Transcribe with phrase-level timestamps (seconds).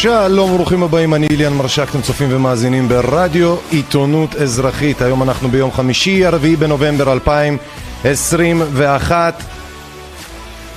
[0.00, 5.02] שלום וברוכים הבאים, אני איליאן מרשק, אתם צופים ומאזינים ברדיו עיתונות אזרחית.
[5.02, 9.42] היום אנחנו ביום חמישי, הרביעי בנובמבר 2021.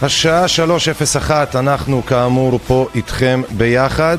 [0.02, 4.18] השעה 3:01, אנחנו כאמור פה איתכם ביחד.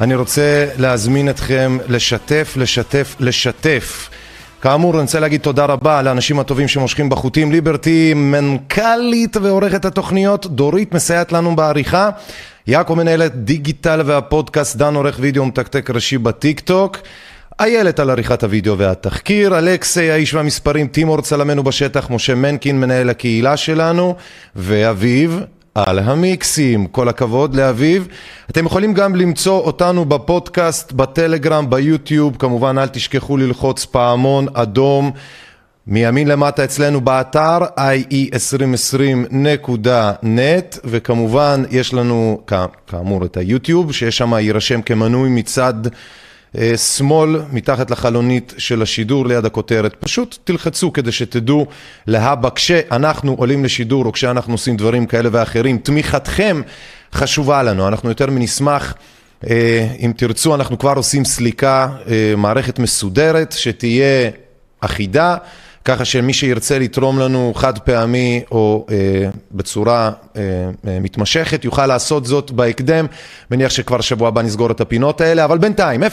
[0.00, 4.10] אני רוצה להזמין אתכם לשתף, לשתף, לשתף.
[4.62, 7.52] כאמור, אני רוצה להגיד תודה רבה לאנשים הטובים שמושכים בחוטים.
[7.52, 12.10] ליברטי, מנכ"לית ועורכת התוכניות, דורית מסייעת לנו בעריכה.
[12.66, 16.98] יעקב מנהלת דיגיטל והפודקאסט, דן עורך וידאו מתקתק ראשי בטיק טוק.
[17.60, 23.56] איילת על עריכת הוידאו והתחקיר, אלכסי האיש והמספרים, טימור צלמנו בשטח, משה מנקין מנהל הקהילה
[23.56, 24.14] שלנו,
[24.56, 25.40] ואביב
[25.74, 28.08] על המיקסים, כל הכבוד לאביב.
[28.50, 35.12] אתם יכולים גם למצוא אותנו בפודקאסט, בטלגרם, ביוטיוב, כמובן אל תשכחו ללחוץ פעמון אדום
[35.86, 42.40] מימין למטה אצלנו באתר ie2020.net וכמובן יש לנו
[42.86, 45.74] כאמור את היוטיוב שיש שם יירשם כמנוי מצד
[46.58, 49.94] אה, שמאל מתחת לחלונית של השידור ליד הכותרת.
[49.94, 51.66] פשוט תלחצו כדי שתדעו
[52.06, 52.48] להבא.
[52.54, 56.62] כשאנחנו עולים לשידור או כשאנחנו עושים דברים כאלה ואחרים תמיכתכם
[57.14, 57.88] חשובה לנו.
[57.88, 58.94] אנחנו יותר מנשמח
[59.50, 64.30] אה, אם תרצו אנחנו כבר עושים סליקה אה, מערכת מסודרת שתהיה
[64.80, 65.36] אחידה
[65.84, 68.96] ככה שמי שירצה לתרום לנו חד פעמי או אה,
[69.52, 70.42] בצורה אה,
[70.86, 73.06] אה, מתמשכת יוכל לעשות זאת בהקדם,
[73.50, 76.06] מניח שכבר שבוע הבא נסגור את הפינות האלה, אבל בינתיים 054-264-9690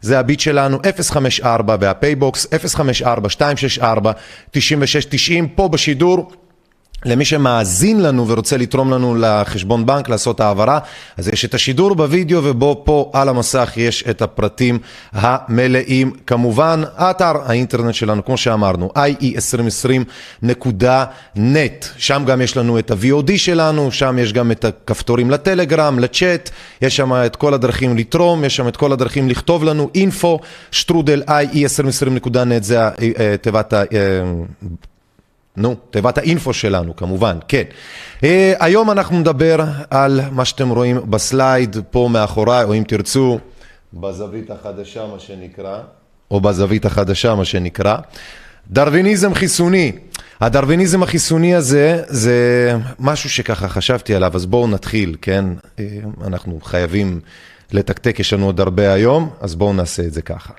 [0.00, 2.50] זה הביט שלנו, 054 והפייבוקס 054-264-9690
[5.54, 6.32] פה בשידור
[7.04, 10.78] למי שמאזין לנו ורוצה לתרום לנו לחשבון בנק, לעשות העברה,
[11.16, 14.78] אז יש את השידור בווידאו ובו פה על המסך יש את הפרטים
[15.12, 16.12] המלאים.
[16.26, 24.18] כמובן, האתר האינטרנט שלנו, כמו שאמרנו, ie2020.net, שם גם יש לנו את ה-VOD שלנו, שם
[24.18, 26.50] יש גם את הכפתורים לטלגרם, לצ'אט,
[26.82, 30.38] יש שם את כל הדרכים לתרום, יש שם את כל הדרכים לכתוב לנו, info,
[30.70, 32.90] שטרודל ie2020.net, זה אה,
[33.40, 33.82] תיבת ה...
[35.58, 37.62] נו, תיבת האינפו שלנו כמובן, כן.
[38.20, 38.24] Uh,
[38.58, 43.38] היום אנחנו נדבר על מה שאתם רואים בסלייד פה מאחוריי, או אם תרצו,
[43.94, 45.78] בזווית החדשה מה שנקרא,
[46.30, 47.96] או בזווית החדשה מה שנקרא,
[48.70, 49.92] דרוויניזם חיסוני.
[50.40, 55.44] הדרוויניזם החיסוני הזה זה משהו שככה חשבתי עליו, אז בואו נתחיל, כן?
[55.76, 55.80] Uh,
[56.26, 57.20] אנחנו חייבים
[57.72, 60.52] לתקתק, יש לנו עוד הרבה היום, אז בואו נעשה את זה ככה.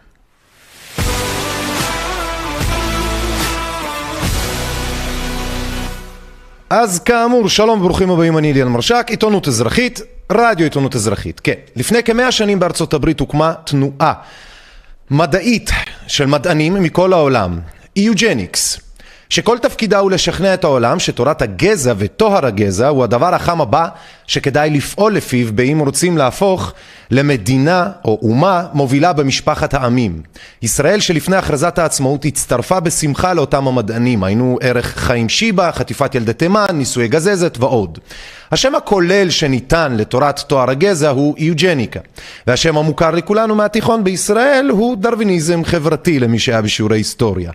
[6.69, 11.40] אז כאמור, שלום וברוכים הבאים, אני אליאן מרשק, עיתונות אזרחית, רדיו עיתונות אזרחית.
[11.40, 14.13] כן, לפני כמאה שנים בארצות הברית הוקמה תנועה
[15.12, 15.69] מדעית
[16.07, 17.59] של מדענים מכל העולם,
[17.96, 18.80] איוג'ניקס,
[19.29, 23.88] שכל תפקידה הוא לשכנע את העולם שתורת הגזע וטוהר הגזע הוא הדבר החם הבא
[24.28, 26.74] שכדאי לפעול לפיו באם רוצים להפוך
[27.12, 30.21] למדינה או אומה מובילה במשפחת העמים.
[30.62, 36.65] ישראל שלפני הכרזת העצמאות הצטרפה בשמחה לאותם המדענים, היינו ערך חיים שיבה, חטיפת ילדי תימן,
[36.74, 38.00] נישואי גזזת ועוד.
[38.51, 42.00] השם הכולל שניתן לתורת תואר הגזע הוא איוג'ניקה,
[42.48, 47.51] והשם המוכר לכולנו מהתיכון בישראל הוא דרוויניזם חברתי למי שהיה בשיעורי היסטוריה,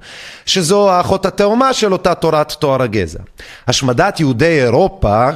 [0.46, 3.18] שזו האחות התאומה של אותה תורת תואר הגזע.
[3.66, 5.30] השמדת יהודי אירופה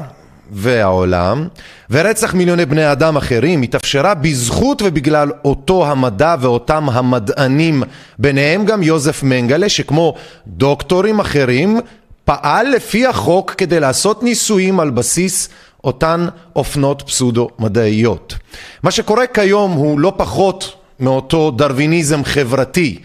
[0.51, 1.49] והעולם,
[1.91, 7.83] ורצח מיליוני בני אדם אחרים התאפשרה בזכות ובגלל אותו המדע ואותם המדענים,
[8.19, 10.15] ביניהם גם יוזף מנגלה שכמו
[10.47, 11.81] דוקטורים אחרים
[12.29, 15.49] פעל לפי החוק כדי לעשות ניסויים על בסיס
[15.85, 16.27] אותן
[16.57, 18.35] אופנות פסודו מדעיות.
[18.83, 22.99] מה שקורה כיום הוא לא פחות מאותו דרוויניזם חברתי,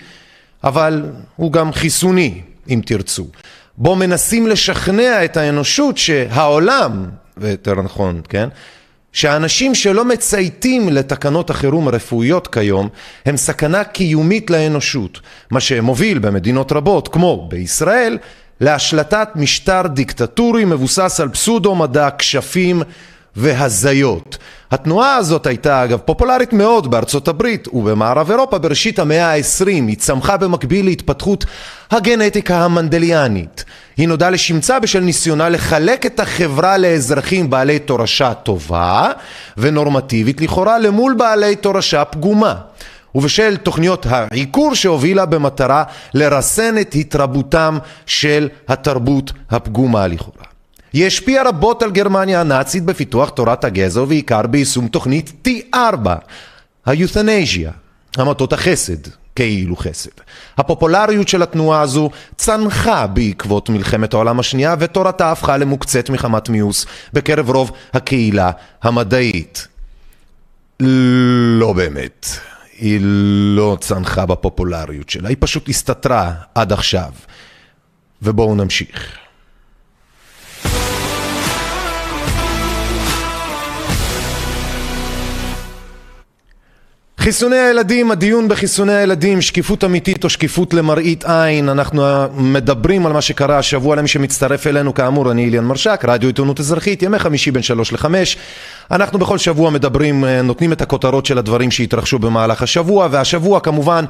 [0.63, 1.05] אבל
[1.35, 3.25] הוא גם חיסוני אם תרצו.
[3.77, 7.05] בו מנסים לשכנע את האנושות שהעולם
[7.37, 8.49] ויותר נכון, כן?
[9.13, 12.89] שאנשים שלא מצייתים לתקנות החירום הרפואיות כיום
[13.25, 15.19] הם סכנה קיומית לאנושות,
[15.51, 18.17] מה שמוביל במדינות רבות, כמו בישראל,
[18.61, 22.83] להשלטת משטר דיקטטורי מבוסס על פסודו מדע, כשפים
[23.35, 24.37] והזיות.
[24.71, 30.37] התנועה הזאת הייתה אגב פופולרית מאוד בארצות הברית ובמערב אירופה בראשית המאה העשרים, היא צמחה
[30.37, 31.45] במקביל להתפתחות
[31.91, 33.65] הגנטיקה המנדליאנית.
[33.97, 39.11] היא נודעה לשמצה בשל ניסיונה לחלק את החברה לאזרחים בעלי תורשה טובה
[39.57, 42.55] ונורמטיבית לכאורה למול בעלי תורשה פגומה.
[43.15, 45.83] ובשל תוכניות העיקור שהובילה במטרה
[46.13, 50.43] לרסן את התרבותם של התרבות הפגומה לכאורה.
[50.93, 56.09] היא השפיעה רבות על גרמניה הנאצית בפיתוח תורת הגזע ובעיקר ביישום תוכנית T4,
[56.85, 57.71] היותנזיה,
[58.17, 60.11] המטות החסד, כאילו חסד.
[60.57, 67.49] הפופולריות של התנועה הזו צנחה בעקבות מלחמת העולם השנייה ותורתה הפכה למוקצת מחמת מיאוס בקרב
[67.49, 68.51] רוב הקהילה
[68.83, 69.67] המדעית.
[71.59, 72.27] לא באמת.
[72.83, 72.99] היא
[73.55, 77.11] לא צנחה בפופולריות שלה, היא פשוט הסתתרה עד עכשיו.
[78.21, 79.22] ובואו נמשיך.
[87.23, 92.03] חיסוני הילדים, הדיון בחיסוני הילדים, שקיפות אמיתית או שקיפות למראית עין, אנחנו
[92.37, 93.95] מדברים על מה שקרה השבוע.
[93.95, 98.37] למי שמצטרף אלינו, כאמור אני איליאן מרשק, רדיו עיתונות אזרחית, ימי חמישי בין שלוש לחמש,
[98.91, 104.05] אנחנו בכל שבוע מדברים, נותנים את הכותרות של הדברים שהתרחשו במהלך השבוע, והשבוע כמובן,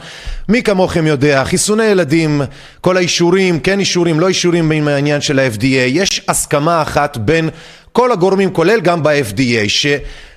[0.49, 2.41] מי כמוכם יודע, חיסוני ילדים,
[2.81, 7.49] כל האישורים, כן אישורים, לא אישורים בעניין של ה-FDA, יש הסכמה אחת בין
[7.91, 9.69] כל הגורמים, כולל גם ב-FDA,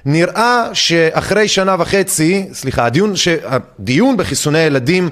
[0.07, 3.29] שנראה שאחרי שנה וחצי, סליחה, הדיון, ש...
[3.29, 5.09] הדיון בחיסוני ילדים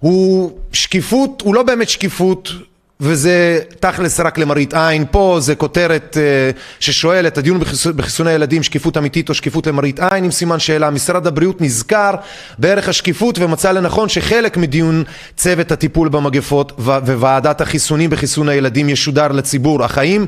[0.00, 2.52] הוא שקיפות, הוא לא באמת שקיפות,
[3.00, 7.86] וזה תכלס רק למראית עין, פה זה כותרת uh, ששואלת, הדיון בחיס...
[7.86, 12.14] בחיסוני ילדים, שקיפות אמיתית או שקיפות למראית עין, עם סימן שאלה, משרד הבריאות נזכר
[12.58, 15.04] בערך השקיפות ומצא לנכון שחלק מדיון
[15.36, 16.72] צוות הטיפול במגפות.
[16.78, 20.26] וועדת החיסונים בחיסון הילדים ישודר לציבור, אך האם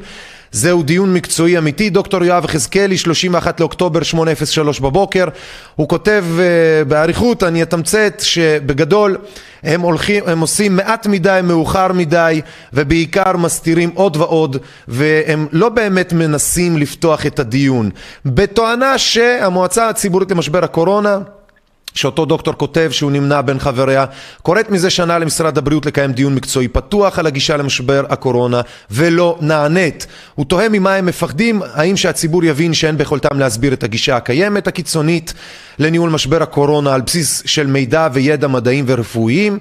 [0.53, 5.25] זהו דיון מקצועי אמיתי, דוקטור יואב יחזקאלי, 31 לאוקטובר, 8:03 בבוקר.
[5.77, 9.17] הוא כותב uh, באריכות, אני אתמצת, שבגדול
[9.63, 12.41] הם, הולכים, הם עושים מעט מדי, מאוחר מדי,
[12.73, 14.57] ובעיקר מסתירים עוד ועוד,
[14.89, 17.91] והם לא באמת מנסים לפתוח את הדיון.
[18.27, 21.19] בתואנה שהמועצה הציבורית למשבר הקורונה
[21.95, 24.05] שאותו דוקטור כותב שהוא נמנע בין חבריה,
[24.43, 28.61] קוראת מזה שנה למשרד הבריאות לקיים דיון מקצועי פתוח על הגישה למשבר הקורונה
[28.91, 30.07] ולא נענית.
[30.35, 35.35] הוא תוהה ממה הם מפחדים, האם שהציבור יבין שאין ביכולתם להסביר את הגישה הקיימת הקיצונית
[35.79, 39.59] לניהול משבר הקורונה על בסיס של מידע וידע מדעיים ורפואיים.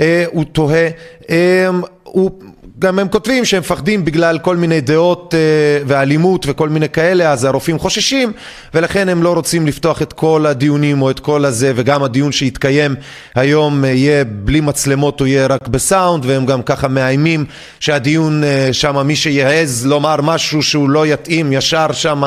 [0.00, 0.88] אה, הוא תוהה,
[1.30, 1.68] אה,
[2.02, 2.30] הוא
[2.78, 7.44] גם הם כותבים שהם מפחדים בגלל כל מיני דעות uh, ואלימות וכל מיני כאלה, אז
[7.44, 8.32] הרופאים חוששים,
[8.74, 12.94] ולכן הם לא רוצים לפתוח את כל הדיונים או את כל הזה, וגם הדיון שיתקיים
[13.34, 17.44] היום uh, יהיה בלי מצלמות, הוא יהיה רק בסאונד, והם גם ככה מאיימים
[17.80, 18.42] שהדיון
[18.72, 22.22] שם, מי שיעז לומר משהו שהוא לא יתאים, ישר שם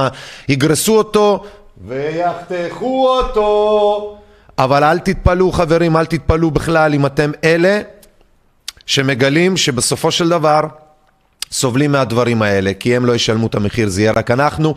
[0.49, 1.43] יגרסו אותו
[1.87, 4.20] ויחתכו אותו.
[4.57, 7.81] אבל אל תתפלאו חברים, אל תתפלאו בכלל אם אתם אלה
[8.85, 10.61] שמגלים שבסופו של דבר
[11.51, 14.75] סובלים מהדברים האלה, כי הם לא ישלמו את המחיר, זה יהיה רק אנחנו.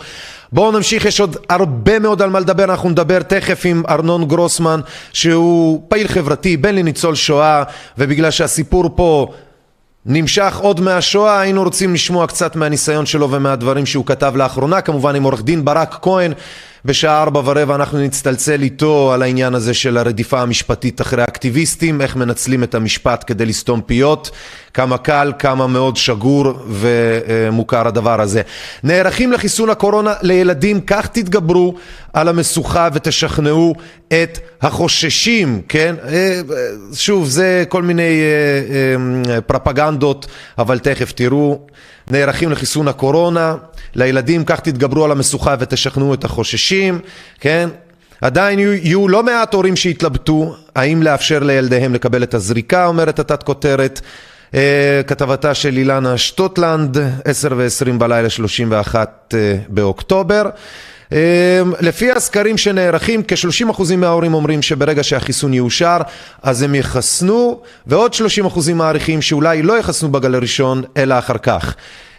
[0.52, 4.80] בואו נמשיך, יש עוד הרבה מאוד על מה לדבר, אנחנו נדבר תכף עם ארנון גרוסמן,
[5.12, 7.62] שהוא פעיל חברתי, בן לניצול שואה,
[7.98, 9.32] ובגלל שהסיפור פה
[10.06, 15.22] נמשך עוד מהשואה, היינו רוצים לשמוע קצת מהניסיון שלו ומהדברים שהוא כתב לאחרונה, כמובן עם
[15.22, 16.32] עורך דין ברק כהן.
[16.86, 22.16] בשעה ארבע ורבע אנחנו נצטלצל איתו על העניין הזה של הרדיפה המשפטית אחרי אקטיביסטים, איך
[22.16, 24.30] מנצלים את המשפט כדי לסתום פיות,
[24.74, 28.42] כמה קל, כמה מאוד שגור ומוכר הדבר הזה.
[28.82, 31.74] נערכים לחיסון הקורונה לילדים, כך תתגברו
[32.12, 33.74] על המשוכה ותשכנעו
[34.08, 35.94] את החוששים, כן?
[36.08, 36.40] אה,
[36.94, 40.26] שוב, זה כל מיני אה, אה, פרפגנדות,
[40.58, 41.66] אבל תכף תראו.
[42.10, 43.54] נערכים לחיסון הקורונה,
[43.94, 46.98] לילדים כך תתגברו על המשוכה ותשכנעו את החוששים,
[47.40, 47.68] כן?
[48.20, 53.42] עדיין יהיו, יהיו לא מעט הורים שיתלבטו האם לאפשר לילדיהם לקבל את הזריקה, אומרת התת
[53.42, 54.00] כותרת.
[54.54, 60.42] אה, כתבתה של אילנה שטוטלנד, 10 ו-20 בלילה 31 אה, באוקטובר.
[61.12, 65.98] אה, לפי הסקרים שנערכים, כ-30% מההורים אומרים שברגע שהחיסון יאושר
[66.42, 68.12] אז הם יחסנו, ועוד
[68.44, 71.74] 30% מעריכים שאולי לא יחסנו בגל הראשון אלא אחר כך.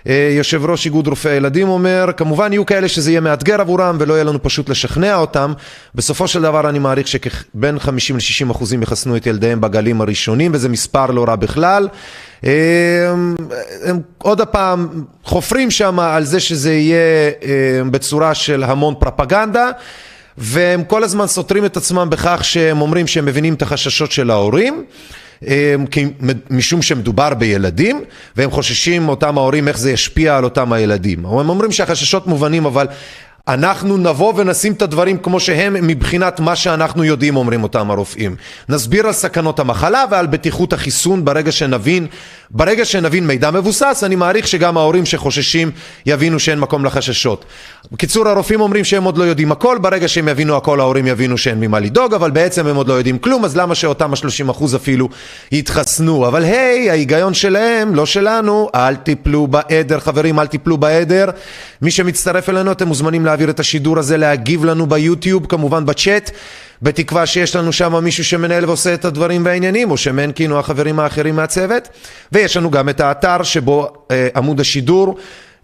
[0.08, 4.14] אה, יושב ראש איגוד רופאי הילדים אומר, כמובן יהיו כאלה שזה יהיה מאתגר עבורם ולא
[4.14, 5.54] יהיה לנו פשוט לשכנע אותם.
[5.96, 10.70] בסופו של דבר אני מעריך שבין 50 ל-60 אחוזים יחסנו את ילדיהם בגלים הראשונים וזה
[10.70, 11.88] מספר לא רע בכלל.
[12.44, 18.94] הם, אה, הם עוד הפעם חופרים שם על זה שזה יהיה אה, בצורה של המון
[19.00, 19.70] פרפגנדה.
[20.38, 24.86] והם כל הזמן סותרים את עצמם בכך שהם אומרים שהם מבינים את החששות של ההורים
[26.50, 28.04] משום שמדובר בילדים
[28.36, 31.26] והם חוששים אותם ההורים איך זה ישפיע על אותם הילדים.
[31.26, 32.88] הם אומרים שהחששות מובנים אבל
[33.48, 38.36] אנחנו נבוא ונשים את הדברים כמו שהם מבחינת מה שאנחנו יודעים אומרים אותם הרופאים.
[38.70, 42.08] נסביר על סכנות המחלה ועל בטיחות החיסון ברגע שנבין,
[42.52, 45.72] ברגע שנבין מידע מבוסס אני מעריך שגם ההורים שחוששים
[46.06, 47.46] יבינו שאין מקום לחששות.
[47.92, 51.60] בקיצור הרופאים אומרים שהם עוד לא יודעים הכל, ברגע שהם יבינו הכל ההורים יבינו שאין
[51.60, 55.10] ממה לדאוג אבל בעצם הם עוד לא יודעים כלום אז למה שאותם השלושים אחוז אפילו
[55.52, 56.28] יתחסנו?
[56.28, 61.26] אבל היי ההיגיון שלהם לא שלנו אל תיפלו בעדר חברים אל תיפלו בעדר.
[61.82, 66.32] מי שמצטרף אלינו אתם מוזמנים להעביר את השידור הזה להגיב לנו ביוטיוב כמובן בצ'אט
[66.82, 71.36] בתקווה שיש לנו שם מישהו שמנהל ועושה את הדברים והעניינים, או שמנקין או החברים האחרים
[71.36, 71.90] מהצוות.
[72.32, 75.18] ויש לנו גם את האתר שבו אה, עמוד השידור.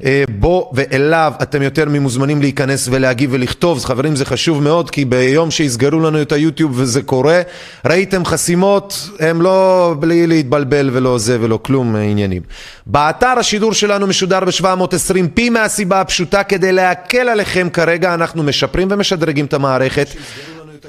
[0.06, 5.06] אה, בו ואליו אתם יותר ממוזמנים להיכנס ולהגיב ולכתוב, אז חברים זה חשוב מאוד כי
[5.06, 7.42] ביום שיסגרו לנו את היוטיוב וזה קורה,
[7.86, 12.42] ראיתם חסימות, הם לא בלי להתבלבל ולא זה ולא כלום עניינים.
[12.86, 19.54] באתר השידור שלנו משודר ב-720p מהסיבה הפשוטה כדי להקל עליכם כרגע אנחנו משפרים ומשדרגים את
[19.54, 20.08] המערכת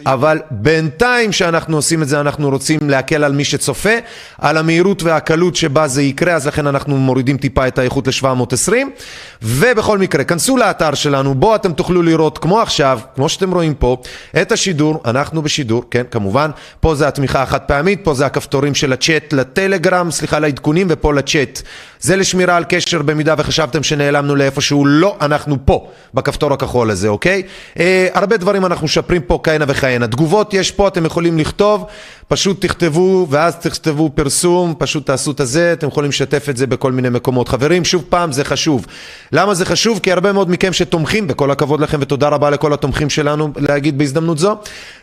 [0.06, 3.90] אבל בינתיים שאנחנו עושים את זה אנחנו רוצים להקל על מי שצופה,
[4.38, 8.72] על המהירות והקלות שבה זה יקרה, אז לכן אנחנו מורידים טיפה את האיכות ל-720
[9.42, 13.96] ובכל מקרה, כנסו לאתר שלנו, בו אתם תוכלו לראות כמו עכשיו, כמו שאתם רואים פה,
[14.42, 18.92] את השידור, אנחנו בשידור, כן, כמובן, פה זה התמיכה החד פעמית, פה זה הכפתורים של
[18.92, 21.62] הצ'אט לטלגרם, סליחה, לעדכונים, ופה לצ'אט.
[22.00, 27.42] זה לשמירה על קשר במידה וחשבתם שנעלמנו לאיפשהו, לא, אנחנו פה, בכפתור הכחול הזה, אוקיי?
[27.78, 29.81] אה, הרבה דברים אנחנו משפרים פה כהנה וכהנה.
[30.10, 31.84] תגובות יש פה, אתם יכולים לכתוב,
[32.28, 36.92] פשוט תכתבו, ואז תכתבו פרסום, פשוט תעשו את הזה, אתם יכולים לשתף את זה בכל
[36.92, 37.48] מיני מקומות.
[37.48, 38.86] חברים, שוב פעם, זה חשוב.
[39.32, 40.00] למה זה חשוב?
[40.02, 44.38] כי הרבה מאוד מכם שתומכים, וכל הכבוד לכם ותודה רבה לכל התומכים שלנו להגיד בהזדמנות
[44.38, 44.56] זו.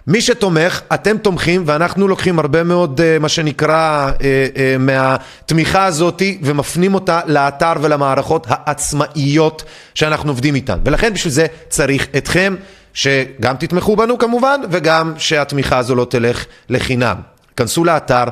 [0.07, 6.21] מי שתומך, אתם תומכים, ואנחנו לוקחים הרבה מאוד, אה, מה שנקרא, אה, אה, מהתמיכה הזאת,
[6.41, 9.63] ומפנים אותה לאתר ולמערכות העצמאיות
[9.95, 10.77] שאנחנו עובדים איתן.
[10.85, 12.55] ולכן בשביל זה צריך אתכם.
[12.93, 17.15] שגם תתמכו בנו כמובן, וגם שהתמיכה הזו לא תלך לחינם.
[17.55, 18.23] כנסו לאתר,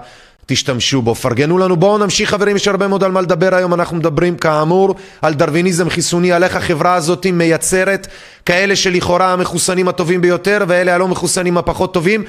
[0.46, 3.98] תשתמשו בו, פרגנו לנו, בואו נמשיך חברים, יש הרבה מאוד על מה לדבר היום, אנחנו
[3.98, 8.08] מדברים כאמור על דרוויניזם חיסוני, על איך החברה הזאת מייצרת
[8.46, 12.24] כאלה שלכאורה המחוסנים הטובים ביותר ואלה הלא מחוסנים הפחות טובים,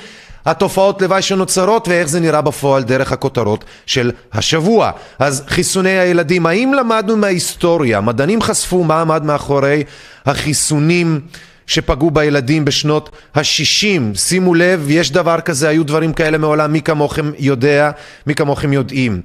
[0.47, 4.91] התופעות לוואי שנוצרות ואיך זה נראה בפועל דרך הכותרות של השבוע.
[5.19, 9.85] אז חיסוני הילדים, האם למדנו מההיסטוריה, מדענים חשפו מה עמד מאחורי
[10.27, 11.21] החיסונים
[11.69, 14.19] שפגעו בילדים בשנות ה-60.
[14.19, 17.91] שימו לב, יש דבר כזה, היו דברים כאלה מעולם, מי כמוכם יודע,
[18.27, 19.21] מי כמוכם יודעים.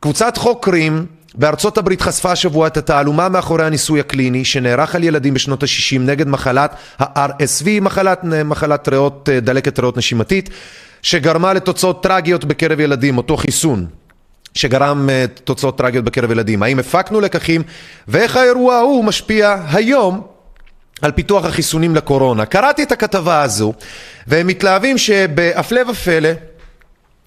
[0.00, 5.62] קבוצת חוקרים בארצות הברית חשפה השבוע את התעלומה מאחורי הניסוי הקליני שנערך על ילדים בשנות
[5.62, 10.50] ה-60 נגד מחלת ה-RSV, מחלת, מחלת ריאות, דלקת ריאות נשימתית,
[11.02, 13.86] שגרמה לתוצאות טרגיות בקרב ילדים, אותו חיסון.
[14.54, 15.08] שגרם
[15.44, 16.62] תוצאות טרגיות בקרב ילדים.
[16.62, 17.62] האם הפקנו לקחים
[18.08, 20.37] ואיך האירוע ההוא משפיע היום
[21.02, 22.46] על פיתוח החיסונים לקורונה.
[22.46, 23.72] קראתי את הכתבה הזו,
[24.26, 26.30] והם מתלהבים שבהפלא ופלא,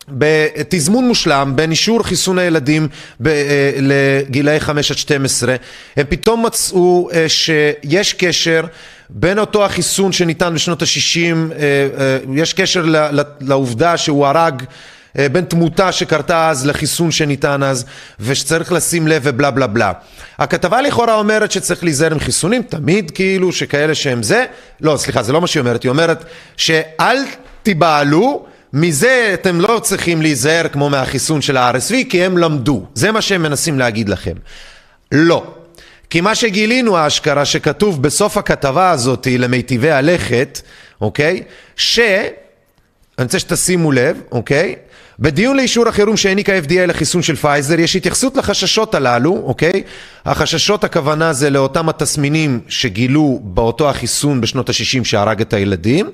[0.07, 2.87] בתזמון מושלם בין אישור חיסון הילדים
[3.19, 5.55] ב, אה, לגילאי 5 עד 12
[5.97, 8.63] הם פתאום מצאו אה, שיש קשר
[9.09, 12.85] בין אותו החיסון שניתן בשנות ה-60 אה, יש קשר
[13.39, 14.63] לעובדה שהוא הרג
[15.15, 17.85] בין תמותה שקרתה אז לחיסון שניתן אז
[18.19, 19.91] ושצריך לשים לב ובלה בלה בלה.
[20.37, 24.45] הכתבה לכאורה אומרת שצריך להיזהר עם חיסונים, תמיד כאילו שכאלה שהם זה,
[24.81, 26.23] לא סליחה זה לא מה שהיא אומרת, היא אומרת
[26.57, 27.17] שאל
[27.63, 33.21] תיבהלו מזה אתם לא צריכים להיזהר כמו מהחיסון של ה-RSV כי הם למדו, זה מה
[33.21, 34.35] שהם מנסים להגיד לכם.
[35.11, 35.53] לא.
[36.09, 40.61] כי מה שגילינו האשכרה שכתוב בסוף הכתבה הזאת למיטיבי הלכת,
[41.01, 41.43] אוקיי?
[41.75, 41.99] ש...
[43.17, 44.75] אני רוצה שתשימו לב, אוקיי?
[45.21, 49.83] בדיון לאישור החירום שהעניק ה-FDA לחיסון של פייזר יש התייחסות לחששות הללו, אוקיי?
[50.25, 56.09] החששות הכוונה זה לאותם התסמינים שגילו באותו החיסון בשנות ה-60 שהרג את הילדים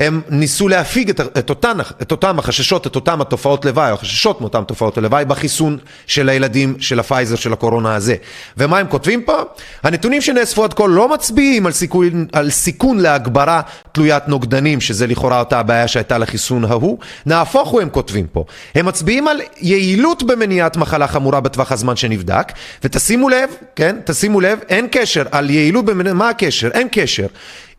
[0.00, 4.40] הם ניסו להפיג את, את, אותן, את אותם החששות, את אותם התופעות לוואי, או החששות
[4.40, 8.16] מאותן תופעות לוואי בחיסון של הילדים של הפייזר של הקורונה הזה.
[8.56, 9.42] ומה הם כותבים פה?
[9.82, 13.60] הנתונים שנאספו עד כה לא מצביעים על סיכון, על סיכון להגברה
[13.92, 16.98] תלוית נוגדנים, שזה לכאורה אותה הבעיה שהייתה לחיסון ההוא.
[17.26, 18.44] נהפוך הוא הם כותבים פה.
[18.74, 22.52] הם מצביעים על יעילות במניעת מחלה חמורה בטווח הזמן שנבדק,
[22.84, 26.68] ותשימו לב, כן, תשימו לב, אין קשר על יעילות במניעת, מה הקשר?
[26.74, 27.26] אין קשר.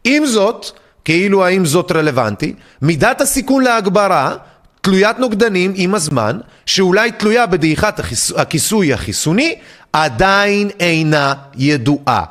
[0.04, 4.36] עם זאת, כאילו האם זאת רלוונטי, מידת הסיכון להגברה
[4.82, 8.00] תלוית נוגדנים עם הזמן, שאולי תלויה בדעיכת.
[8.38, 9.56] הכיסוי החיסוני,
[9.94, 12.24] עדיין אינה ידועה,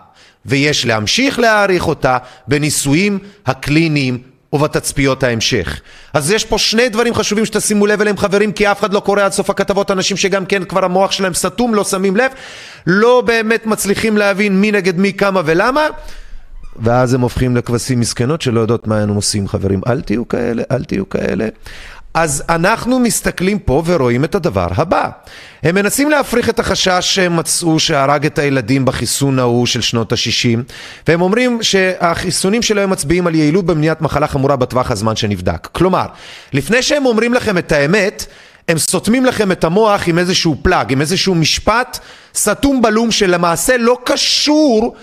[0.47, 4.19] ויש להמשיך להעריך אותה בניסויים הקליניים
[4.53, 5.81] ובתצפיות ההמשך.
[6.13, 9.23] אז יש פה שני דברים חשובים שתשימו לב אליהם חברים, כי אף אחד לא קורא
[9.23, 12.31] עד סוף הכתבות, אנשים שגם כן כבר המוח שלהם סתום, לא שמים לב,
[12.87, 15.87] לא באמת מצליחים להבין מי נגד מי, כמה ולמה.
[16.77, 19.81] ואז הם הופכים לכבשים מסכנות שלא יודעות מה הם עושים חברים.
[19.87, 21.49] אל תהיו כאלה, אל תהיו כאלה.
[22.15, 25.09] אז אנחנו מסתכלים פה ורואים את הדבר הבא.
[25.63, 30.59] הם מנסים להפריך את החשש שהם מצאו שהרג את הילדים בחיסון ההוא של שנות ה-60
[31.09, 35.69] והם אומרים שהחיסונים שלהם מצביעים על יעילות במניעת מחלה חמורה בטווח הזמן שנבדק.
[35.73, 36.07] כלומר,
[36.53, 38.27] לפני שהם אומרים לכם את האמת
[38.69, 41.99] הם סותמים לכם את המוח עם איזשהו פלאג, עם איזשהו משפט
[42.35, 44.95] סתום בלום שלמעשה לא קשור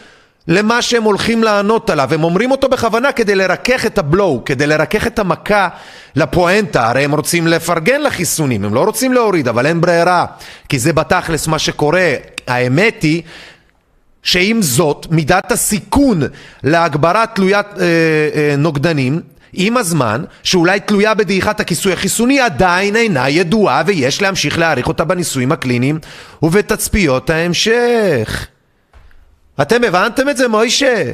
[0.48, 5.08] למה שהם הולכים לענות עליו, הם אומרים אותו בכוונה כדי לרכך את הבלואו, כדי לרכך
[5.08, 5.70] את המכה
[6.16, 10.26] לפואנטה, הרי הם רוצים לפרגן לחיסונים, הם לא רוצים להוריד, אבל אין ברירה,
[10.70, 12.14] כי זה בתכלס מה שקורה,
[12.48, 13.22] האמת היא
[14.24, 16.22] שעם זאת מידת הסיכון
[16.64, 17.84] להגברת תלוית אה,
[18.36, 19.22] אה, נוגדנים
[19.54, 25.52] עם הזמן, שאולי תלויה בדעיכת הכיסוי החיסוני, עדיין אינה ידועה ויש להמשיך להעריך אותה בניסויים
[25.52, 26.00] הקליניים
[26.44, 28.48] ובתצפיות ההמשך.
[29.62, 31.14] אתם הבנתם את זה, מוישה?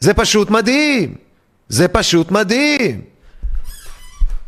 [0.00, 1.14] זה פשוט מדהים.
[1.68, 3.00] זה פשוט מדהים.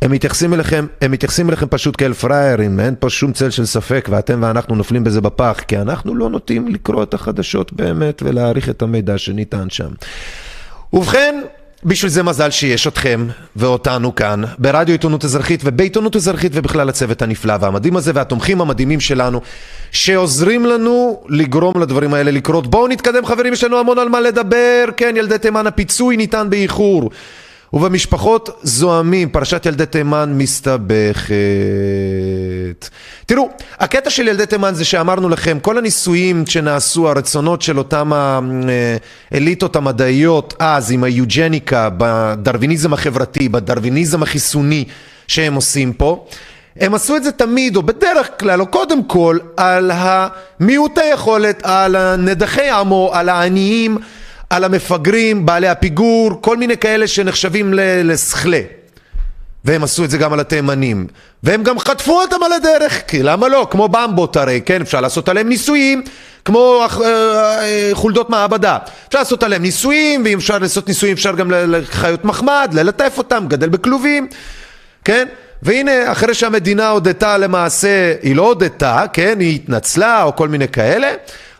[0.01, 4.07] הם מתייחסים אליכם, הם מתייחסים אליכם פשוט כאל פראיירים, אין פה שום צל של ספק,
[4.11, 8.81] ואתם ואנחנו נופלים בזה בפח, כי אנחנו לא נוטים לקרוא את החדשות באמת ולהעריך את
[8.81, 9.89] המידע שניתן שם.
[10.93, 11.41] ובכן,
[11.83, 17.53] בשביל זה מזל שיש אתכם ואותנו כאן, ברדיו עיתונות אזרחית ובעיתונות אזרחית ובכלל הצוות הנפלא
[17.61, 19.41] והמדהים הזה והתומכים המדהימים שלנו
[19.91, 22.67] שעוזרים לנו לגרום לדברים האלה לקרות.
[22.67, 27.09] בואו נתקדם חברים, יש לנו המון על מה לדבר, כן ילדי תימן הפיצוי ניתן באיחור
[27.73, 31.29] ובמשפחות זועמים, פרשת ילדי תימן מסתבכת.
[33.25, 38.11] תראו, הקטע של ילדי תימן זה שאמרנו לכם, כל הניסויים שנעשו, הרצונות של אותם
[39.31, 44.85] האליטות המדעיות אז עם היוג'ניקה, בדרוויניזם החברתי, בדרוויניזם החיסוני
[45.27, 46.25] שהם עושים פה,
[46.79, 52.15] הם עשו את זה תמיד, או בדרך כלל, או קודם כל, על המיעוטי יכולת, על
[52.15, 53.97] נדחי עמו, על העניים,
[54.49, 58.61] על המפגרים, בעלי הפיגור, כל מיני כאלה שנחשבים לסכלה.
[59.65, 61.07] והם עשו את זה גם על התימנים.
[61.43, 63.67] והם גם חטפו אותם על הדרך, כי למה לא?
[63.71, 64.81] כמו במבות הרי, כן?
[64.81, 66.01] אפשר לעשות עליהם ניסויים,
[66.45, 68.77] כמו אה, אה, חולדות מעבדה.
[69.07, 73.69] אפשר לעשות עליהם ניסויים, ואם אפשר לעשות ניסויים אפשר גם לחיות מחמד, ללטף אותם, גדל
[73.69, 74.27] בכלובים,
[75.05, 75.27] כן?
[75.63, 79.39] והנה, אחרי שהמדינה הודתה למעשה, היא לא הודתה, כן?
[79.39, 81.07] היא התנצלה או כל מיני כאלה.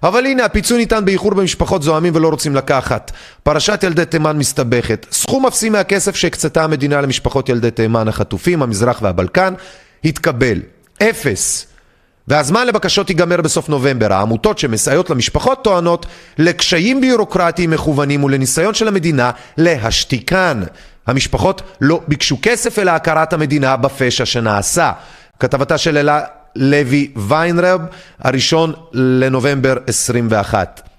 [0.04, 3.12] אבל הנה הפיצוי ניתן באיחור במשפחות זועמים ולא רוצים לקחת.
[3.44, 5.06] פרשת יילדי תימן מסתבכת.
[5.12, 9.54] סכום אפסי מהכסף שהקצתה המדינה למשפחות ילדי תימן החטופים, המזרח והבלקן,
[10.06, 10.60] התקבל.
[11.04, 11.68] אפס.
[12.28, 14.14] והזמן לבקשות ייגמר בסוף נובמבר.
[14.14, 16.06] העמותות שמסייעות למשפחות טוענות
[16.38, 20.62] לקשיים ביורוקרטיים מכוונים ולניסיון של המדינה להשתיקן.
[21.08, 24.92] המשפחות לא ביקשו כסף אלא הכרת המדינה בפשע שנעשה.
[25.40, 26.22] כתבתה של אלה
[26.56, 27.82] לוי ויינרב,
[28.20, 30.90] הראשון לנובמבר 21.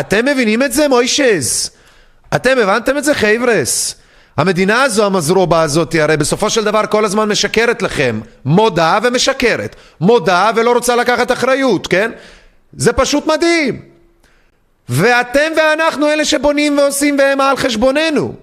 [0.00, 1.70] אתם מבינים את זה, מוישז?
[2.34, 3.94] אתם הבנתם את זה, חייברס?
[4.36, 8.20] המדינה הזו, המזרובה הזאת, הרי בסופו של דבר כל הזמן משקרת לכם.
[8.44, 9.76] מודה ומשקרת.
[10.00, 12.10] מודה ולא רוצה לקחת אחריות, כן?
[12.72, 13.82] זה פשוט מדהים.
[14.88, 18.34] ואתם ואנחנו אלה שבונים ועושים והם על חשבוננו.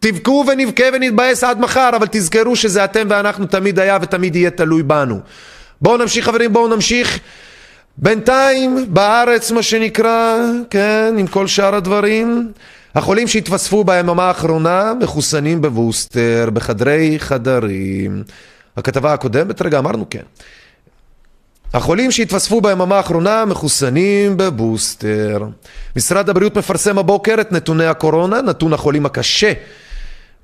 [0.00, 4.82] תבכו ונבכה ונתבאס עד מחר, אבל תזכרו שזה אתם ואנחנו תמיד היה ותמיד יהיה תלוי
[4.82, 5.20] בנו.
[5.80, 7.18] בואו נמשיך חברים, בואו נמשיך.
[7.98, 10.36] בינתיים בארץ מה שנקרא,
[10.70, 12.52] כן, עם כל שאר הדברים,
[12.94, 18.22] החולים שהתווספו ביממה האחרונה מחוסנים בבוסטר, בחדרי חדרים.
[18.76, 20.22] הכתבה הקודמת, רגע אמרנו כן.
[21.74, 25.44] החולים שהתווספו ביממה האחרונה מחוסנים בבוסטר.
[25.96, 29.52] משרד הבריאות מפרסם הבוקר את נתוני הקורונה, נתון החולים הקשה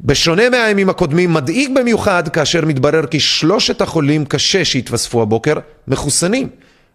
[0.00, 5.54] בשונה מהימים הקודמים, מדאיג במיוחד כאשר מתברר כי שלושת החולים קשה שהתווספו הבוקר
[5.88, 6.48] מחוסנים.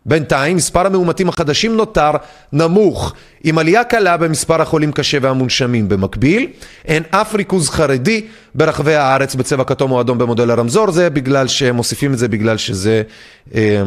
[0.06, 2.12] בינתיים מספר המאומתים החדשים נותר
[2.54, 5.90] נמוך, עם עלייה קלה במספר החולים קשה והמונשמים.
[5.90, 6.48] במקביל,
[6.86, 11.76] אין אף ריכוז חרדי ברחבי הארץ בצבע כתום או אדום במודל הרמזור, זה בגלל שהם
[11.76, 13.04] מוסיפים את זה בגלל שזה
[13.56, 13.84] אה,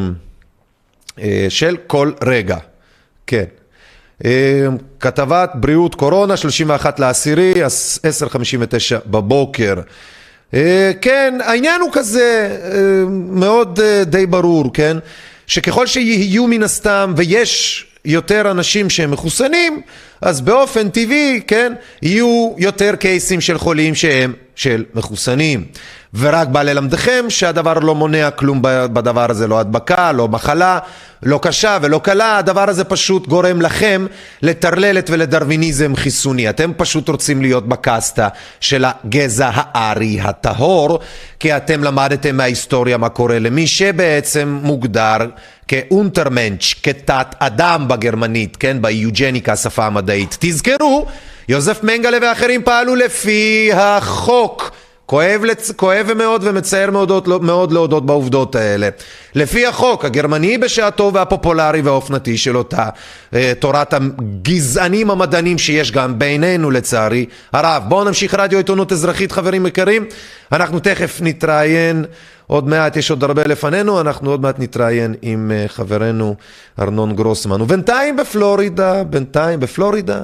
[1.18, 2.56] אה, של כל רגע.
[3.26, 3.44] כן.
[4.24, 4.66] אה,
[5.00, 9.74] כתבת בריאות קורונה, 31 לעשירי, 10:59 בבוקר.
[10.54, 12.78] אה, כן, העניין הוא כזה, אה,
[13.10, 14.96] מאוד די ברור, כן?
[15.46, 19.80] שככל שיהיו מן הסתם, ויש יותר אנשים שהם מחוסנים,
[20.20, 21.72] אז באופן טבעי, כן,
[22.02, 25.64] יהיו יותר קייסים של חולים שהם של מחוסנים.
[26.18, 30.78] ורק בא ללמדכם שהדבר לא מונע כלום בדבר הזה, לא הדבקה, לא מחלה,
[31.22, 34.06] לא קשה ולא קלה, הדבר הזה פשוט גורם לכם
[34.42, 36.50] לטרללת ולדרוויניזם חיסוני.
[36.50, 38.28] אתם פשוט רוצים להיות בקסטה
[38.60, 40.98] של הגזע הארי הטהור,
[41.40, 45.16] כי אתם למדתם מההיסטוריה מה קורה למי שבעצם מוגדר
[45.68, 50.36] כאונטרמנץ', כתת אדם בגרמנית, כן, ביוג'ניקה, השפה המדעית.
[50.40, 51.06] תזכרו,
[51.48, 54.83] יוזף מנגלה ואחרים פעלו לפי החוק.
[55.06, 55.70] כואב, לצ...
[55.70, 58.88] כואב מאוד ומצער מאוד, מאוד להודות בעובדות האלה.
[59.34, 62.88] לפי החוק הגרמני בשעתו והפופולרי והאופנתי של אותה
[63.34, 67.82] אה, תורת הגזענים המדענים שיש גם בינינו לצערי הרב.
[67.88, 70.04] בואו נמשיך רדיו עיתונות אזרחית חברים יקרים.
[70.52, 72.04] אנחנו תכף נתראיין
[72.46, 76.34] עוד מעט, יש עוד הרבה לפנינו, אנחנו עוד מעט נתראיין עם אה, חברנו
[76.78, 77.60] ארנון גרוסמן.
[77.60, 80.20] ובינתיים בפלורידה, בינתיים בפלורידה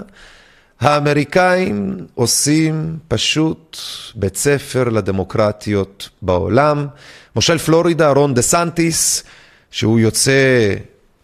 [0.81, 3.77] האמריקאים עושים פשוט
[4.15, 6.87] בית ספר לדמוקרטיות בעולם.
[7.37, 9.25] מושל פלורידה, רון דה סנטיס,
[9.71, 10.75] שהוא יוצא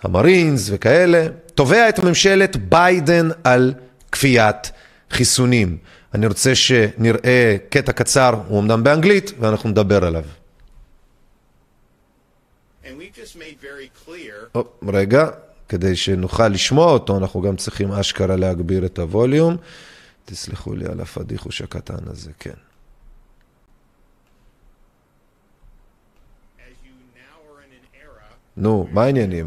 [0.03, 3.75] המרינס וכאלה, תובע את ממשלת ביידן על
[4.13, 4.73] כפיית
[5.11, 5.77] חיסונים.
[6.15, 10.25] אני רוצה שנראה קטע קצר, הוא אמנם באנגלית, ואנחנו נדבר עליו.
[14.57, 15.29] Oh, רגע,
[15.69, 19.57] כדי שנוכל לשמוע אותו, אנחנו גם צריכים אשכרה להגביר את הווליום.
[20.25, 22.51] תסלחו לי על הפדיחוש הקטן הזה, כן.
[28.57, 29.47] נו, מה העניינים?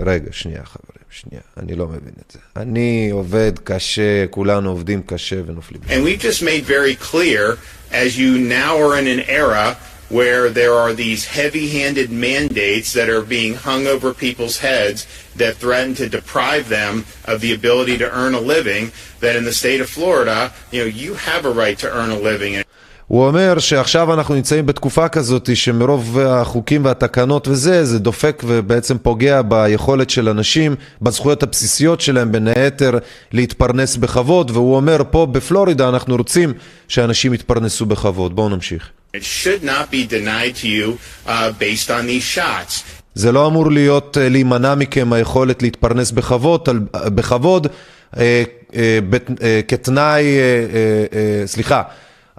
[0.00, 2.38] רגע, שנייה חברים, שנייה, אני לא מבין את זה.
[2.56, 5.80] אני עובד קשה, כולנו עובדים קשה ונופלים.
[5.82, 7.56] And we just made very clear,
[7.92, 9.76] as you now are in an era
[10.08, 15.94] where there are these heavy-handed mandates that are being hung over people's heads that threaten
[15.94, 19.88] to deprive them of the ability to earn a living, that in the state of
[19.88, 22.62] Florida, you know, you have a right to earn a living.
[23.06, 29.42] הוא אומר שעכשיו אנחנו נמצאים בתקופה כזאת שמרוב החוקים והתקנות וזה, זה דופק ובעצם פוגע
[29.42, 32.98] ביכולת של אנשים, בזכויות הבסיסיות שלהם, בין היתר
[33.32, 36.52] להתפרנס בכבוד, והוא אומר פה בפלורידה אנחנו רוצים
[36.88, 38.36] שאנשים יתפרנסו בכבוד.
[38.36, 38.90] בואו נמשיך.
[39.14, 42.82] It should not be denied to you uh, based on these shots.
[43.14, 47.66] זה לא אמור להיות להימנע מכם היכולת להתפרנס בכבוד, בכבוד
[49.68, 50.24] כתנאי,
[51.46, 51.82] סליחה,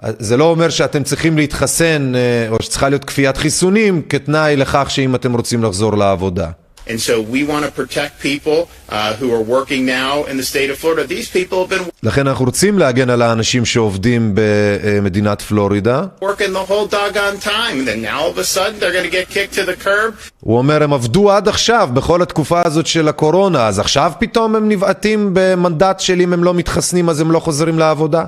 [0.02, 2.12] זה לא אומר שאתם צריכים להתחסן
[2.48, 6.50] או שצריכה להיות כפיית חיסונים כתנאי לכך שאם אתם רוצים לחזור לעבודה.
[6.88, 10.70] And so we want to protect people uh, who are working now in the state
[10.70, 11.06] of Florida.
[11.06, 16.04] These people have been לכן אנחנו רוצים להגן על האנשים שעובדים במדינת פלורידה.
[16.22, 19.16] Working the whole doggone time, and then now all of a sudden they're going to
[19.16, 20.14] get kicked to the curb.
[20.40, 24.68] הוא אומר, הם עבדו עד עכשיו, בכל התקופה הזאת של הקורונה, אז עכשיו פתאום הם
[24.68, 28.24] נבעטים במנדט של אם הם לא מתחסנים אז הם לא חוזרים לעבודה?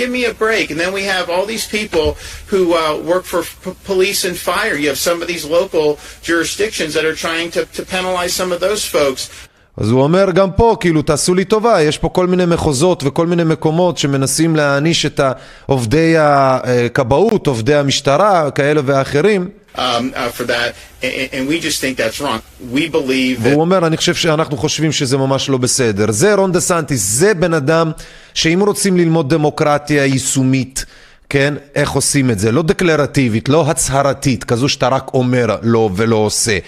[0.00, 0.66] Give me a break.
[0.72, 2.06] And then we have all these people
[2.52, 3.42] who uh, work for
[3.84, 4.74] police and fire.
[4.82, 8.60] You have some of these local jurisdictions that are trying to, to penalize some of
[8.60, 9.30] those folks.
[9.76, 13.26] אז הוא אומר גם פה, כאילו, תעשו לי טובה, יש פה כל מיני מחוזות וכל
[13.26, 15.20] מיני מקומות שמנסים להעניש את
[15.66, 19.48] עובדי הכבאות, עובדי המשטרה, כאלה ואחרים.
[19.74, 22.40] Um, uh, for that, and, and we just think that's wrong.
[22.74, 23.48] We believe that...
[23.48, 26.10] והוא אומר, אני חושב שאנחנו חושבים שזה ממש לא בסדר.
[26.10, 27.90] זה רון דה סנטיס, זה בן אדם
[28.34, 30.84] שאם רוצים ללמוד דמוקרטיה יישומית,
[31.28, 32.52] כן, איך עושים את זה?
[32.52, 36.58] לא דקלרטיבית, לא הצהרתית, כזו שאתה רק אומר לא ולא עושה.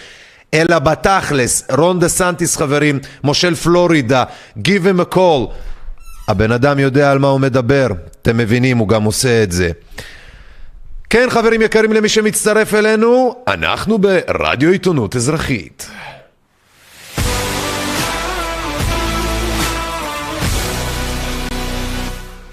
[0.54, 4.24] אלא בתכלס, רון דה סנטיס חברים, מושל פלורידה,
[4.58, 5.52] give him a call.
[6.28, 7.86] הבן אדם יודע על מה הוא מדבר,
[8.22, 9.70] אתם מבינים, הוא גם עושה את זה.
[11.14, 15.90] כן חברים יקרים למי שמצטרף אלינו, אנחנו ברדיו עיתונות אזרחית.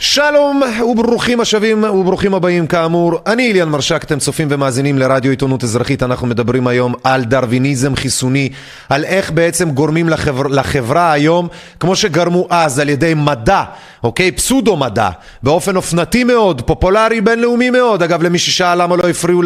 [0.03, 0.61] שלום
[0.91, 2.67] וברוכים השבים וברוכים הבאים.
[2.67, 7.95] כאמור, אני איליאן מרשק, אתם צופים ומאזינים לרדיו עיתונות אזרחית, אנחנו מדברים היום על דרוויניזם
[7.95, 8.49] חיסוני,
[8.89, 11.47] על איך בעצם גורמים לחבר, לחברה היום,
[11.79, 13.63] כמו שגרמו אז על ידי מדע,
[14.03, 14.31] אוקיי?
[14.31, 15.09] פסודו מדע,
[15.43, 19.41] באופן אופנתי מאוד, פופולרי בינלאומי מאוד, אגב למי ששאל למה לא הפריעו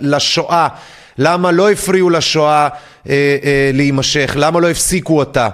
[0.00, 0.68] לשואה,
[1.18, 2.68] למה לא הפריעו לשואה
[3.08, 5.48] אה, אה, להימשך, למה לא הפסיקו אותה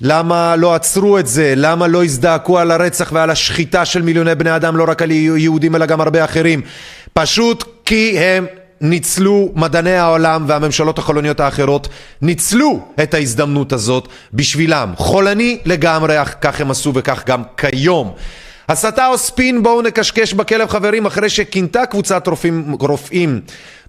[0.00, 1.54] למה לא עצרו את זה?
[1.56, 5.76] למה לא הזדעקו על הרצח ועל השחיטה של מיליוני בני אדם, לא רק על יהודים
[5.76, 6.60] אלא גם הרבה אחרים?
[7.12, 8.46] פשוט כי הם
[8.80, 11.88] ניצלו, מדעני העולם והממשלות החולניות האחרות
[12.22, 14.92] ניצלו את ההזדמנות הזאת בשבילם.
[14.96, 18.12] חולני לגמרי, כך הם עשו וכך גם כיום.
[18.68, 23.40] הסתה או ספין בואו נקשקש בכלב חברים אחרי שכינתה קבוצת רופאים, רופאים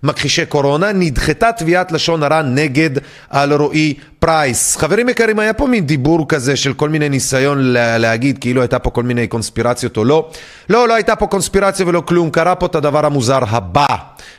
[0.03, 2.89] מכחישי קורונה, נדחתה תביעת לשון הרע נגד
[3.29, 4.77] על רועי פרייס.
[4.77, 8.79] חברים יקרים, היה פה מין דיבור כזה של כל מיני ניסיון לה, להגיד כאילו הייתה
[8.79, 10.29] פה כל מיני קונספירציות או לא.
[10.69, 13.85] לא, לא הייתה פה קונספירציה ולא כלום, קרה פה את הדבר המוזר הבא.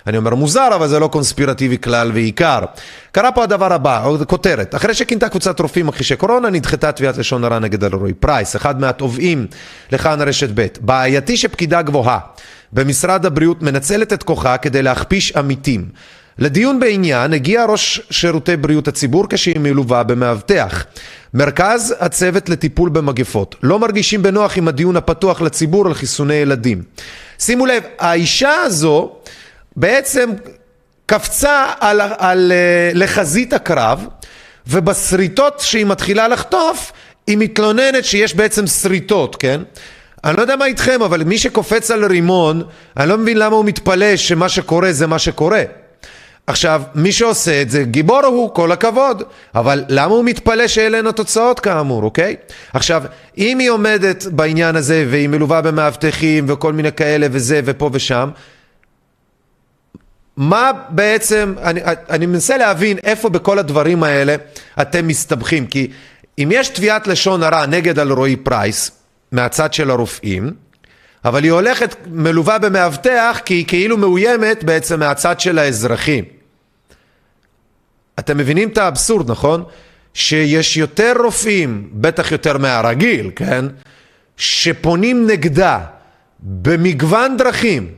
[0.07, 2.61] אני אומר מוזר, אבל זה לא קונספירטיבי כלל ועיקר.
[3.13, 7.59] קרה פה הדבר הבא, כותרת, אחרי שכינתה קבוצת רופאים מכחישי קורונה, נדחתה תביעת לשון הרע
[7.59, 9.47] נגד על רועי פרייס, אחד מהתובעים
[9.93, 10.67] לכאן רשת ב'.
[10.81, 12.19] בעייתי שפקידה גבוהה
[12.73, 15.89] במשרד הבריאות מנצלת את כוחה כדי להכפיש עמיתים.
[16.39, 20.85] לדיון בעניין הגיע ראש שירותי בריאות הציבור כשהיא מלווה במאבטח.
[21.35, 26.83] מרכז הצוות לטיפול במגפות לא מרגישים בנוח עם הדיון הפתוח לציבור על חיסוני ילדים.
[27.39, 29.13] שימו לב, האישה הזו
[29.77, 30.31] בעצם
[31.07, 34.07] קפצה על, על, על אה, לחזית הקרב
[34.67, 36.93] ובשריטות שהיא מתחילה לחטוף
[37.27, 39.61] היא מתלוננת שיש בעצם שריטות, כן?
[40.25, 42.63] אני לא יודע מה איתכם, אבל מי שקופץ על רימון,
[42.97, 45.63] אני לא מבין למה הוא מתפלא שמה שקורה זה מה שקורה.
[46.47, 49.23] עכשיו, מי שעושה את זה, גיבור הוא, כל הכבוד,
[49.55, 52.37] אבל למה הוא מתפלא שאלה התוצאות כאמור, אוקיי?
[52.73, 53.03] עכשיו,
[53.39, 58.31] אם היא עומדת בעניין הזה והיא מלווה במאבטחים וכל מיני כאלה וזה ופה ושם,
[60.37, 61.81] מה בעצם, אני,
[62.11, 64.37] אני מנסה להבין איפה בכל הדברים האלה
[64.81, 65.91] אתם מסתבכים, כי
[66.39, 69.00] אם יש תביעת לשון הרע נגד אלרועי פרייס
[69.33, 70.53] מהצד של הרופאים,
[71.25, 76.25] אבל היא הולכת מלווה במאבטח כי היא כאילו מאוימת בעצם מהצד של האזרחים.
[78.19, 79.65] אתם מבינים את האבסורד, נכון?
[80.15, 83.65] שיש יותר רופאים, בטח יותר מהרגיל, כן?
[84.37, 85.79] שפונים נגדה
[86.41, 87.89] במגוון דרכים,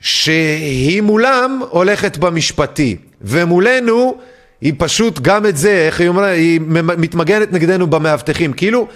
[0.00, 4.18] שהיא מולם הולכת במשפטי, ומולנו
[4.60, 6.60] היא פשוט גם את זה, איך היא אומרת, היא
[6.98, 8.88] מתמגנת נגדנו במאבטחים, כאילו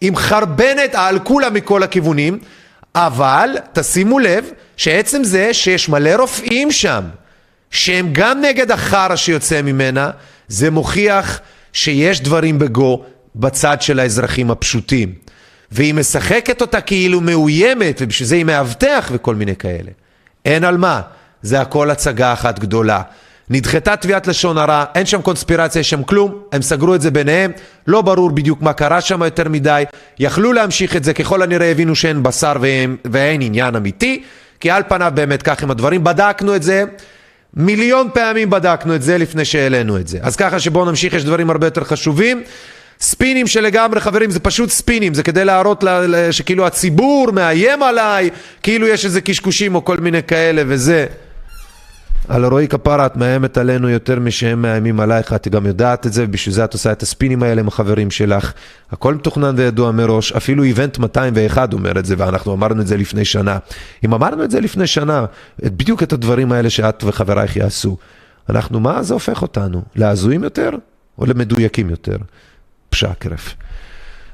[0.00, 2.38] היא מחרבנת על כולה מכל הכיוונים,
[2.94, 7.04] אבל תשימו לב שעצם זה שיש מלא רופאים שם,
[7.70, 10.10] שהם גם נגד החרא שיוצא ממנה,
[10.48, 11.40] זה מוכיח
[11.72, 13.04] שיש דברים בגו
[13.36, 15.14] בצד של האזרחים הפשוטים.
[15.72, 19.90] והיא משחקת אותה כאילו מאוימת, ובשביל זה היא מאבטח וכל מיני כאלה.
[20.44, 21.00] אין על מה,
[21.42, 23.02] זה הכל הצגה אחת גדולה.
[23.50, 27.52] נדחתה תביעת לשון הרע, אין שם קונספירציה, יש שם כלום, הם סגרו את זה ביניהם,
[27.86, 29.84] לא ברור בדיוק מה קרה שם יותר מדי,
[30.18, 34.22] יכלו להמשיך את זה, ככל הנראה הבינו שאין בשר ואין, ואין עניין אמיתי,
[34.60, 36.84] כי על פניו באמת כך הם הדברים, בדקנו את זה,
[37.54, 40.18] מיליון פעמים בדקנו את זה לפני שהעלינו את זה.
[40.22, 42.42] אז ככה שבואו נמשיך, יש דברים הרבה יותר חשובים.
[43.00, 48.30] ספינים שלגמרי חברים זה פשוט ספינים זה כדי להראות לה, שכאילו הציבור מאיים עליי
[48.62, 51.06] כאילו יש איזה קשקושים או כל מיני כאלה וזה
[52.28, 56.24] על רועי כפרה את מאיימת עלינו יותר משהם מאיימים עלייך, את גם יודעת את זה,
[56.24, 58.52] ובשביל זה את עושה את הספינים האלה עם החברים שלך.
[58.90, 63.24] הכל מתוכנן וידוע מראש, אפילו איבנט 201 אומר את זה, ואנחנו אמרנו את זה לפני
[63.24, 63.58] שנה.
[64.04, 65.24] אם אמרנו את זה לפני שנה,
[65.62, 67.96] בדיוק את הדברים האלה שאת וחברייך יעשו,
[68.48, 69.82] אנחנו, מה זה הופך אותנו?
[69.96, 70.70] להזויים יותר
[71.18, 72.16] או למדויקים יותר?
[72.90, 73.54] פשקרף.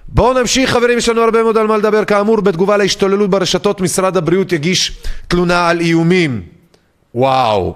[0.08, 2.04] בואו נמשיך חברים, יש לנו הרבה מאוד על מה לדבר.
[2.04, 6.55] כאמור, בתגובה להשתוללות ברשתות, משרד הבריאות יגיש תלונה על איומים.
[7.16, 7.74] וואו,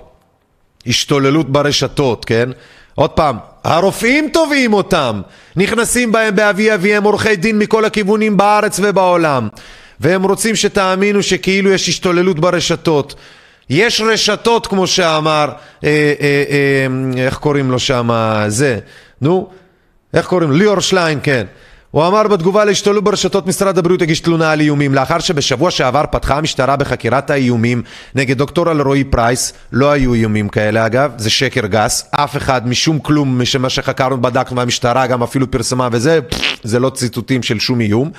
[0.86, 2.48] השתוללות ברשתות, כן?
[2.94, 5.22] עוד פעם, הרופאים תובעים אותם,
[5.56, 9.48] נכנסים בהם באבי אביהם עורכי דין מכל הכיוונים בארץ ובעולם,
[10.00, 13.14] והם רוצים שתאמינו שכאילו יש השתוללות ברשתות.
[13.70, 15.48] יש רשתות כמו שאמר,
[15.84, 15.88] אה,
[16.20, 18.10] אה, אה, איך קוראים לו שם,
[18.48, 18.78] זה,
[19.20, 19.48] נו,
[20.14, 20.52] איך קוראים?
[20.52, 21.46] ליאור שליין, כן.
[21.90, 24.94] הוא אמר בתגובה להשתוללות ברשתות משרד הבריאות הגיש תלונה על איומים.
[24.94, 27.82] לאחר שבשבוע שעבר פתחה המשטרה בחקירת האיומים
[28.14, 29.52] נגד דוקטור אלרועי פרייס.
[29.72, 31.12] לא היו איומים כאלה אגב.
[31.16, 32.08] זה שקר גס.
[32.10, 36.20] אף אחד משום כלום ממה שחקרנו בדקנו והמשטרה גם אפילו פרסמה וזה
[36.62, 38.10] זה לא ציטוטים של שום איום.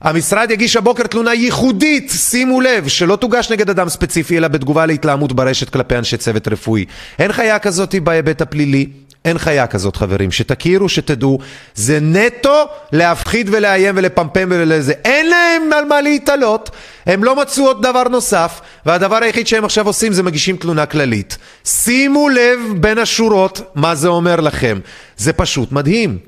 [0.00, 5.32] המשרד יגיש הבוקר תלונה ייחודית, שימו לב, שלא תוגש נגד אדם ספציפי אלא בתגובה להתלהמות
[5.32, 6.84] ברשת כלפי אנשי צוות רפואי.
[7.18, 8.86] אין חיה כזאת בהיבט הפלילי,
[9.24, 11.38] אין חיה כזאת חברים, שתכירו, שתדעו,
[11.74, 16.70] זה נטו להפחיד ולאיים ולפמפם ולזה, אין להם על מה להתעלות,
[17.06, 21.38] הם לא מצאו עוד דבר נוסף, והדבר היחיד שהם עכשיו עושים זה מגישים תלונה כללית.
[21.64, 24.80] שימו לב בין השורות מה זה אומר לכם,
[25.16, 26.18] זה פשוט מדהים.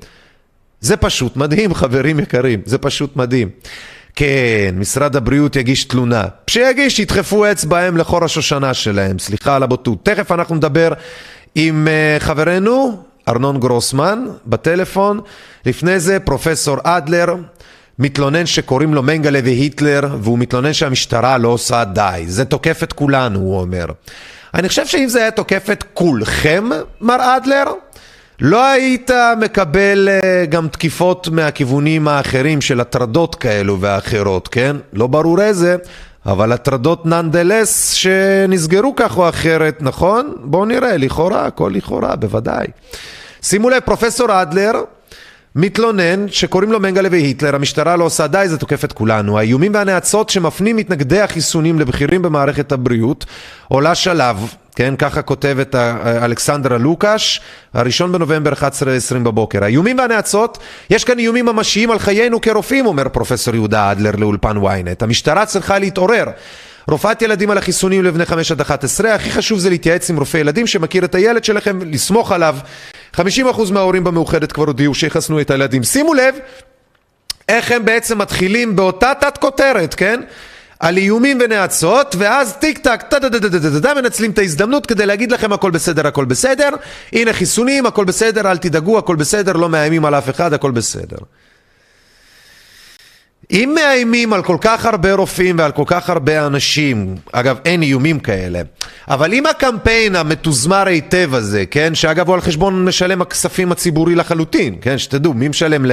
[0.81, 3.49] זה פשוט מדהים חברים יקרים, זה פשוט מדהים.
[4.15, 6.23] כן, משרד הבריאות יגיש תלונה.
[6.47, 10.05] שיגיש, ידחפו אצבעהם לחור השושנה שלהם, סליחה על הבוטות.
[10.05, 10.93] תכף אנחנו נדבר
[11.55, 15.19] עם uh, חברנו ארנון גרוסמן בטלפון.
[15.65, 17.35] לפני זה פרופסור אדלר
[17.99, 22.23] מתלונן שקוראים לו מנגלה והיטלר והוא מתלונן שהמשטרה לא עושה די.
[22.27, 23.85] זה תוקף את כולנו, הוא אומר.
[24.53, 26.69] אני חושב שאם זה היה תוקף את כולכם,
[27.01, 27.65] מר אדלר,
[28.39, 34.75] לא היית מקבל uh, גם תקיפות מהכיוונים האחרים של הטרדות כאלו ואחרות, כן?
[34.93, 35.75] לא ברור איזה,
[36.25, 40.33] אבל הטרדות ננדלס שנסגרו כך או אחרת, נכון?
[40.43, 42.67] בואו נראה, לכאורה, הכל לכאורה, בוודאי.
[43.41, 44.81] שימו לב, פרופסור אדלר
[45.55, 49.37] מתלונן שקוראים לו מנגלה והיטלר, המשטרה לא עושה די, זה תוקף את כולנו.
[49.39, 53.25] האיומים והנאצות שמפנים מתנגדי החיסונים לבכירים במערכת הבריאות
[53.67, 54.37] עולה שלב,
[54.75, 57.41] כן, ככה כותבת אלכסנדרה לוקש,
[57.73, 58.55] הראשון בנובמבר 11-20
[59.23, 59.63] בבוקר.
[59.63, 60.57] האיומים והנאצות,
[60.89, 65.01] יש כאן איומים ממשיים על חיינו כרופאים, אומר פרופסור יהודה אדלר לאולפן ynet.
[65.01, 66.25] המשטרה צריכה להתעורר.
[66.87, 70.67] רופאת ילדים על החיסונים לבני 5 עד 11, הכי חשוב זה להתייעץ עם רופא ילדים
[70.67, 72.57] שמכיר את הילד שלכם, לסמוך עליו.
[73.15, 73.19] 50%
[73.71, 75.83] מההורים במאוחדת כבר הודיעו שיחסנו את הילדים.
[75.83, 76.35] שימו לב
[77.49, 80.21] איך הם בעצם מתחילים באותה תת כותרת, כן?
[80.79, 85.31] על איומים ונאצות, ואז טיק טק, טה דה דה דה מנצלים את ההזדמנות כדי להגיד
[85.31, 86.69] לכם הכל בסדר, הכל בסדר,
[87.13, 91.17] הנה חיסונים, הכל בסדר, אל תדאגו, הכל בסדר, לא מאיימים על אף אחד, הכל בסדר.
[93.51, 98.19] אם מאיימים על כל כך הרבה רופאים ועל כל כך הרבה אנשים, אגב אין איומים
[98.19, 98.61] כאלה,
[99.07, 104.75] אבל אם הקמפיין המתוזמר היטב הזה, כן, שאגב הוא על חשבון משלם הכספים הציבורי לחלוטין,
[104.81, 105.85] כן, שתדעו, מי משלם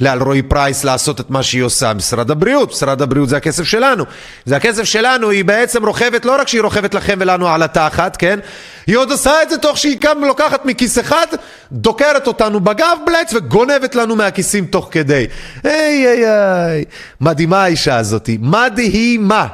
[0.00, 1.94] לאלרועי פרייס לעשות את מה שהיא עושה?
[1.94, 4.04] משרד הבריאות, משרד הבריאות זה הכסף שלנו,
[4.44, 8.38] זה הכסף שלנו, היא בעצם רוכבת, לא רק שהיא רוכבת לכם ולנו על התחת, כן,
[8.86, 11.26] היא עוד עושה את זה תוך שהיא גם לוקחת מכיס אחד,
[11.72, 15.26] דוקרת אותנו בגב בלץ וגונבת לנו מהכיסים תוך כדי.
[15.64, 16.84] היי היי היי,
[17.20, 19.46] מדהימה האישה הזאתי, מדהימה.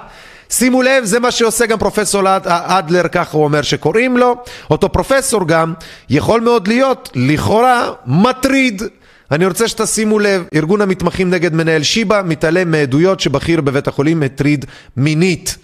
[0.51, 4.37] שימו לב, זה מה שעושה גם פרופסור אדלר, ככה הוא אומר שקוראים לו.
[4.71, 5.75] אותו פרופסור גם
[6.11, 8.83] יכול מאוד להיות, לכאורה, מטריד.
[9.31, 14.65] אני רוצה שתשימו לב, ארגון המתמחים נגד מנהל שיבא מתעלם מעדויות שבכיר בבית החולים הטריד
[14.97, 15.57] מינית.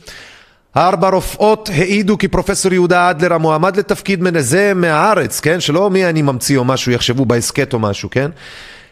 [0.76, 5.60] ארבע רופאות העידו כי פרופסור יהודה אדלר המועמד לתפקיד מנהל, זה מהארץ, כן?
[5.60, 8.30] שלא מי אני ממציא או משהו, יחשבו בהסכת או משהו, כן?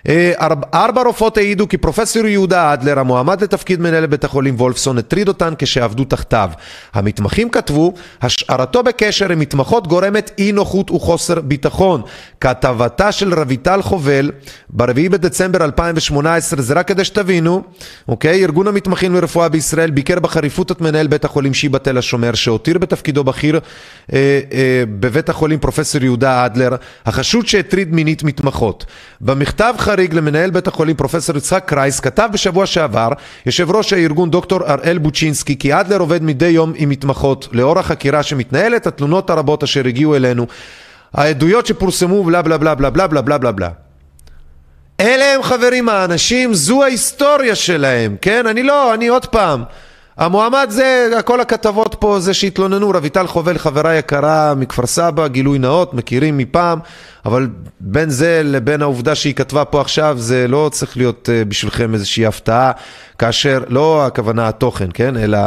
[0.09, 0.33] אה,
[0.75, 5.55] ארבע רופאות העידו כי פרופסור יהודה אדלר, המועמד לתפקיד מנהל בית החולים וולפסון, הטריד אותן
[5.59, 6.51] כשעבדו תחתיו.
[6.95, 12.03] המתמחים כתבו, השארתו בקשר עם מתמחות גורמת אי נוחות וחוסר ביטחון.
[12.41, 14.31] כתבתה של רויטל חובל,
[14.71, 17.63] ב-4 בדצמבר 2018, זה רק כדי שתבינו,
[18.09, 18.43] אוקיי?
[18.45, 23.25] ארגון המתמחים לרפואה בישראל ביקר בחריפות את מנהל בית החולים שיבא תל השומר, שהותיר בתפקידו
[23.25, 23.61] בכיר
[24.13, 26.71] אה, אה, בבית החולים פרופסור יהודה אדלר,
[27.07, 28.87] החשוד שהטריד מינית מתמחות.
[29.21, 33.09] במכתב חריג למנהל בית החולים פרופסור יצחק קרייס כתב בשבוע שעבר
[33.47, 37.49] יושב ראש הארגון דוקטור אראל בוצ'ינסקי כי אדלר עובד מדי יום עם מתמחות.
[37.53, 40.47] לאור החקירה שמתנהלת התלונות הרבות אשר הגיעו אלינו
[41.15, 43.69] העדויות שפורסמו בלה בלה בלה בלה בלה בלה בלה בלה בלה.
[45.01, 48.47] אלה הם חברים האנשים זו ההיסטוריה שלהם כן?
[48.47, 49.65] אני לא אני עוד פעם
[50.17, 55.95] המועמד זה, כל הכתבות פה זה שהתלוננו, רויטל חובל חברה יקרה מכפר סבא, גילוי נאות,
[55.95, 56.79] מכירים מפעם,
[57.25, 57.49] אבל
[57.81, 62.27] בין זה לבין העובדה שהיא כתבה פה עכשיו, זה לא צריך להיות uh, בשבילכם איזושהי
[62.27, 62.73] הפתעה,
[63.19, 65.39] כאשר לא הכוונה התוכן, כן, אלא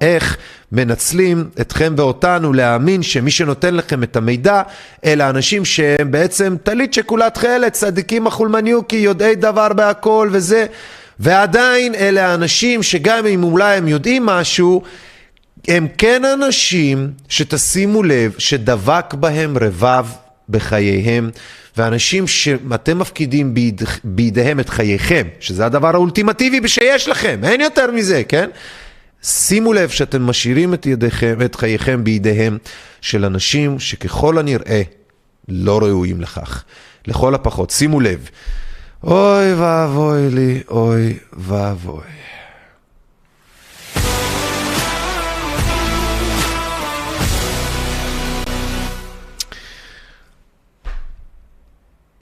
[0.00, 0.36] איך
[0.72, 4.62] מנצלים אתכם ואותנו להאמין שמי שנותן לכם את המידע,
[5.04, 10.66] אלה אנשים שהם בעצם טלית שכולה תכלת, צדיקים החולמניוקי, יודעי דבר בהכל וזה.
[11.22, 14.82] ועדיין אלה האנשים שגם אם אולי הם יודעים משהו,
[15.68, 20.06] הם כן אנשים שתשימו לב שדבק בהם רבב
[20.48, 21.30] בחייהם,
[21.76, 28.22] ואנשים שאתם מפקידים ביד, בידיהם את חייכם, שזה הדבר האולטימטיבי שיש לכם, אין יותר מזה,
[28.28, 28.50] כן?
[29.22, 32.58] שימו לב שאתם משאירים את, ידיכם, את חייכם בידיהם
[33.00, 34.82] של אנשים שככל הנראה
[35.48, 36.64] לא ראויים לכך.
[37.06, 38.28] לכל הפחות, שימו לב.
[39.04, 42.02] אוי ואבוי לי, אוי ואבוי.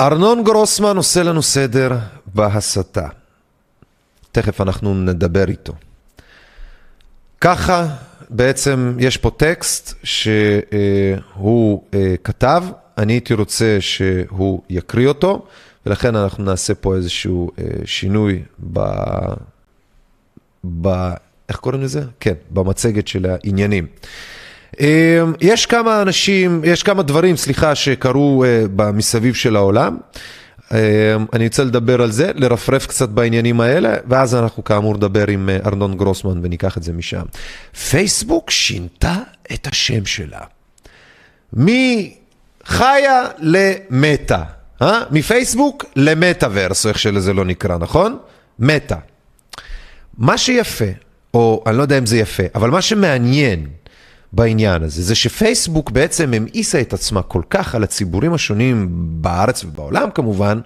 [0.00, 3.08] ארנון גרוסמן עושה לנו סדר בהסתה.
[4.32, 5.72] תכף אנחנו נדבר איתו.
[7.40, 7.86] ככה
[8.30, 12.64] בעצם יש פה טקסט שהוא אה, כתב,
[12.98, 15.46] אני הייתי רוצה שהוא יקריא אותו.
[15.86, 18.80] ולכן אנחנו נעשה פה איזשהו אה, שינוי ב...
[20.80, 20.88] ב...
[21.48, 22.02] איך קוראים לזה?
[22.20, 23.86] כן, במצגת של העניינים.
[24.80, 29.98] אה, יש כמה אנשים, יש כמה דברים, סליחה, שקרו אה, מסביב של העולם.
[30.72, 35.48] אה, אני רוצה לדבר על זה, לרפרף קצת בעניינים האלה, ואז אנחנו כאמור נדבר עם
[35.48, 37.22] אה, ארנון גרוסמן וניקח את זה משם.
[37.90, 39.16] פייסבוק שינתה
[39.54, 40.40] את השם שלה.
[41.52, 44.42] מחיה למטה.
[44.82, 45.02] אה?
[45.10, 48.18] מפייסבוק למטאוורס, או איך שלזה לא נקרא, נכון?
[48.58, 48.96] מטא.
[50.18, 50.84] מה שיפה,
[51.34, 53.66] או אני לא יודע אם זה יפה, אבל מה שמעניין
[54.32, 60.10] בעניין הזה, זה שפייסבוק בעצם המאיסה את עצמה כל כך על הציבורים השונים בארץ ובעולם
[60.10, 60.60] כמובן,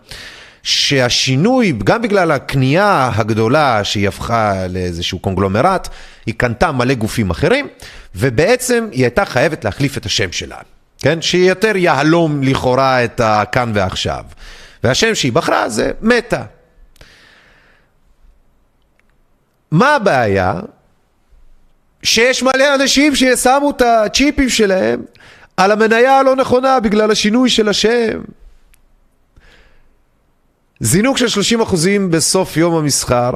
[0.63, 5.89] שהשינוי, גם בגלל הקנייה הגדולה שהיא הפכה לאיזשהו קונגלומרט,
[6.27, 7.69] היא קנתה מלא גופים אחרים,
[8.15, 10.57] ובעצם היא הייתה חייבת להחליף את השם שלה.
[11.05, 11.23] כן?
[11.23, 14.25] שיותר יהלום לכאורה את הכאן ועכשיו.
[14.85, 16.43] והשם שהיא בחרה זה מתה.
[19.71, 20.61] מה הבעיה?
[22.03, 25.03] שיש מלא אנשים ששמו את הצ'יפים שלהם
[25.57, 28.21] על המניה הלא נכונה בגלל השינוי של השם.
[30.81, 31.75] זינוק של 30%
[32.11, 33.33] בסוף יום המסחר,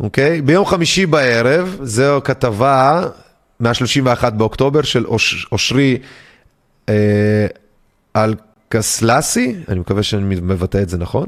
[0.00, 0.40] אוקיי?
[0.40, 3.02] ביום חמישי בערב, זו כתבה
[3.64, 5.98] מה-31 באוקטובר של אוש, אושרי
[6.88, 7.46] אה,
[8.16, 11.26] אלקסלסי, אני מקווה שאני מבטא את זה נכון.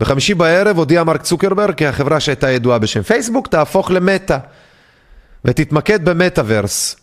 [0.00, 4.38] בחמישי בערב הודיע מרק צוקרברג כי החברה שהייתה ידועה בשם פייסבוק תהפוך למטא
[5.44, 6.96] ותתמקד במטאוורס.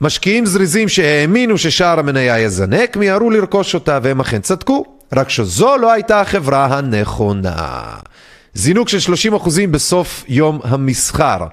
[0.00, 5.92] משקיעים זריזים שהאמינו ששער המניה יזנק מיהרו לרכוש אותה והם אכן צדקו, רק שזו לא
[5.92, 7.96] הייתה החברה הנכונה.
[8.54, 11.46] זינוק של 30% בסוף יום המסחר.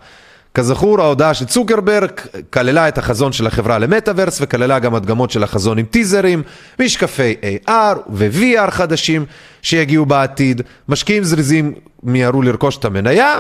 [0.55, 2.11] כזכור, ההודעה של צוקרברג
[2.49, 6.43] כללה את החזון של החברה למטאוורס וכללה גם הדגמות של החזון עם טיזרים,
[6.79, 7.35] משקפי
[7.67, 9.25] AR ו-VR חדשים
[9.61, 10.61] שיגיעו בעתיד.
[10.89, 13.39] משקיעים זריזים מיהרו לרכוש את המניה,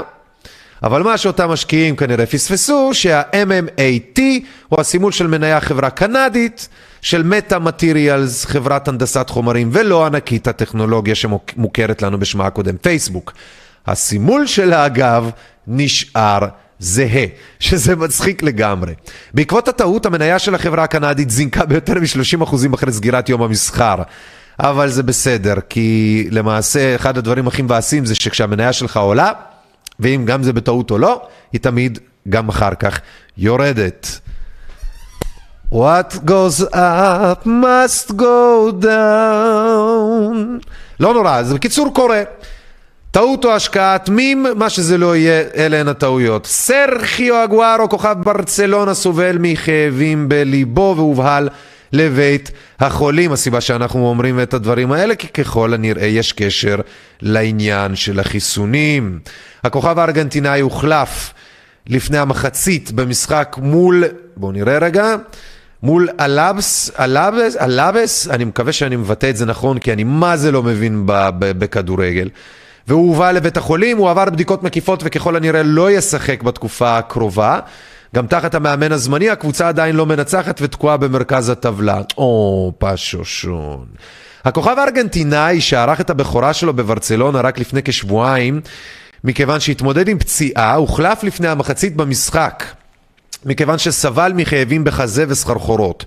[0.83, 4.19] אבל מה שאותם משקיעים כנראה פספסו, שה-MMAT
[4.69, 6.69] הוא הסימול של מניה חברה קנדית
[7.01, 13.33] של מטה מטריאלס, חברת הנדסת חומרים, ולא ענקית הטכנולוגיה שמוכרת לנו בשמה הקודם, פייסבוק.
[13.87, 15.29] הסימול שלה אגב
[15.67, 16.39] נשאר
[16.79, 17.25] זהה,
[17.59, 18.93] שזה מצחיק לגמרי.
[19.33, 23.95] בעקבות הטעות המניה של החברה הקנדית זינקה ביותר מ-30% אחרי סגירת יום המסחר.
[24.59, 29.31] אבל זה בסדר, כי למעשה אחד הדברים הכי מבאסים זה שכשהמניה שלך עולה,
[29.99, 31.21] ואם גם זה בטעות או לא,
[31.53, 31.99] היא תמיד
[32.29, 32.99] גם אחר כך
[33.37, 34.19] יורדת.
[35.73, 40.37] What goes up must go down.
[40.99, 42.23] לא נורא, זה בקיצור קורה.
[43.15, 46.45] טעות או השקעת מים, מה שזה לא יהיה, אלה הן הטעויות.
[46.45, 51.49] סרחיו אגוארו, כוכב ברצלונה, סובל מכאבים בליבו והובהל
[51.91, 53.31] לבית החולים.
[53.31, 56.75] הסיבה שאנחנו אומרים את הדברים האלה, כי ככל הנראה יש קשר
[57.21, 59.19] לעניין של החיסונים.
[59.63, 61.33] הכוכב הארגנטינאי הוחלף
[61.87, 64.03] לפני המחצית במשחק מול,
[64.37, 65.15] בואו נראה רגע,
[65.83, 70.51] מול אלאבס, אלאבס, אלאבס, אני מקווה שאני מבטא את זה נכון, כי אני מה זה
[70.51, 71.03] לא מבין
[71.39, 72.29] בכדורגל.
[72.87, 77.59] והוא הובא לבית החולים, הוא עבר בדיקות מקיפות וככל הנראה לא ישחק בתקופה הקרובה.
[78.15, 82.01] גם תחת המאמן הזמני הקבוצה עדיין לא מנצחת ותקועה במרכז הטבלה.
[82.17, 83.85] או, פשושון.
[84.45, 88.61] הכוכב הארגנטינאי שערך את הבכורה שלו בברצלונה רק לפני כשבועיים,
[89.23, 92.63] מכיוון שהתמודד עם פציעה, הוחלף לפני המחצית במשחק,
[93.45, 96.05] מכיוון שסבל מכאבים בחזה וסחרחורות.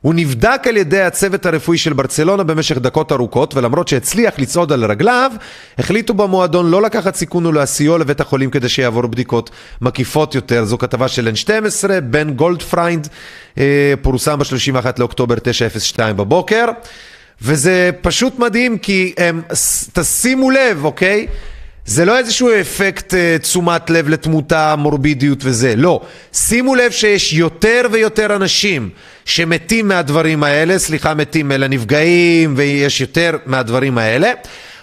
[0.00, 4.84] הוא נבדק על ידי הצוות הרפואי של ברצלונה במשך דקות ארוכות, ולמרות שהצליח לצעוד על
[4.84, 5.32] רגליו,
[5.78, 10.64] החליטו במועדון לא לקחת סיכון ולהסיעו לבית החולים כדי שיעבור בדיקות מקיפות יותר.
[10.64, 13.08] זו כתבה של N12, בן גולדפריינד,
[13.58, 16.64] אה, פורסם ב-31 לאוקטובר 9:02 בבוקר,
[17.42, 19.42] וזה פשוט מדהים כי הם,
[19.92, 21.26] תשימו לב, אוקיי?
[21.88, 26.00] זה לא איזשהו אפקט uh, תשומת לב לתמותה, מורבידיות וזה, לא.
[26.32, 28.90] שימו לב שיש יותר ויותר אנשים
[29.24, 34.32] שמתים מהדברים האלה, סליחה מתים אלא נפגעים ויש יותר מהדברים האלה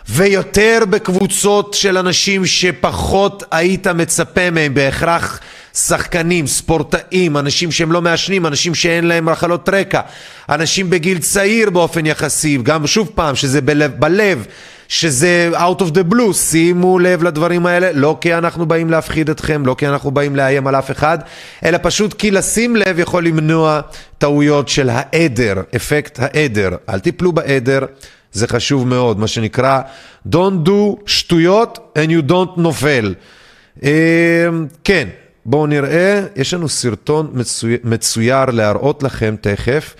[0.09, 5.39] ויותר בקבוצות של אנשים שפחות היית מצפה מהם בהכרח
[5.73, 10.01] שחקנים, ספורטאים, אנשים שהם לא מעשנים, אנשים שאין להם מחלות רקע,
[10.49, 14.45] אנשים בגיל צעיר באופן יחסי, גם שוב פעם שזה בלב, בלב
[14.87, 19.65] שזה out of the blue, שימו לב לדברים האלה, לא כי אנחנו באים להפחיד אתכם,
[19.65, 21.17] לא כי אנחנו באים לאיים על אף אחד,
[21.65, 23.81] אלא פשוט כי לשים לב יכול למנוע
[24.17, 26.69] טעויות של העדר, אפקט העדר.
[26.89, 27.79] אל תיפלו בעדר,
[28.31, 29.81] זה חשוב מאוד, מה שנקרא
[30.29, 33.13] Don't do שטויות and you don't נופל.
[33.83, 33.89] אמ,
[34.83, 35.07] כן,
[35.45, 39.95] בואו נראה, יש לנו סרטון מצוי, מצויר להראות לכם תכף,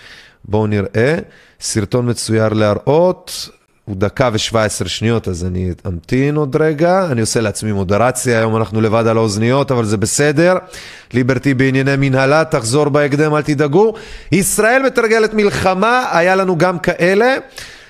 [0.46, 1.16] בואו נראה,
[1.62, 3.50] סרטון מצויר להראות,
[3.86, 7.06] הוא דקה ושבע עשרה שניות, אז אני אמתין עוד רגע.
[7.12, 10.56] אני עושה לעצמי מודרציה, היום אנחנו לבד על האוזניות, אבל זה בסדר.
[11.14, 13.94] ליברטי בענייני מנהלה, תחזור בהקדם, אל תדאגו.
[14.32, 17.36] ישראל מתרגלת מלחמה, היה לנו גם כאלה.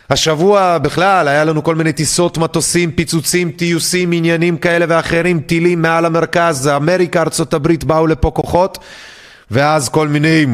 [0.10, 6.06] השבוע בכלל היה לנו כל מיני טיסות מטוסים, פיצוצים, טיוסים, עניינים כאלה ואחרים, טילים מעל
[6.06, 8.78] המרכז, אמריקה, הברית באו לפה כוחות,
[9.52, 10.46] ואז כל מיני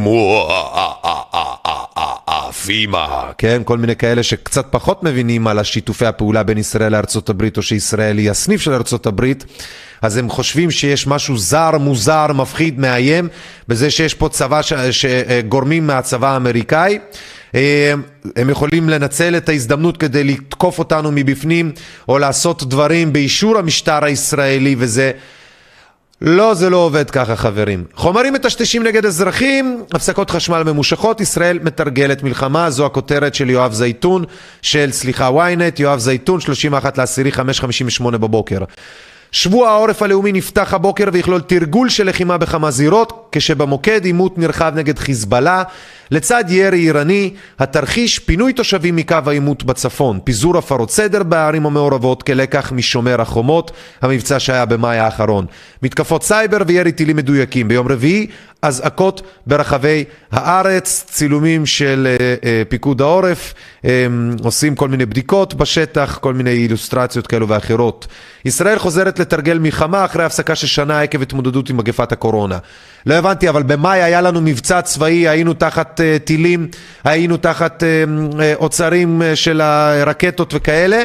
[2.52, 3.62] פימה, כן?
[3.66, 8.18] כל מיני כאלה שקצת פחות מבינים על השיתופי הפעולה בין ישראל לארצות הברית, או שישראל
[8.18, 9.46] היא הסניף של ארצות הברית,
[10.02, 13.28] אז הם חושבים שיש משהו זר, מוזר, מפחיד, מאיים,
[13.68, 17.00] בזה שיש פה צבא, שגורמים מהצבא האמריקאי.
[17.56, 17.94] אה,
[18.36, 21.72] הם יכולים לנצל את ההזדמנות כדי לתקוף אותנו מבפנים,
[22.10, 25.12] או לעשות דברים באישור המשטר הישראלי, וזה...
[26.22, 27.84] לא, זה לא עובד ככה חברים.
[27.96, 34.26] חומרים מטשטשים נגד אזרחים, הפסקות חשמל ממושכות, ישראל מתרגלת מלחמה, זו הכותרת של יואב זייתון,
[34.62, 38.58] של סליחה ynet, יואב זייתון, 31 לעשירי, 5.58 בבוקר.
[39.32, 45.00] שבוע העורף הלאומי נפתח הבוקר ויכלול תרגול של לחימה בכמה זירות, כשבמוקד עימות נרחב נגד
[45.00, 45.64] חיזבאללה,
[46.12, 52.72] לצד ירי איראני, התרחיש פינוי תושבים מקו העימות בצפון, פיזור הפרות סדר בערים המעורבות כלקח
[52.72, 53.72] משומר החומות,
[54.02, 55.46] המבצע שהיה במאי האחרון,
[55.84, 57.68] מתקפות סייבר וירי טילים מדויקים.
[57.68, 58.28] ביום רביעי,
[58.62, 63.54] אזעקות ברחבי הארץ, צילומים של אה, אה, פיקוד העורף,
[63.86, 64.08] אה,
[64.44, 68.08] עושים כל מיני בדיקות בשטח, כל מיני אילוסטרציות כאלו ואחרות.
[68.46, 72.58] ישראל חוזרת לתרגל מלחמה אחרי הפסקה של שנה עקב התמודדות עם מגפת הקורונה.
[73.06, 76.68] לא הבנתי, אבל במאי היה לנו מבצע צבאי, היינו תחת uh, טילים,
[77.04, 77.84] היינו תחת
[78.56, 81.04] אוצרים של הרקטות וכאלה.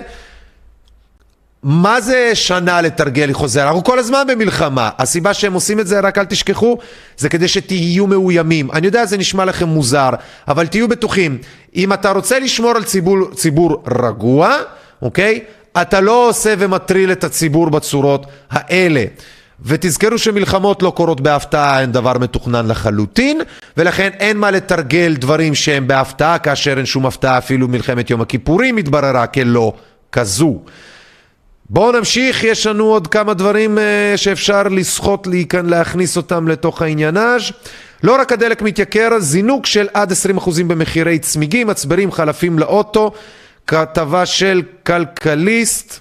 [1.68, 3.66] מה זה שנה לתרגל חוזר?
[3.66, 4.90] אנחנו כל הזמן במלחמה.
[4.98, 6.78] הסיבה שהם עושים את זה, רק אל תשכחו,
[7.16, 8.70] זה כדי שתהיו מאוימים.
[8.70, 10.10] אני יודע, זה נשמע לכם מוזר,
[10.48, 11.38] אבל תהיו בטוחים,
[11.76, 14.56] אם אתה רוצה לשמור על ציבור, ציבור רגוע,
[15.02, 15.40] אוקיי?
[15.82, 19.04] אתה לא עושה ומטריל את הציבור בצורות האלה.
[19.62, 23.40] ותזכרו שמלחמות לא קורות בהפתעה, הן דבר מתוכנן לחלוטין,
[23.76, 28.76] ולכן אין מה לתרגל דברים שהם בהפתעה, כאשר אין שום הפתעה, אפילו מלחמת יום הכיפורים
[28.76, 29.72] התבררה כלא
[30.12, 30.58] כזו.
[31.70, 35.28] בואו נמשיך, יש לנו עוד כמה דברים uh, שאפשר לסחוט,
[35.64, 37.42] להכניס אותם לתוך העניינאז'.
[38.02, 40.14] לא רק הדלק מתייקר, זינוק של עד 20%
[40.66, 43.12] במחירי צמיגים, מצברים, חלפים לאוטו,
[43.66, 46.00] כתבה של כלכליסט.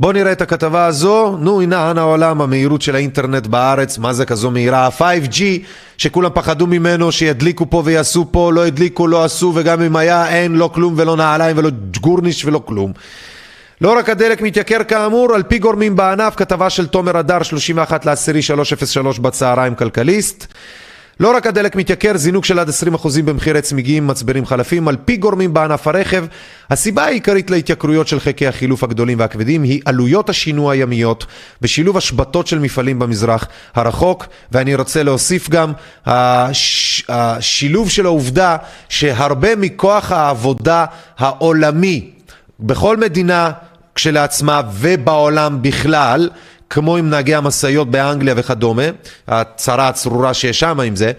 [0.00, 4.26] בואו נראה את הכתבה הזו, נו הנה הנה העולם, המהירות של האינטרנט בארץ, מה זה
[4.26, 4.86] כזו מהירה?
[4.86, 5.42] ה-5G
[5.98, 10.56] שכולם פחדו ממנו שידליקו פה ויעשו פה, לא הדליקו, לא עשו וגם אם היה אין
[10.56, 11.70] לא כלום ולא נעליים ולא
[12.00, 12.92] גורניש ולא כלום.
[13.84, 18.42] לא רק הדלק מתייקר כאמור, על פי גורמים בענף, כתבה של תומר אדר 31 לאסירי
[18.42, 20.46] 303 בצהריים כלכליסט
[21.20, 22.72] לא רק הדלק מתייקר, זינוק של עד 20%
[23.24, 26.24] במחירי צמיגים, מצברים חלפים, על פי גורמים בענף הרכב.
[26.70, 31.26] הסיבה העיקרית להתייקרויות של חלקי החילוף הגדולים והכבדים היא עלויות השינוע הימיות
[31.60, 35.72] בשילוב השבתות של מפעלים במזרח הרחוק, ואני רוצה להוסיף גם
[36.06, 37.04] הש...
[37.08, 38.56] השילוב של העובדה
[38.88, 40.84] שהרבה מכוח העבודה
[41.18, 42.10] העולמי
[42.60, 43.50] בכל מדינה
[43.94, 46.30] כשלעצמה ובעולם בכלל
[46.70, 48.82] כמו עם נהגי המשאיות באנגליה וכדומה,
[49.28, 51.12] הצרה הצרורה שיש שם עם זה,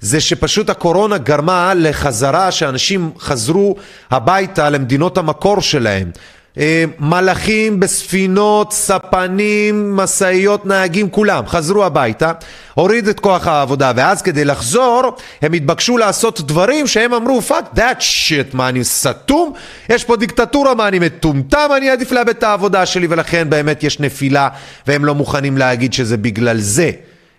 [0.00, 3.76] זה שפשוט הקורונה גרמה לחזרה, שאנשים חזרו
[4.10, 6.10] הביתה למדינות המקור שלהם.
[6.58, 12.32] אה, מלאכים בספינות, ספנים, משאיות, נהגים, כולם חזרו הביתה,
[12.74, 18.00] הוריד את כוח העבודה ואז כדי לחזור הם התבקשו לעשות דברים שהם אמרו fuck that
[18.00, 19.52] shit מה אני סתום?
[19.88, 21.68] יש פה דיקטטורה מה אני מטומטם?
[21.76, 24.48] אני עדיף לאבד את העבודה שלי ולכן באמת יש נפילה
[24.86, 26.90] והם לא מוכנים להגיד שזה בגלל זה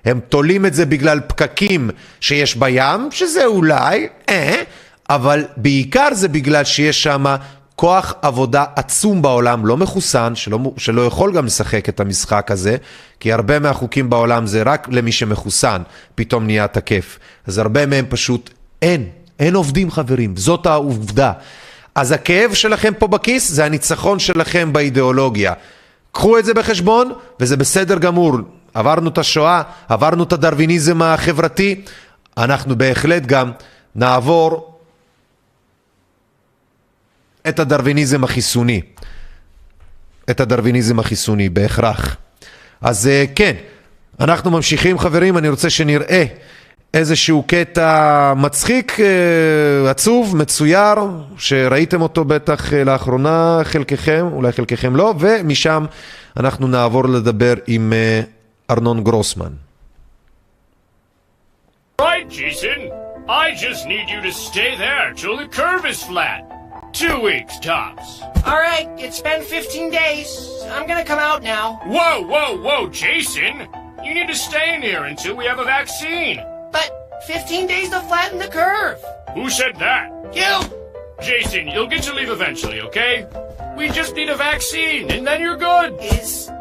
[0.05, 1.89] הם תולים את זה בגלל פקקים
[2.19, 4.63] שיש בים, שזה אולי, אה,
[5.09, 7.25] אבל בעיקר זה בגלל שיש שם
[7.75, 12.77] כוח עבודה עצום בעולם, לא מחוסן, שלא, שלא יכול גם לשחק את המשחק הזה,
[13.19, 15.81] כי הרבה מהחוקים בעולם זה רק למי שמחוסן,
[16.15, 17.19] פתאום נהיה תקף.
[17.47, 18.49] אז הרבה מהם פשוט
[18.81, 19.09] אין,
[19.39, 21.31] אין עובדים חברים, זאת העובדה.
[21.95, 25.53] אז הכאב שלכם פה בכיס זה הניצחון שלכם באידיאולוגיה.
[26.11, 28.37] קחו את זה בחשבון, וזה בסדר גמור.
[28.73, 31.81] עברנו את השואה, עברנו את הדרוויניזם החברתי,
[32.37, 33.51] אנחנו בהחלט גם
[33.95, 34.72] נעבור
[37.47, 38.81] את הדרוויניזם החיסוני.
[40.29, 42.17] את הדרוויניזם החיסוני, בהכרח.
[42.81, 43.53] אז אה, כן,
[44.19, 46.23] אנחנו ממשיכים חברים, אני רוצה שנראה
[46.93, 50.95] איזשהו קטע מצחיק, אה, עצוב, מצויר,
[51.37, 55.85] שראיתם אותו בטח אה, לאחרונה חלקכם, אולי חלקכם לא, ומשם
[56.37, 57.93] אנחנו נעבור לדבר עם
[58.69, 59.51] ארנון גרוסמן.
[62.01, 62.91] Right, Jason.
[63.29, 66.41] I just need you to stay there till the curve is flat.
[66.93, 68.21] Two weeks, tops.
[68.45, 70.63] All right, it's been 15 days.
[70.69, 71.79] I'm gonna come out now.
[71.85, 73.67] Whoa, whoa, whoa, Jason!
[74.03, 76.39] You need to stay in here until we have a vaccine.
[76.71, 79.03] But 15 days to flatten the curve.
[79.33, 80.11] Who said that?
[80.35, 80.69] You!
[81.19, 83.25] Jason, you'll get to leave eventually, okay?
[83.75, 85.97] We just need a vaccine, and then you're good.
[85.99, 86.51] Is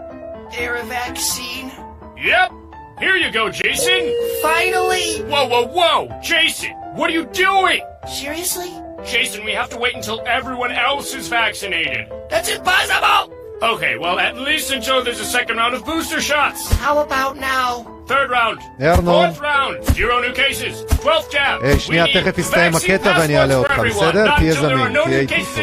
[0.53, 1.71] there a vaccine?
[2.17, 2.53] Yep.
[3.01, 4.15] Here you go, Jason.
[4.41, 5.25] Finally!
[5.31, 6.21] Whoa, whoa, whoa!
[6.23, 7.83] Jason, what are you doing?
[8.09, 8.82] Seriously?
[9.05, 12.11] Jason, we have to wait until everyone else is vaccinated.
[12.31, 13.35] That's impossible!
[13.63, 16.73] Okay, well, at least until there's a second round of booster shots.
[16.73, 17.92] How about now?
[18.08, 18.60] Third round.
[19.06, 19.84] Fourth round.
[19.94, 20.86] Zero new cases.
[21.04, 21.80] Twelfth jab.
[21.80, 24.36] שנייה, תכף יסתיים הקטע ואני אעלה אותך, בסדר?
[24.36, 25.62] תהיה זמין, תהיה איתי פה.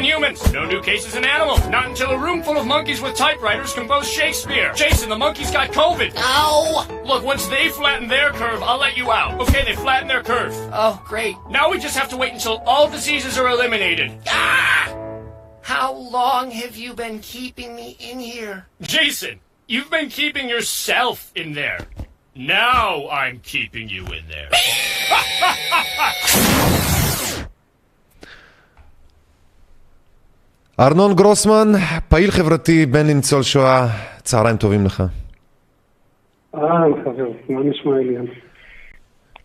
[0.52, 1.60] No new cases in animals.
[1.68, 4.72] Not until a room full of monkeys with typewriters compose Shakespeare.
[4.74, 6.10] Jason, the monkeys got COVID.
[6.16, 6.86] Ow!
[7.04, 9.40] Look, once they flatten their curve, I'll let you out.
[9.42, 10.54] Okay, they flatten their curve.
[10.72, 11.36] Oh, great.
[11.50, 14.08] Now we just have to wait until all diseases are eliminated.
[14.28, 14.92] Ah!
[15.62, 18.66] How long have you been keeping me in here?
[18.82, 19.34] Jason,
[19.66, 21.80] you've been keeping yourself in there.
[22.39, 24.49] Now I'm keeping you in there.
[30.79, 31.71] ארנון גרוסמן,
[32.09, 33.87] פעיל חברתי, בן לניצול שואה,
[34.23, 35.03] צהריים טובים לך.
[36.55, 38.25] אהלן חבר, מה נשמע אליאן?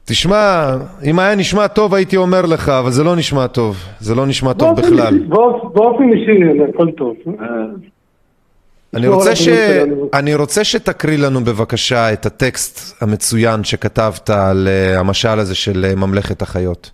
[0.05, 0.74] תשמע,
[1.05, 3.76] אם היה נשמע טוב הייתי אומר לך, אבל זה לא נשמע טוב.
[4.01, 5.18] זה לא נשמע טוב בכלל.
[5.74, 7.16] באופן אישי הכל טוב.
[8.95, 9.49] אה, אני רוצה, ש...
[10.14, 15.95] אני רוצה שתקריא לנו בבקשה את הטקסט המצוין שכתבת על אה, המשל הזה של אה,
[15.95, 16.90] ממלכת החיות.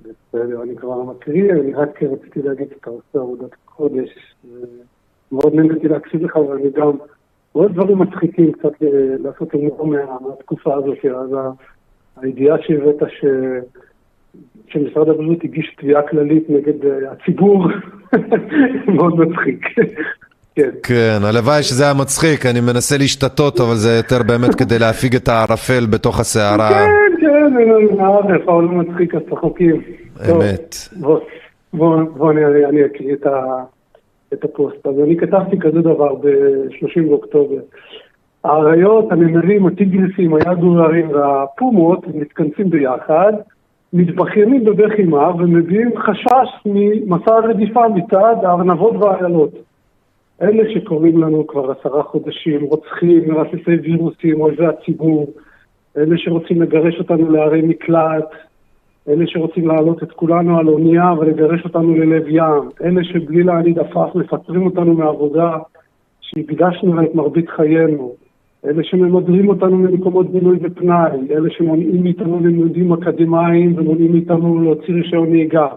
[0.00, 4.08] בסדר, אני כבר מקריא, אני רק רציתי להגיד שאתה עושה עבודת קודש.
[5.32, 6.90] מאוד נהניתי להקשיב לך, ואני גם
[7.52, 10.98] רואה דברים מצחיקים קצת אה, לעשות הומור מה- מהתקופה הזאת.
[11.04, 11.30] אז
[12.16, 13.24] הידיעה שהבאת ש...
[14.68, 17.66] שמשרד הבריאות הגיש תביעה כללית נגד אה, הציבור,
[18.96, 19.66] מאוד מצחיק.
[20.54, 20.70] כן.
[20.82, 25.28] כן, הלוואי שזה היה מצחיק, אני מנסה להשתתות, אבל זה יותר באמת כדי להפיג את
[25.28, 26.68] הערפל בתוך הסערה.
[26.70, 29.82] כן, כן, הערף, העולם מצחיק, אז צחוקים.
[30.30, 30.74] אמת.
[31.00, 31.20] בוא,
[31.72, 33.14] בוא, בוא אני, אקריא
[34.32, 34.86] את, הפוסט.
[34.86, 37.60] אז אני כתבתי כזה דבר ב-30 באוקטובר.
[38.44, 43.32] האריות, הנמרים, הטיגריסים, היגוארים והפומות מתכנסים ביחד,
[43.96, 49.50] מתבכיינים בבכי מר ומביעים חשש ממסע הרדיפה מצד הארנבות והאיילות.
[50.42, 55.26] אלה שקוראים לנו כבר עשרה חודשים, רוצחים, מרססי וירוסים, אויבי הציבור,
[55.96, 58.30] אלה שרוצים לגרש אותנו לערי מקלט,
[59.08, 64.14] אלה שרוצים להעלות את כולנו על אונייה ולגרש אותנו ללב ים, אלה שבלי להניד עפעף
[64.14, 65.56] מפטרים אותנו מעבודה
[66.20, 68.14] שהקדשנו לה את מרבית חיינו,
[68.66, 75.30] אלה שממדרים אותנו ממקומות בילוי ופנאי, אלה שמונעים מאיתנו לימודים אקדמיים ומונעים מאיתנו להוציא רישיון
[75.30, 75.68] נהיגה.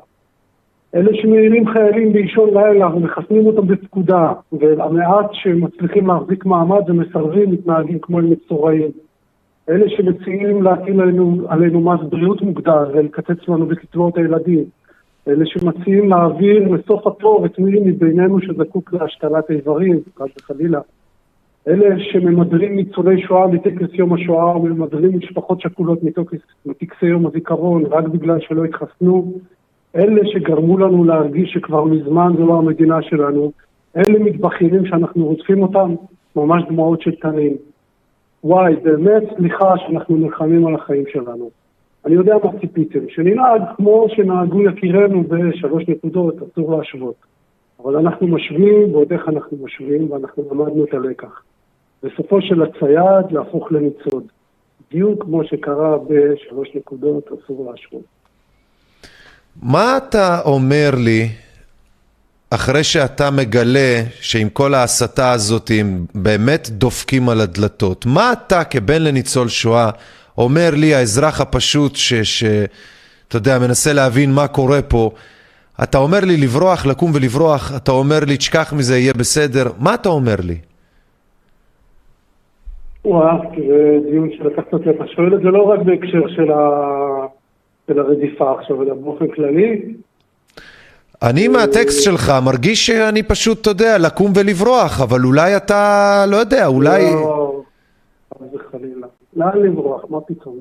[0.96, 8.20] אלה שמעירים חיילים באישון לילה ומחסנים אותם בפקודה, והמעט שמצליחים להחזיק מעמד ומסרבים מתנהגים כמו
[8.20, 8.92] אל מצורעים.
[9.70, 14.64] אלה שמציעים להטיל עלינו, עלינו מס בריאות מוגדר ולקצץ לנו בקצבאות הילדים.
[15.28, 20.80] אלה שמציעים להעביר לסוף התור את מי מבינינו שזקוק להשתלת איברים, חס וחלילה.
[21.68, 28.08] אלה שממדרים ניצולי שואה מטקס יום השואה וממדרים משפחות שכולות מטקס, מטקסי יום הזיכרון רק
[28.08, 29.34] בגלל שלא התחסנו.
[29.96, 33.52] אלה שגרמו לנו להרגיש שכבר מזמן זו לא המדינה שלנו.
[33.98, 35.96] אלה מתבכיינים שאנחנו רודפים אותם,
[36.36, 37.54] ממש דמעות של תנין.
[38.44, 41.50] וואי, באמת סליחה שאנחנו נלחמים על החיים שלנו.
[42.06, 47.16] אני יודע מה ציפיתם, שננהג כמו שנהגו יקירנו בשלוש נקודות, אסור להשוות.
[47.84, 51.42] אבל אנחנו משווים, ועוד איך אנחנו משווים, ואנחנו למדנו את הלקח.
[52.04, 54.24] בסופו של הצייד להפוך לניצוד.
[54.90, 58.04] בדיוק כמו שקרה בשלוש נקודות, אסור להשוות.
[59.62, 61.30] מה אתה אומר לי
[62.50, 68.06] אחרי שאתה מגלה שעם כל ההסתה הזאת הם באמת דופקים על הדלתות?
[68.06, 69.90] מה אתה כבן לניצול שואה
[70.38, 75.12] אומר לי, האזרח הפשוט שאתה יודע, מנסה להבין מה קורה פה,
[75.84, 80.10] אתה אומר לי לברוח, לקום ולברוח, אתה אומר לי תשכח מזה, יהיה בסדר, מה אתה
[80.10, 80.58] אומר לי?
[83.06, 86.60] וואה, זה דיון שלקחת אותי, אתה שואל את זה לא רק בהקשר של, ה...
[87.88, 89.82] של הרדיפה עכשיו, אלא באופן כללי.
[91.22, 96.68] אני מהטקסט שלך מרגיש שאני פשוט, אתה יודע, לקום ולברוח, אבל אולי אתה, לא יודע,
[96.68, 97.14] אולי...
[97.14, 97.62] לא,
[98.34, 99.08] חס וחלילה.
[99.36, 100.06] לאן לברוח?
[100.10, 100.56] מה פתאום?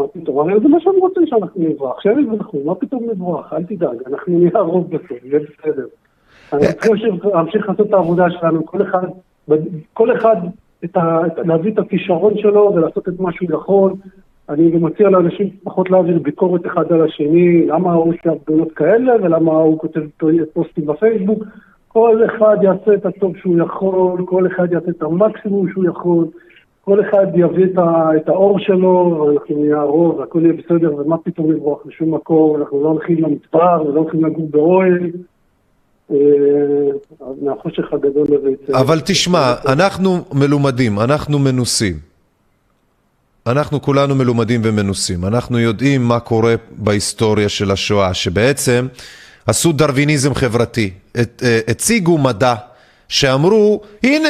[0.00, 0.38] מה פתאום?
[0.38, 2.00] הרי זה מה שהם רוצים שאנחנו נברח.
[2.00, 3.52] שהם יברחו, מה פתאום לברוח?
[3.52, 5.86] אל תדאג, אנחנו נהיה הרוב בסוף, זה בסדר.
[6.52, 9.06] אני חושב להמשיך לעשות את העבודה שלנו, כל אחד,
[9.92, 10.36] כל אחד
[10.84, 13.92] את ה, את, להביא את הכישרון שלו ולעשות את מה שהוא יכול.
[14.48, 19.52] אני מציע לאנשים פחות להעביר ביקורת אחד על השני, למה הוא עושה הפגנות כאלה ולמה
[19.52, 20.00] הוא כותב
[20.52, 21.44] פוסטים בפייסבוק.
[21.88, 26.24] כל אחד יעשה את הטוב שהוא יכול, כל אחד יעשה את המקסימום שהוא יכול,
[26.84, 31.18] כל אחד יביא את, ה, את האור שלו, ואנחנו נהיה הרוב, והכל יהיה בסדר, ומה
[31.18, 35.10] פתאום לברוח לשום מקום, אנחנו לא הולכים למדבר, ולא הולכים לגור באוהל.
[36.10, 36.16] אה,
[37.42, 38.80] מהחושך הגדול לביצה.
[38.80, 41.94] אבל תשמע, אנחנו מלומדים, אנחנו מנוסים.
[43.46, 45.24] אנחנו כולנו מלומדים ומנוסים.
[45.24, 48.86] אנחנו יודעים מה קורה בהיסטוריה של השואה, שבעצם
[49.46, 50.90] עשו דרוויניזם חברתי.
[51.16, 51.22] אה,
[51.68, 52.54] הציגו מדע
[53.08, 54.28] שאמרו, הנה,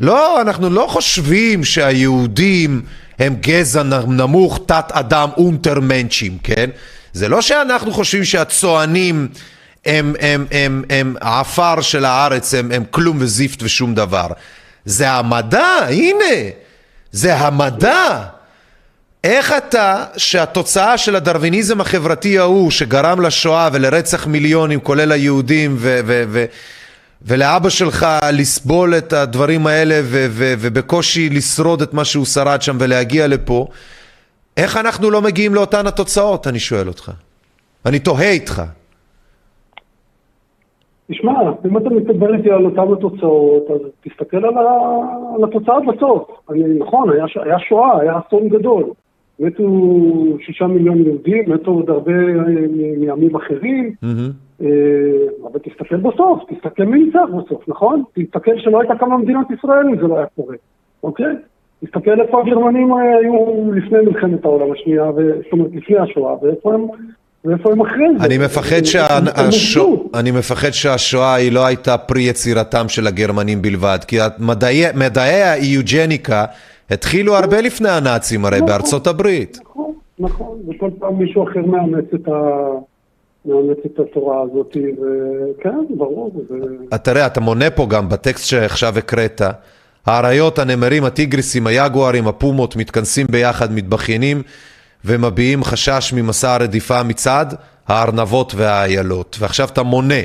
[0.00, 2.82] לא, אנחנו לא חושבים שהיהודים
[3.18, 6.70] הם גזע נמוך, תת אדם אונטרמנצ'ים, כן?
[7.12, 9.28] זה לא שאנחנו חושבים שהצוענים
[9.86, 14.26] הם, הם, הם, הם העפר של הארץ, הם, הם כלום וזיפט ושום דבר.
[14.84, 16.24] זה המדע, הנה,
[17.12, 18.22] זה המדע.
[19.24, 26.00] איך אתה, שהתוצאה של הדרוויניזם החברתי ההוא, שגרם לשואה ולרצח מיליונים, כולל היהודים, ו...
[26.06, 26.44] ו, ו
[27.22, 32.76] ולאבא שלך לסבול את הדברים האלה ו- ו- ובקושי לשרוד את מה שהוא שרד שם
[32.80, 33.66] ולהגיע לפה,
[34.56, 37.12] איך אנחנו לא מגיעים לאותן התוצאות, אני שואל אותך.
[37.86, 38.62] אני תוהה איתך.
[41.10, 41.32] תשמע,
[41.66, 44.70] אם אתה מדבר איתי על אותן התוצאות, אז תסתכל על, ה...
[45.36, 46.28] על התוצאה בסוף.
[46.50, 48.84] אני, נכון, היה, ש- היה שואה, היה אסון גדול.
[49.40, 49.64] מתו
[50.46, 53.94] שישה מיליון יהודים, מתו עוד הרבה מ- מעמים אחרים.
[54.04, 54.08] אה,
[54.60, 58.02] אבל תסתכל בסוף, תסתכל מי ניצח בסוף, נכון?
[58.14, 60.56] תסתכל שלא הייתה קמה מדינת ישראל אם זה לא היה קורה,
[61.02, 61.36] אוקיי?
[61.84, 66.86] תסתכל איפה הגרמנים אה, היו לפני מלחמת העולם השנייה, זאת אומרת לפני השואה, ואיפה הם,
[67.44, 68.26] ואיפה הם אחרי זה.
[68.26, 69.06] אני מפחד, שה...
[69.34, 69.80] השו...
[69.80, 70.10] הובסו.
[70.14, 76.44] אני מפחד שהשואה היא לא הייתה פרי יצירתם של הגרמנים בלבד, כי מדעי, מדעי האיוג'ניקה
[76.90, 78.68] התחילו הרבה לפני הנאצים הרי נכון.
[78.68, 79.58] בארצות הברית.
[79.62, 82.32] נכון, נכון, וכל פעם מישהו אחר מאמץ את, ה...
[83.46, 86.46] מאמץ את התורה הזאת, וכן, ברור.
[86.88, 89.42] אתה תראה, אתה מונה פה גם בטקסט שעכשיו הקראת,
[90.06, 94.42] האריות, הנמרים, הטיגריסים, היגוארים, הפומות מתכנסים ביחד, מתבכיינים
[95.04, 97.46] ומביעים חשש ממסע הרדיפה מצד
[97.88, 99.36] הארנבות והאיילות.
[99.40, 100.20] ועכשיו אתה מונה,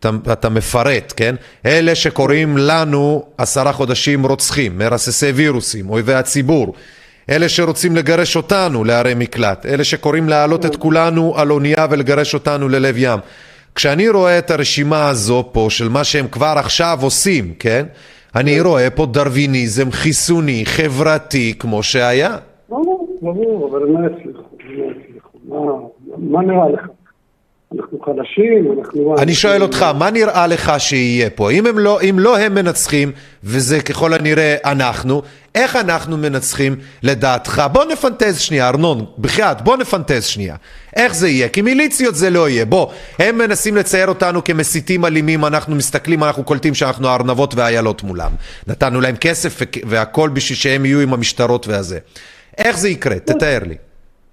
[0.00, 1.34] אתה, אתה מפרט, כן?
[1.66, 6.74] אלה שקוראים לנו עשרה חודשים רוצחים, מרססי וירוסים, אויבי הציבור.
[7.30, 12.68] אלה שרוצים לגרש אותנו לערי מקלט, אלה שקוראים להעלות את כולנו על אונייה ולגרש אותנו
[12.68, 13.18] ללב ים.
[13.74, 17.86] כשאני רואה את הרשימה הזו פה של מה שהם כבר עכשיו עושים, כן?
[18.36, 22.36] אני רואה פה דרוויניזם חיסוני, חברתי, כמו שהיה.
[22.68, 24.40] ברור, ברור, אבל לא יצליחו.
[25.48, 25.56] מה-
[26.18, 26.86] מה נראה לך?
[27.74, 29.14] אנחנו חלשים, אנחנו...
[29.18, 31.50] אני שואל אותך, מה נראה לך שיהיה פה?
[31.50, 33.12] אם, הם לא, אם לא הם מנצחים,
[33.44, 35.22] וזה ככל הנראה אנחנו,
[35.54, 37.62] איך אנחנו מנצחים לדעתך?
[37.72, 40.56] בוא נפנטז שנייה, ארנון, בחייאת, בוא נפנטז שנייה.
[40.96, 41.48] איך זה יהיה?
[41.48, 42.64] כי מיליציות זה לא יהיה.
[42.64, 48.30] בוא, הם מנסים לצייר אותנו כמסיתים אלימים, אנחנו מסתכלים, אנחנו קולטים שאנחנו הארנבות והאיילות מולם.
[48.66, 51.98] נתנו להם כסף והכל בשביל שהם יהיו עם המשטרות והזה.
[52.58, 53.18] איך זה יקרה?
[53.18, 53.74] תתאר לי.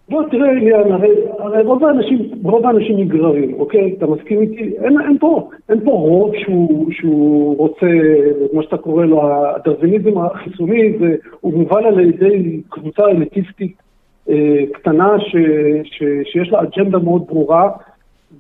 [0.10, 3.96] בוא תראה עניין, הרי, הרי רוב האנשים, רוב האנשים נגררים, אוקיי?
[3.98, 4.74] אתה מסכים איתי?
[4.78, 7.88] אין, אין פה, אין פה רוב שהוא, שהוא רוצה,
[8.54, 9.22] מה שאתה קורא לו,
[9.56, 13.82] הדרוויניזם החיסוני, זה, הוא מובל על ידי קבוצה אליטיסטית
[14.30, 15.36] אה, קטנה ש,
[15.84, 17.70] ש, שיש לה אג'נדה מאוד ברורה,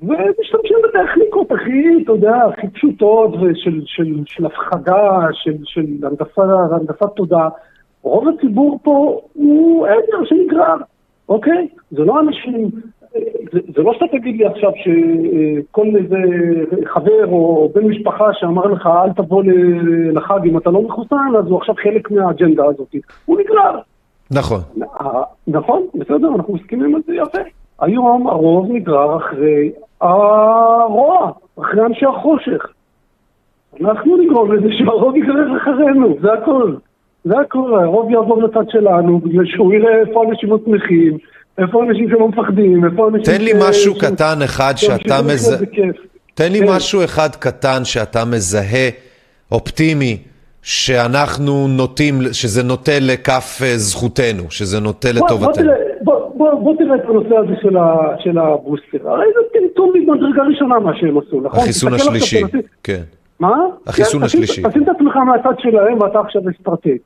[0.02, 5.86] ומשתמשים בטכניקות הכי, אתה יודע, הכי פשוטות, ושל של, של הפחדה, של, של
[6.72, 7.50] הנדסת תודעה.
[8.02, 10.78] רוב הציבור פה הוא עדר שנגרר.
[11.30, 11.68] אוקיי?
[11.92, 12.70] זה לא אנשים,
[13.52, 16.18] זה, זה לא שאתה תגיד לי עכשיו שכל איזה
[16.86, 19.44] חבר או בן משפחה שאמר לך אל תבוא
[20.14, 22.96] לחג אם אתה לא מחוסן, אז הוא עכשיו חלק מהאג'נדה הזאת.
[23.26, 23.80] הוא נגרר.
[24.32, 24.60] נכון.
[25.48, 27.42] נכון, בסדר, אנחנו מסכימים על זה יפה.
[27.80, 29.72] היום הרוב נגרר אחרי
[30.02, 32.68] הרוע, אחרי אנשי החושך.
[33.82, 36.74] אנחנו נגרום לזה שהרוב יגרר אחרינו, זה הכל.
[37.24, 41.18] זה הכל, הרוב יעבור לצד שלנו, בגלל שהוא יראה איפה אנשים מצמיחים,
[41.58, 43.24] איפה אנשים שלא מפחדים, איפה אנשים...
[43.38, 45.58] תן לי משהו קטן אחד שאתה מזהה.
[46.34, 46.66] תן לי כן.
[46.70, 48.90] משהו אחד קטן שאתה מזהה,
[49.52, 50.18] אופטימי,
[50.62, 55.72] שאנחנו נוטים, שזה נוטה לכף אה, זכותנו, שזה נוטה לטובתנו.
[56.02, 59.10] בוא- בוא בוא תראה את הנושא הזה של ה- של הבוסטר.
[59.10, 61.60] הרי זה טמטום ממדרגה ראשונה מה שהם עשו, נכון?
[61.60, 62.42] החיסון השלישי,
[62.84, 63.02] כן.
[63.44, 63.66] מה?
[63.88, 64.62] החיסון כן, השלישי.
[64.70, 66.98] תשים את עצמך מהצד שלהם ואתה עכשיו אסטרטג.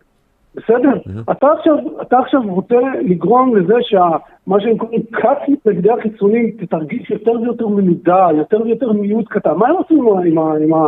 [0.55, 1.21] בסדר?
[1.31, 7.31] אתה עכשיו, אתה עכשיו רוצה לגרום לזה שמה שהם קוראים כת מתנגדי החיסונים תרגיש יותר
[7.31, 9.53] ויותר מנודה, יותר ויותר מיעוט קטן.
[9.53, 10.19] מה הם עשו
[10.61, 10.88] עם ה...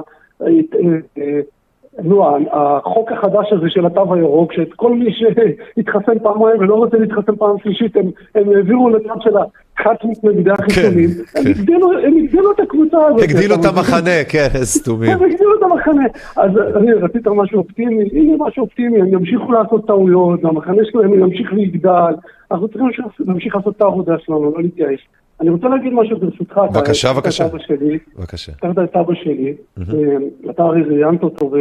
[2.04, 7.36] נו, החוק החדש הזה של התו הירוק, שאת כל מי שהתחסן פעמיים ולא רוצה להתחסן
[7.36, 11.10] פעם שלישית, הם, הם העבירו לצד של הכת מתנגדי החיסונים.
[11.36, 11.74] הם כן.
[12.06, 13.24] הם הגדילו את הקבוצה הזאת.
[13.24, 13.66] הגדילו את?
[13.66, 15.12] המחנה, כן, סתומים.
[15.12, 16.06] הם הגדילו את המחנה.
[16.36, 21.54] אז אני רצית משהו אופטימי, הנה משהו אופטימי, הם ימשיכו לעשות טעויות, המחנה שלהם ימשיך
[21.54, 22.14] ויגדל,
[22.52, 22.90] אנחנו צריכים
[23.20, 25.08] להמשיך לעשות את העבודה שלנו, לא להתייאש.
[25.42, 26.62] אני רוצה להגיד משהו ברשותך.
[26.74, 27.48] בבקשה, בבקשה.
[28.18, 28.52] בבקשה.
[28.52, 29.94] הזכרת את אבא שלי, אה,
[30.50, 31.52] אתה הרי ראיינת אותו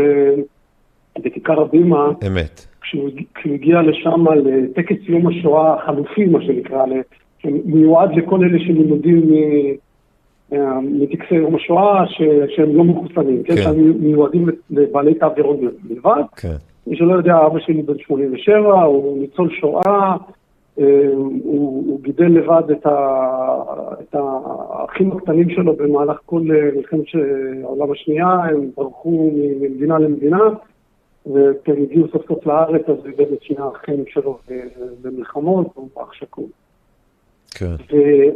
[1.24, 2.66] בכיכר הבימה, אמת.
[2.80, 6.84] כשהוא הג- כשהוא הגיע לשם לטקס יום השואה החלופי, מה שנקרא,
[7.38, 9.88] שמיועד לכל אלה שנלמדים מ-
[10.52, 12.04] אה, מטקסי יום השואה,
[12.56, 13.54] שהם לא מחוסנים, כן?
[13.56, 13.62] כן.
[13.62, 16.22] שהם מיועדים לבעלי תו ירוק בלבד.
[16.36, 16.54] כן.
[16.86, 20.16] מי שלא יודע, אבא שלי בן 87, הוא ניצול שואה, אה,
[20.84, 22.96] הוא, הוא גידל לבד את, ה,
[24.00, 27.16] את האחים הקטנים שלו במהלך כל אה, מלחמת ש-
[27.62, 30.40] העולם השנייה, הם ברחו ממדינה למדינה,
[31.26, 34.38] וכשהם הגיעו סוף סוף לארץ, אז הוא איבד את שני האחים שלו
[35.02, 36.44] במלחמות, והוא אח שכול.
[37.50, 37.66] כן.
[37.66, 38.28] ו- אה,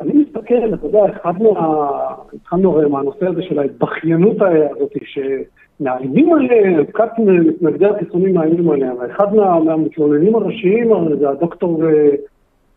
[0.00, 1.88] אני מסתכל, אתה יודע, אחד מה...
[2.34, 9.34] התחלנו הרי מהנושא הזה של ההתבכיינות הזאת, שמאיימים עליהם, כת מתנגדי החיסונים מאיימים עליהם, ואחד
[9.34, 12.08] מה- מהמתלוננים הראשיים זה הדוקטור אה,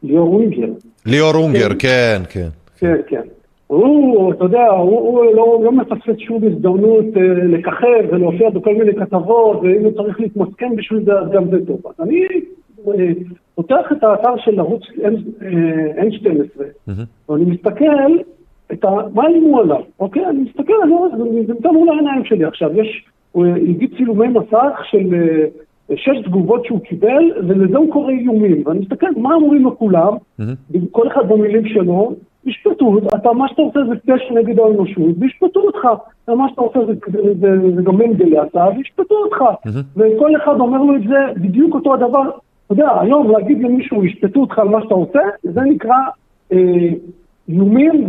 [0.03, 0.67] ליאור אונגר.
[1.05, 2.47] ליאור אונגר, כן, כן.
[2.79, 3.21] כן, כן.
[3.67, 8.95] הוא, אתה יודע, הוא, הוא לא, לא מפספס שום הזדמנות אה, לככב ולהופיע בכל מיני
[8.95, 11.81] כתבות, ואם הוא צריך להתמסכן בשביל זה, אז גם זה טוב.
[11.85, 12.25] אז אני
[12.87, 13.11] אה,
[13.55, 16.61] פותח את האתר של ערוץ N- אה, N12,
[17.29, 18.17] ואני מסתכל
[18.71, 18.89] את ה...
[19.13, 20.25] מה איימו עליו, אוקיי?
[20.25, 22.79] אני מסתכל, אני רואה, זה נמצא מול העיניים שלי עכשיו.
[22.79, 28.63] יש, הוא הביא צילומי מסך של אה, שש תגובות שהוא קיבל, ולזה הוא קורא איומים.
[28.65, 30.13] ואני מסתכל, מה אומרים לכולם?
[30.91, 35.87] כל אחד במילים שלו, ישפטו, אתה, מה שאתה עושה זה פשע נגד האנושות, וישפטו אותך.
[36.27, 39.43] מה שאתה עושה זה, זה, זה, זה גם מנדלה עשה, וישפטו אותך.
[39.95, 42.29] וכל אחד אומר לו את זה בדיוק אותו הדבר.
[42.65, 45.97] אתה יודע, היום להגיד למישהו, ישפטו אותך על מה שאתה עושה, זה נקרא
[46.51, 46.57] אה,
[47.49, 48.07] איומים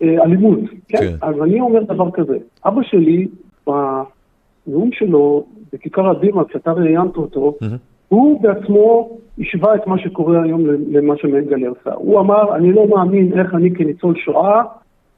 [0.00, 0.60] ואלימות.
[0.88, 0.98] כן?
[0.98, 1.14] כן.
[1.22, 2.36] אז אני אומר דבר כזה,
[2.66, 3.28] אבא שלי,
[3.66, 7.54] בנאום שלו בכיכר הבימה, כשאתה ראיינת אותו,
[8.08, 11.94] הוא בעצמו השווה את מה שקורה היום למה שמנגלה עשה.
[11.94, 14.62] הוא אמר, אני לא מאמין איך אני כניצול שואה,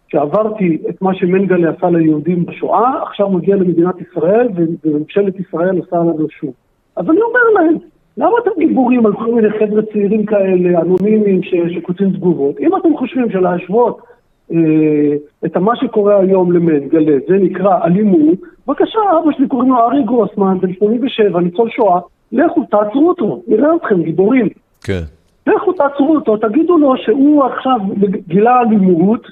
[0.08, 4.48] שעברתי את מה שמנגלה עשה ליהודים בשואה, עכשיו מגיע למדינת ישראל,
[4.84, 6.52] וממשלת ישראל עושה לנו שוב.
[7.02, 7.76] אז אני אומר להם,
[8.16, 12.60] למה אתם גיבורים על כל מיני חבר'ה צעירים כאלה, אנונימיים, שכותבים תגובות?
[12.60, 13.98] אם אתם חושבים שלהשוות
[14.52, 14.56] אה,
[15.46, 20.58] את מה שקורה היום למנגלה, זה נקרא אלימות, בבקשה, אבא שלי קוראים לו ארי גרוסמן,
[20.60, 22.00] בן 87, ניצול שואה,
[22.32, 24.48] לכו תעצרו אותו, נראה אתכם גיבורים.
[24.84, 25.02] כן.
[25.46, 27.78] לכו תעצרו אותו, תגידו לו שהוא עכשיו
[28.28, 29.26] גילה אלימות,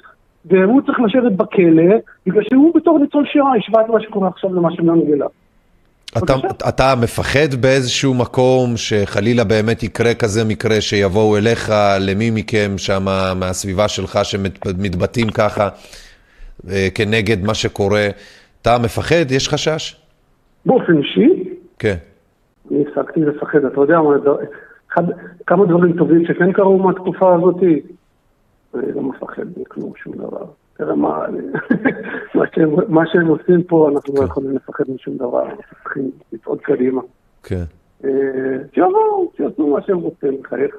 [0.45, 1.93] והוא צריך לשבת בכלא,
[2.25, 5.25] בגלל שהוא בתור ניצול שואה השווה את מה שקורה עכשיו למה שמנגלה.
[6.17, 6.33] אתה.
[6.69, 13.05] אתה מפחד באיזשהו מקום שחלילה באמת יקרה כזה מקרה שיבואו אליך, למי מכם שם
[13.39, 15.69] מהסביבה שלך שמתבטאים ככה
[16.69, 18.07] אה, כנגד מה שקורה,
[18.61, 19.31] אתה מפחד?
[19.31, 19.95] יש חשש?
[20.65, 21.49] באופן אישי,
[21.79, 21.95] כן.
[22.71, 24.15] אני הפסקתי לפחד, אתה יודע מה,
[24.93, 25.03] אחד,
[25.47, 27.63] כמה דברים טובים שכן קרו מהתקופה הזאת,
[28.75, 30.45] אני לא מפחד מכלום, שום דבר.
[30.81, 31.25] תראה מה,
[32.35, 36.61] מה, שהם, מה שהם עושים פה, אנחנו לא יכולים לפחד משום דבר, אנחנו צריכים לצעוד
[36.61, 37.01] קדימה.
[37.43, 37.63] כן.
[38.05, 38.09] אה,
[38.73, 40.75] שיבואו, שיעשו מה שהם רוצים, בחייך.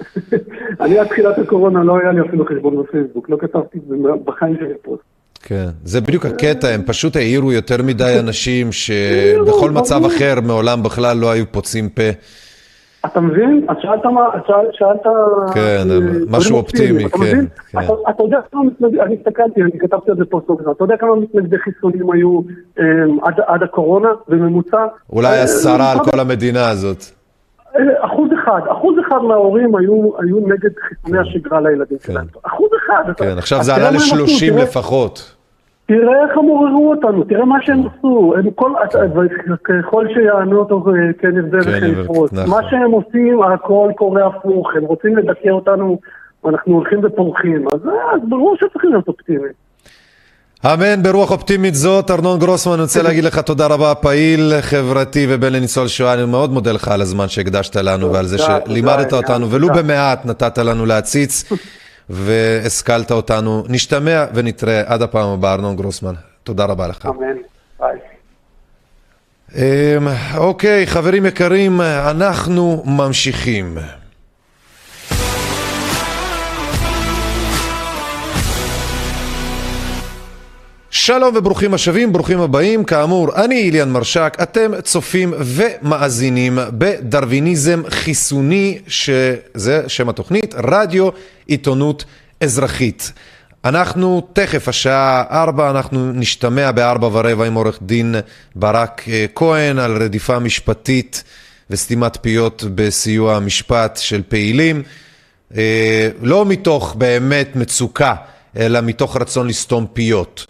[0.80, 3.78] אני עד תחילת הקורונה לא היה לי אפילו חשבון בפייסבוק, לא כתבתי
[4.24, 5.02] בחיים שלי פוסט.
[5.42, 11.16] כן, זה בדיוק הקטע, הם פשוט העירו יותר מדי אנשים שבכל מצב אחר מעולם בכלל
[11.16, 12.02] לא היו פוצים פה.
[13.06, 13.66] אתה מבין?
[13.68, 15.02] אז שאלת מה, אז שאל- שאלת...
[15.54, 15.98] כן, אה,
[16.30, 17.44] משהו אופטימי, אתה כן?
[17.72, 17.78] כן.
[17.78, 21.16] אתה- אתה יודע כמה מתנגדים, אני הסתכלתי, אני כתבתי על זה פוסט, אתה יודע כמה
[21.16, 22.40] מתנגדי חיסונים היו
[22.78, 22.84] אה,
[23.22, 24.86] עד- עד הקורונה בממוצע?
[25.12, 27.04] אולי אה, עשרה על משרד- כל המדינה הזאת.
[27.76, 32.26] אה, אחוז אחד, אחוז אחד מההורים היו, היו נגד חיסוני השגרה לילדים שלהם.
[32.42, 33.10] אחוז אחד.
[33.10, 35.34] אתה- כן, עכשיו אז זה עלה מה הם עשו, ל-30 תראה- לפחות.
[35.90, 38.72] תראה איך הם עוררו אותנו, תראה מה שהם עשו, הם כל,
[39.64, 40.84] ככל שיענו אותו
[41.18, 42.32] כן ירבה כן יפרוץ.
[42.32, 42.50] נכון.
[42.50, 45.98] מה שהם עושים, הכל קורה הפוך, הם רוצים לדכא אותנו,
[46.44, 49.52] ואנחנו הולכים ופורחים, אז אה, אז ברור שצריכים להיות אופטימיים.
[50.64, 55.52] אמן, ברוח אופטימית זאת, ארנון גרוסמן, אני רוצה להגיד לך תודה רבה, פעיל חברתי ובן
[55.52, 59.50] לניצול שואה, אני מאוד מודה לך על הזמן שהקדשת לנו ועל זה שלימדת אותנו.
[59.50, 61.52] ולו במעט נתת לנו להציץ
[62.10, 63.64] והשכלת אותנו.
[63.68, 66.14] נשתמע ונתראה עד הפעם הבאה, ארנון גרוסמן.
[66.44, 67.06] תודה רבה לך.
[67.06, 67.36] אמן.
[67.80, 67.98] ביי.
[69.56, 73.78] אמ, אוקיי, חברים יקרים, אנחנו ממשיכים.
[80.92, 82.84] שלום וברוכים השבים, ברוכים הבאים.
[82.84, 91.08] כאמור, אני איליאן מרשק, אתם צופים ומאזינים בדרוויניזם חיסוני, שזה שם התוכנית, רדיו
[91.46, 92.04] עיתונות
[92.40, 93.12] אזרחית.
[93.64, 98.14] אנחנו תכף, השעה ארבע, אנחנו נשתמע בארבע ורבע עם עורך דין
[98.54, 101.24] ברק אה, כהן על רדיפה משפטית
[101.70, 104.82] וסתימת פיות בסיוע המשפט של פעילים.
[105.56, 108.14] אה, לא מתוך באמת מצוקה,
[108.56, 110.46] אלא מתוך רצון לסתום פיות.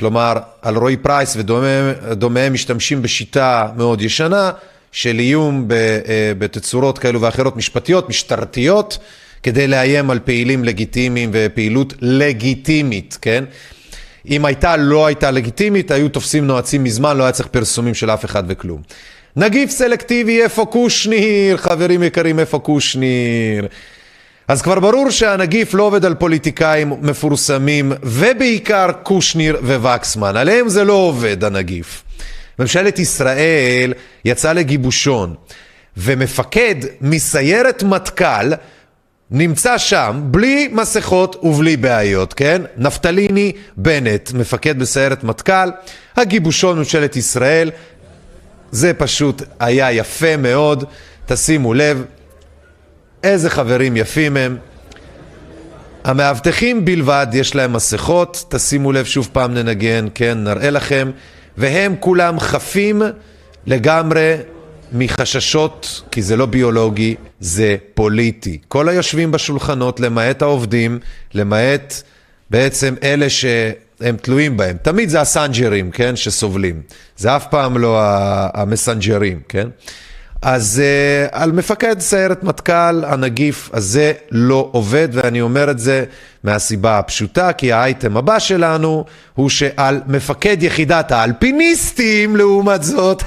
[0.00, 4.50] כלומר, על רועי פרייס ודומיהם משתמשים בשיטה מאוד ישנה
[4.92, 8.98] של איום אה, בתצורות כאלו ואחרות משפטיות, משטרתיות,
[9.42, 13.44] כדי לאיים על פעילים לגיטימיים ופעילות לגיטימית, כן?
[14.30, 18.24] אם הייתה, לא הייתה לגיטימית, היו תופסים נועצים מזמן, לא היה צריך פרסומים של אף
[18.24, 18.82] אחד וכלום.
[19.36, 21.56] נגיף סלקטיבי, איפה קושניר?
[21.56, 23.66] חברים יקרים, איפה קושניר?
[24.50, 30.36] אז כבר ברור שהנגיף לא עובד על פוליטיקאים מפורסמים, ובעיקר קושניר ווקסמן.
[30.36, 32.02] עליהם זה לא עובד, הנגיף.
[32.58, 33.92] ממשלת ישראל
[34.24, 35.34] יצאה לגיבושון,
[35.96, 38.52] ומפקד מסיירת מטכ"ל
[39.30, 42.62] נמצא שם בלי מסכות ובלי בעיות, כן?
[42.76, 45.70] נפתליני בנט, מפקד בסיירת מטכ"ל,
[46.16, 47.70] הגיבושון ממשלת ישראל,
[48.70, 50.84] זה פשוט היה יפה מאוד,
[51.26, 52.04] תשימו לב,
[53.24, 54.56] איזה חברים יפים הם.
[56.04, 61.10] המאבטחים בלבד יש להם מסכות, תשימו לב שוב פעם ננגן, כן, נראה לכם,
[61.56, 63.02] והם כולם חפים
[63.66, 64.36] לגמרי
[64.92, 68.58] מחששות, כי זה לא ביולוגי, זה פוליטי.
[68.68, 70.98] כל היושבים בשולחנות, למעט העובדים,
[71.34, 72.02] למעט
[72.50, 74.76] בעצם אלה שהם תלויים בהם.
[74.82, 76.82] תמיד זה הסנג'רים, כן, שסובלים.
[77.16, 78.00] זה אף פעם לא
[78.54, 79.68] המסנג'רים, כן?
[80.42, 86.04] אז uh, על מפקד סיירת מטכ"ל, הנגיף הזה לא עובד, ואני אומר את זה
[86.44, 93.22] מהסיבה הפשוטה, כי האייטם הבא שלנו הוא שעל מפקד יחידת האלפיניסטים, לעומת זאת,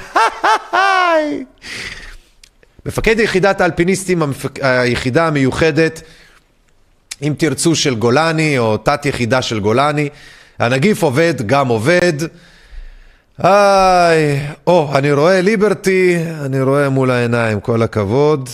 [2.85, 4.59] מפקד יחידת האלפיניסטים, המפק...
[4.61, 6.01] היחידה המיוחדת,
[7.21, 10.09] אם תרצו, של גולני, או תת יחידה של גולני,
[10.59, 12.13] הנגיף עובד, גם עובד.
[13.37, 18.49] היי, או, אני רואה ליברטי, אני רואה מול העיניים, כל הכבוד.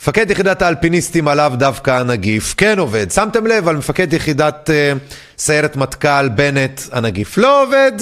[0.00, 3.10] מפקד יחידת האלפיניסטים עליו דווקא הנגיף כן עובד.
[3.10, 4.98] שמתם לב על מפקד יחידת uh,
[5.38, 7.92] סיירת מטכ"ל בנט הנגיף לא עובד,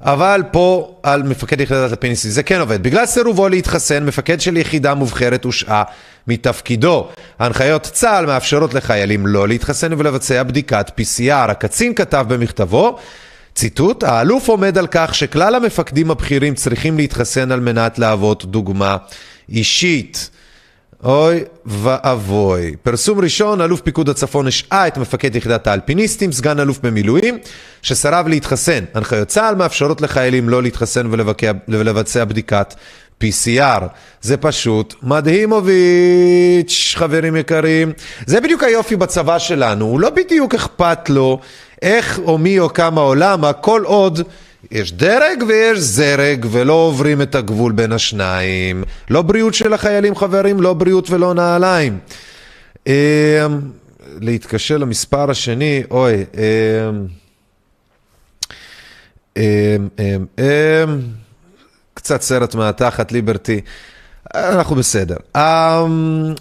[0.00, 2.82] אבל פה על מפקד יחידת האלפיניסטים זה כן עובד.
[2.82, 5.82] בגלל סירובו להתחסן, מפקד של יחידה מובחרת הושעה
[6.26, 7.08] מתפקידו.
[7.38, 11.50] הנחיות צה"ל מאפשרות לחיילים לא להתחסן ולבצע בדיקת PCR.
[11.50, 12.98] הקצין כתב במכתבו
[13.56, 18.96] ציטוט, האלוף עומד על כך שכלל המפקדים הבכירים צריכים להתחסן על מנת להוות דוגמה
[19.48, 20.30] אישית.
[21.04, 22.76] אוי ואבוי.
[22.82, 27.38] פרסום ראשון, אלוף פיקוד הצפון השעה את מפקד יחידת האלפיניסטים, סגן אלוף במילואים,
[27.82, 28.84] שסרב להתחסן.
[28.94, 32.74] הנחיות צה"ל מאפשרות לחיילים לא להתחסן ולבקע, ולבצע בדיקת
[33.24, 33.82] PCR.
[34.20, 37.92] זה פשוט מדהימוביץ', חברים יקרים.
[38.26, 41.40] זה בדיוק היופי בצבא שלנו, הוא לא בדיוק אכפת לו
[41.82, 44.20] איך או מי או כמה עולם, הכל עוד
[44.70, 48.84] יש דרג ויש זרג ולא עוברים את הגבול בין השניים.
[49.10, 51.98] לא בריאות של החיילים חברים, לא בריאות ולא נעליים.
[52.86, 52.92] אמ,
[54.20, 56.24] להתקשר למספר השני, אוי,
[59.36, 59.88] אמ,
[60.38, 61.00] אמ,
[61.94, 63.60] קצת סרט מהתחת, ליברטי.
[64.34, 65.16] אנחנו בסדר.
[65.36, 65.40] Um,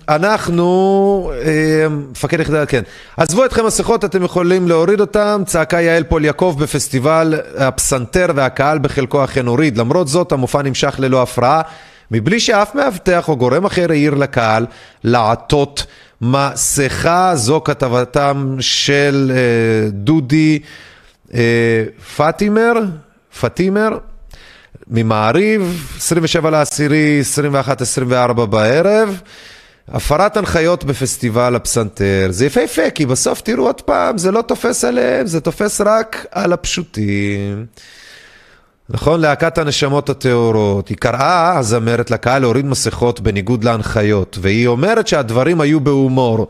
[0.09, 2.81] אנחנו, um, מפקד יחידה, כן.
[3.17, 5.43] עזבו אתכם מסכות, אתם יכולים להוריד אותם.
[5.45, 9.77] צעקה יעל פול יעקב בפסטיבל הפסנתר והקהל בחלקו אכן הוריד.
[9.77, 11.61] למרות זאת, המופע נמשך ללא הפרעה,
[12.11, 14.65] מבלי שאף מאבטח או גורם אחר העיר לקהל
[15.03, 15.85] לעטות
[16.21, 17.31] מסכה.
[17.35, 20.59] זו כתבתם של uh, דודי
[21.29, 21.35] uh,
[22.17, 22.73] פטימר,
[23.41, 23.97] פטימר.
[24.87, 27.21] ממעריב, 27 לעשירי,
[28.37, 29.21] 21-24 בערב.
[29.87, 32.27] הפרת הנחיות בפסטיבל הפסנתר.
[32.29, 36.53] זה יפהפה, כי בסוף תראו עוד פעם, זה לא תופס עליהם, זה תופס רק על
[36.53, 37.65] הפשוטים.
[38.89, 39.21] נכון?
[39.21, 40.87] להקת הנשמות הטהורות.
[40.87, 46.47] היא קראה, הזמרת, לקהל להוריד מסכות בניגוד להנחיות, והיא אומרת שהדברים היו בהומור.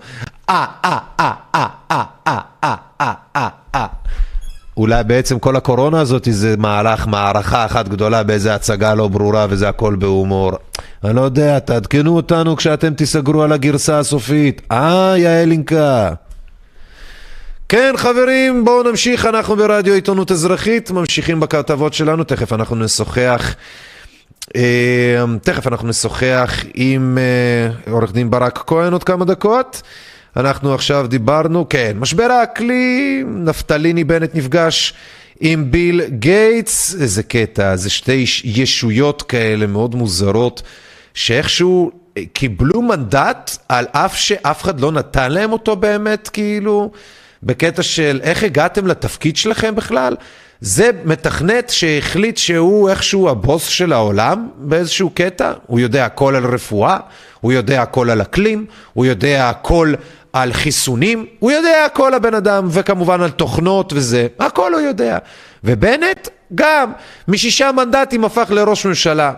[0.50, 3.88] אה, אה, אה, אה, אה, אה, אה, אה, אה, אה.
[4.78, 9.70] אולי בעצם כל הקורונה הזאת זה מהלך, מערכה אחת גדולה באיזה הצגה לא ברורה וזה
[9.70, 10.52] הכל בהומור.
[11.04, 14.62] אני לא יודע, תעדכנו אותנו כשאתם תיסגרו על הגרסה הסופית.
[14.72, 16.14] אה, יעלינקה.
[17.70, 23.56] כן חברים, בואו נמשיך, אנחנו ברדיו עיתונות אזרחית, ממשיכים בכתבות שלנו, תכף אנחנו נשוחח.
[24.56, 29.82] אה, תכף אנחנו נשוחח עם אה, עורך דין ברק כהן עוד כמה דקות.
[30.38, 34.94] אנחנו עכשיו דיברנו, כן, משבר האקלים, נפתליני בנט נפגש
[35.40, 40.62] עם ביל גייטס, איזה קטע, זה שתי ישויות כאלה מאוד מוזרות,
[41.14, 41.92] שאיכשהו
[42.34, 46.92] קיבלו מנדט על אף שאף אחד לא נתן להם אותו באמת, כאילו,
[47.44, 50.16] בקטע של איך הגעתם לתפקיד שלכם בכלל?
[50.62, 56.98] זה מתכנת שהחליט שהוא איכשהו הבוס של העולם באיזשהו קטע, הוא יודע הכל על רפואה,
[57.42, 59.94] הוא יודע הכל על אקלים, הוא יודע הכל
[60.36, 65.18] על חיסונים, הוא יודע הכל הבן אדם, וכמובן על תוכנות וזה, הכל הוא יודע.
[65.64, 66.92] ובנט גם,
[67.28, 69.34] משישה מנדטים הפך לראש ממשלה.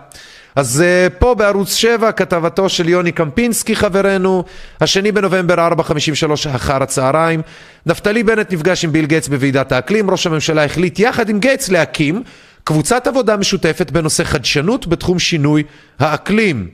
[0.56, 4.44] אז uh, פה בערוץ 7 כתבתו של יוני קמפינסקי חברנו,
[4.82, 7.42] השני בנובמבר 4.53 אחר הצהריים,
[7.86, 12.24] נפתלי בנט נפגש עם ביל גייטס בוועידת האקלים, ראש הממשלה החליט יחד עם גייטס להקים
[12.64, 15.64] קבוצת עבודה משותפת בנושא חדשנות בתחום שינוי
[16.00, 16.68] האקלים.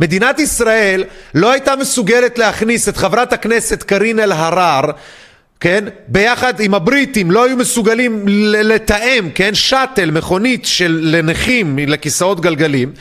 [0.00, 1.04] מדינת ישראל
[1.34, 4.90] לא הייתה מסוגלת להכניס את חברת הכנסת קארין אלהרר
[5.60, 5.84] כן?
[6.08, 8.24] ביחד עם הבריטים לא היו מסוגלים
[8.62, 9.54] לתאם, כן?
[9.54, 12.92] שאטל, מכונית של לנכים לכיסאות גלגלים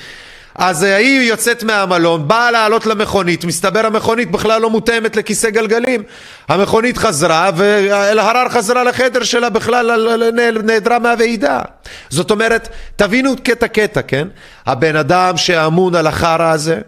[0.55, 6.03] אז אה, היא יוצאת מהמלון, באה לעלות למכונית, מסתבר המכונית בכלל לא מותאמת לכיסא גלגלים.
[6.47, 10.09] המכונית חזרה ואלהרר חזרה לחדר שלה בכלל
[10.63, 11.61] נעדרה מהוועידה.
[12.09, 14.27] זאת אומרת, תבינו קטע קטע, כן?
[14.65, 16.79] הבן אדם שאמון על החרא הזה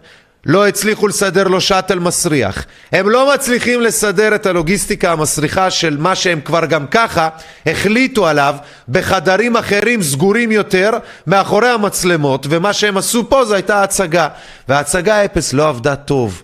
[0.46, 2.64] לא הצליחו לסדר לו שאטל מסריח.
[2.92, 7.28] הם לא מצליחים לסדר את הלוגיסטיקה המסריחה של מה שהם כבר גם ככה
[7.66, 8.56] החליטו עליו
[8.88, 10.90] בחדרים אחרים סגורים יותר
[11.26, 14.28] מאחורי המצלמות ומה שהם עשו פה זו הייתה הצגה
[14.68, 16.42] וההצגה אפס לא עבדה טוב.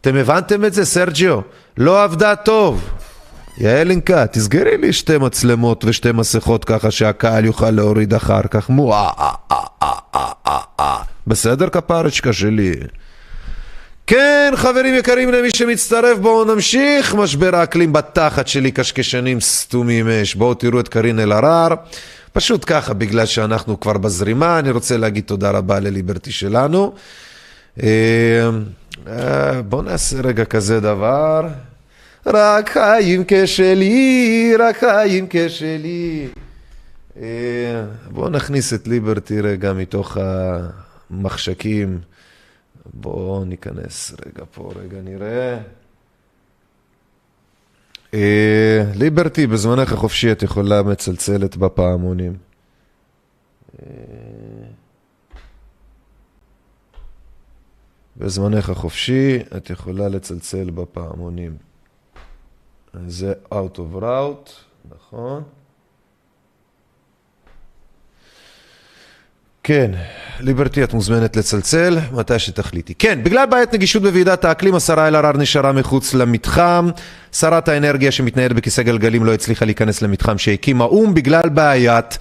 [0.00, 1.40] אתם הבנתם את זה סרג'יו?
[1.76, 2.90] לא עבדה טוב.
[3.58, 8.70] יעלינקה, תסגרי לי שתי מצלמות ושתי מסכות ככה שהקהל יוכל להוריד אחר כך.
[8.70, 9.30] מו אה אה
[10.80, 12.74] אה בסדר כפרצ'קה שלי?
[14.06, 17.14] כן, חברים יקרים, למי שמצטרף, בואו נמשיך.
[17.14, 20.34] משבר האקלים בתחת שלי, קשקשנים סתומים אש.
[20.34, 21.68] בואו תראו את קארין אלהרר.
[22.32, 26.94] פשוט ככה, בגלל שאנחנו כבר בזרימה, אני רוצה להגיד תודה רבה לליברטי שלנו.
[27.82, 27.88] אה,
[29.08, 31.48] אה, בואו נעשה רגע כזה דבר.
[32.26, 36.28] רק חיים כשלי, רק חיים כשלי.
[37.20, 40.16] אה, בואו נכניס את ליברטי רגע מתוך
[41.10, 41.98] המחשקים.
[42.92, 45.58] בואו ניכנס רגע פה, רגע נראה.
[48.14, 52.36] אה, ליברטי, בזמנך החופשי את יכולה מצלצלת בפעמונים.
[53.82, 53.86] אה,
[58.16, 61.56] בזמנך החופשי את יכולה לצלצל בפעמונים.
[63.06, 64.50] זה out of route,
[64.96, 65.42] נכון?
[69.66, 69.90] כן,
[70.40, 72.94] ליברטי, את מוזמנת לצלצל, מתי שתחליטי.
[72.94, 76.90] כן, בגלל בעיית נגישות בוועידת האקלים, השרה אלהרר נשארה מחוץ למתחם.
[77.32, 82.18] שרת האנרגיה שמתנהלת בכיסא גלגלים לא הצליחה להיכנס למתחם שהקים האו"ם בגלל בעיית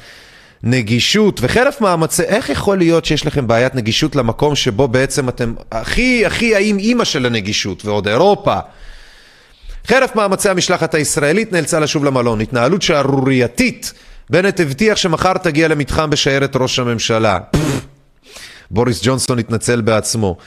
[0.63, 1.39] נגישות.
[1.43, 6.55] וחרף מאמצי, איך יכול להיות שיש לכם בעיית נגישות למקום שבו בעצם אתם הכי הכי
[6.55, 8.57] האם אימא של הנגישות, ועוד אירופה?
[9.87, 12.41] חרף מאמצי המשלחת הישראלית נאלצה לשוב למלון.
[12.41, 13.93] התנהלות שערורייתית.
[14.29, 17.39] בנט הבטיח שמחר תגיע למתחם בשיירת ראש הממשלה.
[18.71, 20.37] בוריס ג'ונסון התנצל בעצמו.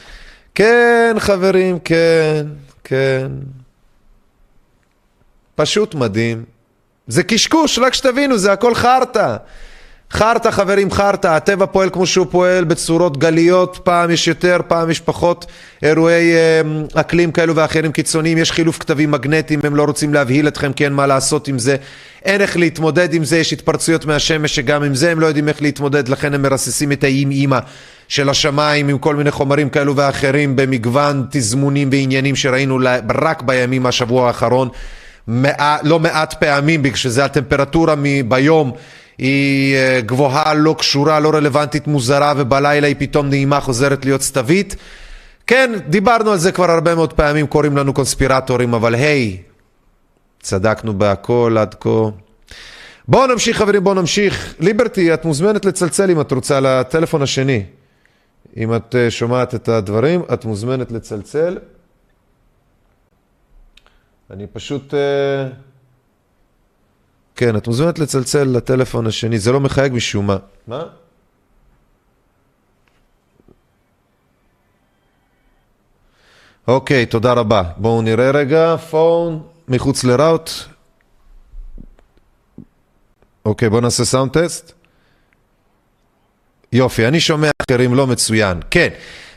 [0.55, 2.47] כן, חברים, כן,
[2.85, 3.29] כן.
[5.55, 6.45] פשוט מדהים.
[7.07, 9.37] זה קשקוש, רק שתבינו, זה הכל חרטא.
[10.11, 15.01] חרטא חברים חרטא, הטבע פועל כמו שהוא פועל בצורות גליות, פעם יש יותר, פעם יש
[15.01, 15.47] פחות.
[15.83, 16.61] אירועי אה,
[16.95, 20.93] אקלים כאלו ואחרים קיצוניים, יש חילוף כתבים מגנטיים, הם לא רוצים להבהיל אתכם כי אין
[20.93, 21.77] מה לעשות עם זה,
[22.25, 25.63] אין איך להתמודד עם זה, יש התפרצויות מהשמש שגם עם זה הם לא יודעים איך
[25.63, 27.59] להתמודד, לכן הם מרססים את האיים אימא
[28.09, 32.79] של השמיים עם כל מיני חומרים כאלו ואחרים במגוון תזמונים ועניינים שראינו
[33.23, 34.69] רק בימים מהשבוע האחרון,
[35.29, 35.77] מע...
[35.83, 37.95] לא מעט פעמים, בגלל שזה הטמפרטורה
[38.29, 38.73] ביום
[39.19, 44.77] היא אה, גבוהה, לא קשורה, לא רלוונטית, מוזרה, ובלילה היא פתאום נעימה, חוזרת להיות סתווית.
[45.47, 49.43] כן, דיברנו על זה כבר הרבה מאוד פעמים, קוראים לנו קונספירטורים, אבל היי,
[50.41, 52.09] צדקנו בהכל עד כה.
[53.09, 54.55] בואו נמשיך חברים, בואו נמשיך.
[54.61, 57.63] ליברטי, את מוזמנת לצלצל אם את רוצה לטלפון השני.
[58.57, 61.59] אם את אה, שומעת את הדברים, את מוזמנת לצלצל.
[64.31, 64.95] אני פשוט...
[64.95, 65.66] Uh...
[67.37, 70.37] כן, את מוזמנת לצלצל לטלפון השני, זה לא מחייג משום מה.
[70.67, 70.83] מה?
[76.69, 77.63] אוקיי, תודה רבה.
[77.77, 80.51] בואו נראה רגע, פון מחוץ לראוט.
[83.45, 84.73] אוקיי, בואו נעשה סאונד טסט.
[86.73, 88.61] יופי, אני שומע אחרים לא מצוין.
[88.71, 88.89] כן.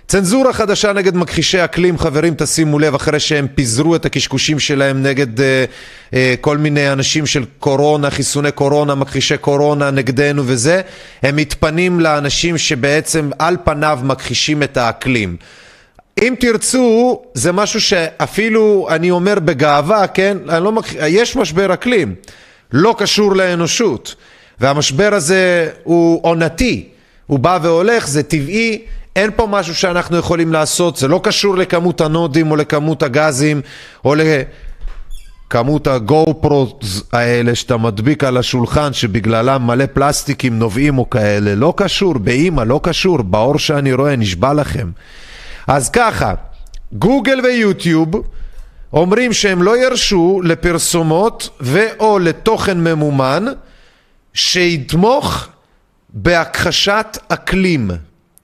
[0.09, 5.41] צנזורה חדשה נגד מכחישי אקלים, חברים תשימו לב, אחרי שהם פיזרו את הקשקושים שלהם נגד
[5.41, 5.65] אה,
[6.13, 10.81] אה, כל מיני אנשים של קורונה, חיסוני קורונה, מכחישי קורונה נגדנו וזה,
[11.23, 15.35] הם מתפנים לאנשים שבעצם על פניו מכחישים את האקלים.
[16.21, 20.93] אם תרצו, זה משהו שאפילו אני אומר בגאווה, כן, לא מכ...
[21.07, 22.15] יש משבר אקלים,
[22.73, 24.15] לא קשור לאנושות,
[24.59, 26.89] והמשבר הזה הוא עונתי,
[27.27, 28.81] הוא בא והולך, זה טבעי.
[29.15, 33.61] אין פה משהו שאנחנו יכולים לעשות, זה לא קשור לכמות הנודים או לכמות הגזים
[34.05, 41.55] או לכמות ה GoPros האלה שאתה מדביק על השולחן שבגללם מלא פלסטיקים נובעים או כאלה,
[41.55, 44.91] לא קשור, באמא, לא קשור, באור שאני רואה, נשבע לכם.
[45.67, 46.33] אז ככה,
[46.93, 48.09] גוגל ויוטיוב
[48.93, 53.45] אומרים שהם לא ירשו לפרסומות ו/או לתוכן ממומן
[54.33, 55.47] שיתמוך
[56.09, 57.91] בהכחשת אקלים.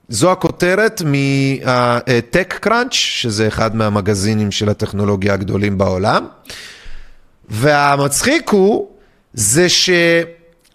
[0.08, 6.26] זו הכותרת מ-Tech Crunch, שזה אחד מהמגזינים של הטכנולוגיה הגדולים בעולם.
[7.48, 8.88] והמצחיק הוא,
[9.34, 9.66] זה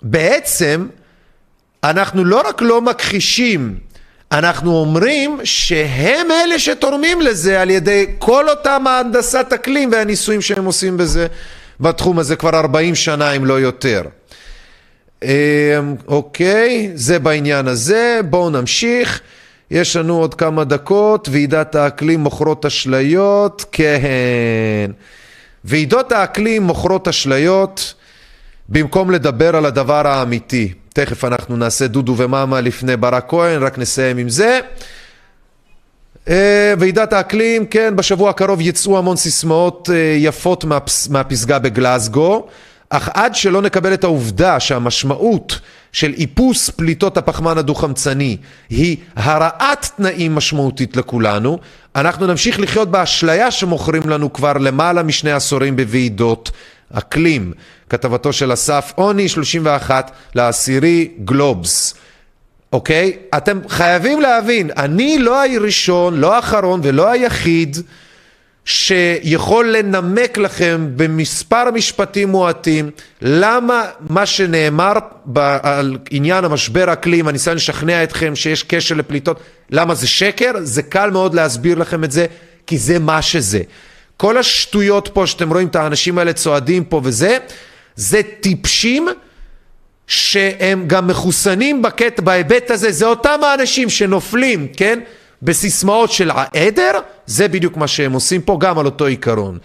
[0.04, 0.88] שבעצם
[1.84, 3.78] אנחנו לא רק לא מכחישים
[4.32, 10.98] אנחנו אומרים שהם אלה שתורמים לזה על ידי כל אותם ההנדסת אקלים והניסויים שהם עושים
[10.98, 11.28] בזה
[11.80, 14.02] בתחום הזה כבר 40 שנה אם לא יותר.
[15.24, 19.22] אמ, אוקיי, זה בעניין הזה, בואו נמשיך.
[19.72, 24.92] יש לנו עוד כמה דקות, ועידת האקלים מוכרות אשליות, כן.
[25.66, 27.94] ועידות האקלים מוכרות אשליות
[28.70, 30.74] במקום לדבר על הדבר האמיתי.
[30.94, 34.60] תכף אנחנו נעשה דודו ומאמה לפני ברק כהן, רק נסיים עם זה.
[36.30, 42.48] אה, ועידת האקלים, כן, בשבוע הקרוב יצאו המון סיסמאות אה, יפות מהפס, מהפסגה בגלסגו,
[42.94, 45.60] אך עד שלא נקבל את העובדה שהמשמעות
[45.92, 48.38] של איפוס פליטות הפחמן הדו-חמצני
[48.70, 51.60] היא הרעת תנאים משמעותית לכולנו,
[51.96, 56.52] אנחנו נמשיך לחיות באשליה שמוכרים לנו כבר למעלה משני עשורים בוועידות
[56.94, 57.54] אקלים.
[57.90, 61.94] כתבתו של אסף עוני, 31 לעשירי גלובס.
[62.74, 63.18] אוקיי?
[63.38, 67.78] אתם חייבים להבין, אני לא הראשון, לא האחרון ולא היחיד
[68.66, 72.90] שיכול לנמק לכם במספר משפטים מועטים
[73.22, 74.94] למה מה שנאמר
[75.64, 79.40] על עניין המשבר האקלים, הניסיון לשכנע אתכם שיש קשר לפליטות,
[79.70, 80.52] למה זה שקר?
[80.60, 82.26] זה קל מאוד להסביר לכם את זה,
[82.68, 83.62] כי זה מה שזה.
[84.18, 87.38] כל השטויות פה שאתם רואים את האנשים האלה צועדים פה וזה,
[87.96, 89.08] זה טיפשים
[90.08, 95.00] שהם גם מחוסנים בקט, בהיבט הזה, זה אותם האנשים שנופלים, כן?
[95.42, 96.92] בסיסמאות של העדר,
[97.26, 99.58] זה בדיוק מה שהם עושים פה, גם על אותו עיקרון.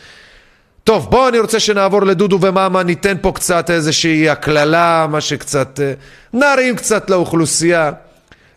[0.85, 5.81] טוב, בואו אני רוצה שנעבור לדודו ומאמה, ניתן פה קצת איזושהי הקללה, מה שקצת...
[5.81, 5.93] אה,
[6.33, 7.93] נרים קצת לאוכלוסייה,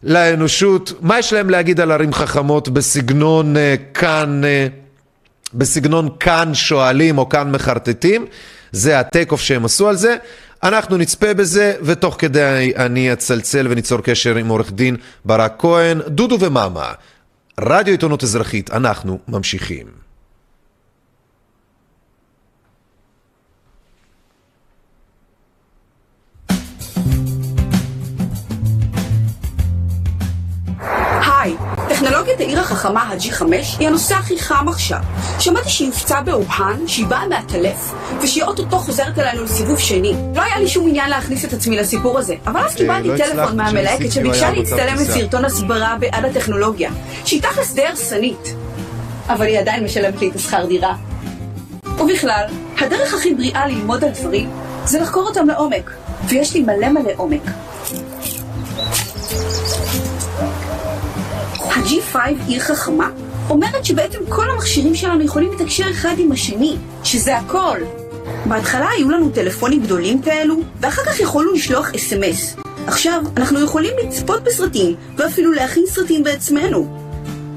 [0.04, 0.94] לאנושות.
[1.02, 4.68] מה יש להם להגיד על ערים חכמות בסגנון אה, כאן, אה,
[5.54, 8.26] בסגנון כאן שואלים או כאן מחרטטים?
[8.72, 10.16] זה הטייק אוף שהם עשו על זה.
[10.64, 14.96] אנחנו נצפה בזה, ותוך כדי אני אצלצל וניצור קשר עם עורך דין
[15.26, 16.94] ברק כהן, דודו ומאמה.
[17.60, 20.09] רדיו עיתונות אזרחית, אנחנו ממשיכים.
[32.60, 33.44] העיר החכמה ה-G5
[33.80, 35.00] היא הנושא הכי חם עכשיו.
[35.40, 40.14] שמעתי שהיא הופצה באוהן, שהיא באה מהטלף, ושהיא אוטוטו חוזרת אלינו לסיבוב שני.
[40.36, 43.58] לא היה לי שום עניין להכניס את עצמי לסיפור הזה, אבל אז קיבלתי לא טלפון
[43.58, 46.92] מהמלהקת שביקשה להצטלם באותה לסרטון הסברה בעד הטכנולוגיה,
[47.26, 48.56] שהיא תכלס די הרסנית.
[49.30, 50.96] אבל היא עדיין משלמת לי את השכר דירה.
[52.00, 52.46] ובכלל,
[52.80, 54.50] הדרך הכי בריאה ללמוד על דברים
[54.86, 55.92] זה לחקור אותם לעומק,
[56.28, 57.42] ויש לי מלא מלא עומק.
[61.70, 62.18] ה-G5
[62.48, 63.10] עיר חכמה
[63.50, 67.80] אומרת שבעצם כל המכשירים שלנו יכולים לתקשר אחד עם השני, שזה הכל.
[68.46, 72.56] בהתחלה היו לנו טלפונים גדולים כאלו, ואחר כך יכולנו לשלוח אס.אם.אס.
[72.88, 76.88] עכשיו אנחנו יכולים לצפות בסרטים, ואפילו להכין סרטים בעצמנו.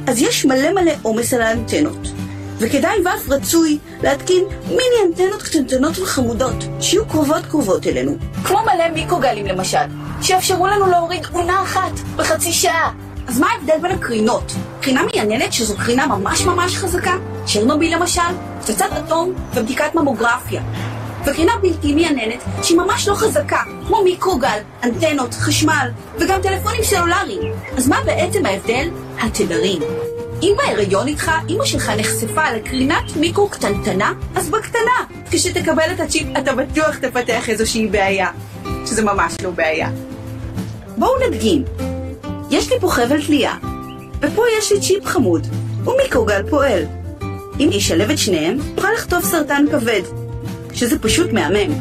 [0.07, 2.09] אז יש מלא מלא עומס על האנטנות.
[2.59, 8.17] וכדאי ואף רצוי להתקין מיני אנטנות קטנטנות וחמודות, שיהיו קרובות קרובות אלינו.
[8.45, 9.79] כמו מלא מיקרוגלים למשל,
[10.23, 12.93] שיאפשרו לנו להוריד עונה אחת בחצי שעה.
[13.29, 14.53] אז מה ההבדל בין הקרינות?
[14.81, 18.21] קרינה מייננת שזו קרינה ממש ממש חזקה, צ'רנוביל למשל,
[18.61, 20.63] פצצת אטום ובדיקת ממוגרפיה.
[21.27, 27.53] וקרינה בלתי מייננת שהיא ממש לא חזקה, כמו מיקרוגל, אנטנות, חשמל, וגם טלפונים סלולריים.
[27.77, 28.89] אז מה בעצם ההבדל?
[29.21, 29.83] התדרים.
[30.43, 35.21] אם בהיריון איתך, אמא שלך נחשפה לקרינת מיקרו קטנטנה, אז בקטנה.
[35.31, 38.29] כשתקבל את הצ'יפ אתה בטוח תפתח איזושהי בעיה.
[38.87, 39.89] שזה ממש לא בעיה.
[40.97, 41.92] בואו נדגים.
[42.53, 43.55] יש לי פה חבל תלייה,
[44.21, 45.47] ופה יש לי צ'יפ חמוד,
[45.85, 46.83] ומיקרוגל פועל.
[47.61, 50.01] אם נשלב את שניהם, נוכל לחטוף סרטן כבד,
[50.73, 51.75] שזה פשוט מהמם.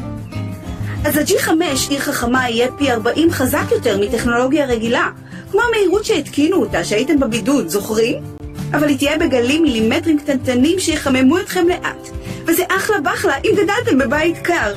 [1.06, 1.49] אז ה-G5
[1.89, 5.10] עיר חכמה יהיה פי 40 חזק יותר מטכנולוגיה רגילה,
[5.52, 8.23] כמו המהירות שהתקינו אותה, שהייתם בבידוד, זוכרים?
[8.73, 12.10] אבל היא תהיה בגלים מילימטרים קטנטנים שיחממו אתכם לאט.
[12.45, 14.73] וזה אחלה בחלה אם גדלתם בבית קר.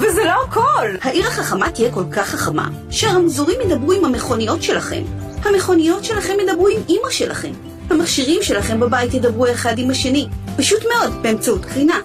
[0.00, 0.88] וזה לא הכל!
[1.02, 5.02] העיר החכמה תהיה כל כך חכמה, שהרמזורים ידברו עם המכוניות שלכם.
[5.44, 7.50] המכוניות שלכם ידברו עם אמא שלכם.
[7.90, 10.26] המכשירים שלכם בבית ידברו אחד עם השני.
[10.56, 12.00] פשוט מאוד, באמצעות קרינה.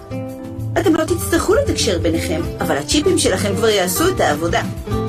[0.80, 4.62] אתם לא תצטרכו לתקשר ביניכם, אבל הצ'יפים שלכם כבר יעשו את העבודה.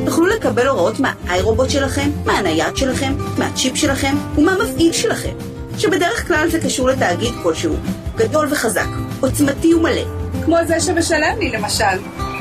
[0.05, 5.33] תוכלו לקבל הוראות מהאיירובוט שלכם, מהנייד שלכם, מהצ'יפ שלכם ומהמפעיל שלכם.
[5.77, 7.75] שבדרך כלל זה קשור לתאגיד כלשהו.
[8.15, 8.87] גדול וחזק,
[9.19, 10.05] עוצמתי ומלא.
[10.45, 12.34] כמו זה שמשלם לי למשל.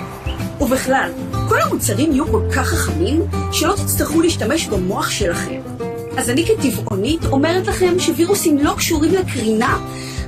[0.60, 1.10] ובכלל,
[1.48, 3.22] כל המוצרים יהיו כל כך חכמים,
[3.52, 5.60] שלא תצטרכו להשתמש במוח שלכם.
[6.16, 9.78] אז אני כטבעונית אומרת לכם שווירוסים לא קשורים לקרינה,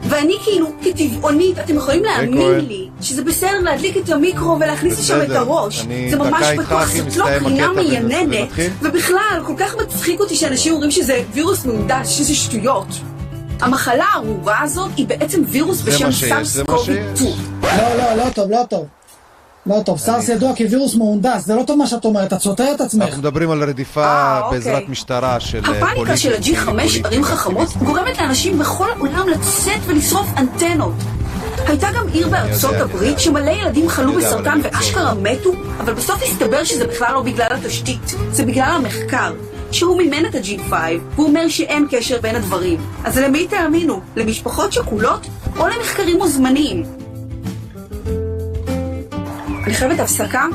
[0.08, 2.58] ואני כאילו, כטבעונית, אתם יכולים להאמין.
[2.58, 5.30] לי שזה בסדר להדליק את המיקרו ולהכניס לשם את.
[5.30, 5.86] הראש.
[6.10, 8.48] זה ממש בטוח, זאת לא קרינה מייננת.
[8.82, 12.86] ובכלל, כל כך מצחיק אותי שאנשים אומרים שזה וירוס מהונדס, שזה שטויות.
[13.60, 17.18] המחלה הארורה הזאת היא בעצם וירוס בשם סארס מה קובי שיש.
[17.18, 17.32] 2.
[17.62, 18.86] לא, לא, לא טוב, לא טוב.
[19.66, 22.80] לא טוב, סארס ידוע כווירוס מהונדס, זה לא טוב מה שאת אומרת, את סותרת את
[22.80, 23.04] עצמך.
[23.04, 24.58] אנחנו מדברים על רדיפה אה, אוקיי.
[24.58, 29.28] בעזרת משטרה של אה, הפאניקה פוליטיקה, של ה-G5 פוליטיקה, ערים חכמות גורמת לאנשים בכל העולם
[29.28, 30.94] לצאת ולשרוף אנטנות.
[31.66, 33.20] הייתה גם עיר בארצות הברית.
[33.20, 38.44] שמלא ילדים חלו בסרטן ואשכרה מתו, אבל בסוף הסתבר שזה בכלל לא בגלל התשתית, זה
[38.44, 39.32] בגלל המחקר.
[39.72, 40.72] שהוא מימן את ה-G5,
[41.14, 42.80] והוא אומר שאין קשר בין הדברים.
[43.04, 44.00] אז למי תאמינו?
[44.16, 45.26] למשפחות שכולות
[45.58, 46.95] או למחקרים מוזמנים?
[49.76, 50.46] חייבת הפסקה.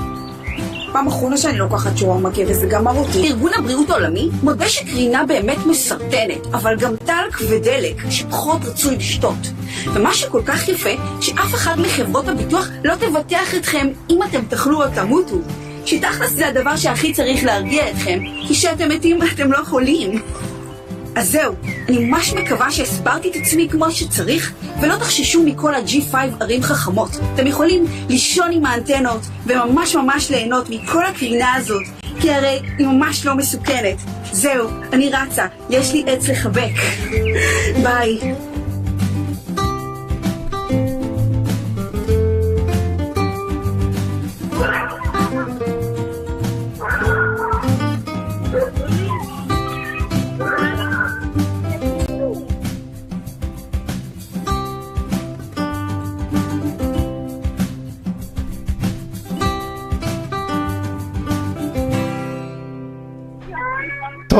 [0.93, 3.27] פעם אחרונה שאני לוקחת שווארמה וזה גמר אותי.
[3.27, 9.47] ארגון הבריאות העולמי מודה שקרינה באמת מסרטנת, אבל גם טלק ודלק שפחות רצוי לשתות.
[9.93, 10.89] ומה שכל כך יפה,
[11.21, 15.37] שאף אחד מחברות הביטוח לא תבטח אתכם אם אתם תאכלו או תמותו.
[15.85, 20.21] שתכלס זה הדבר שהכי צריך להרגיע אתכם, כי כשאתם מתים אתם לא חולים.
[21.15, 21.53] אז זהו,
[21.89, 27.09] אני ממש מקווה שהסברתי את עצמי כמו שצריך, ולא תחששו מכל ה-G5 ערים חכמות.
[27.33, 31.83] אתם יכולים לישון עם האנטנות, וממש ממש ליהנות מכל הקרינה הזאת,
[32.19, 33.97] כי הרי היא ממש לא מסוכנת.
[34.31, 36.71] זהו, אני רצה, יש לי עץ לחבק.
[37.83, 38.50] ביי.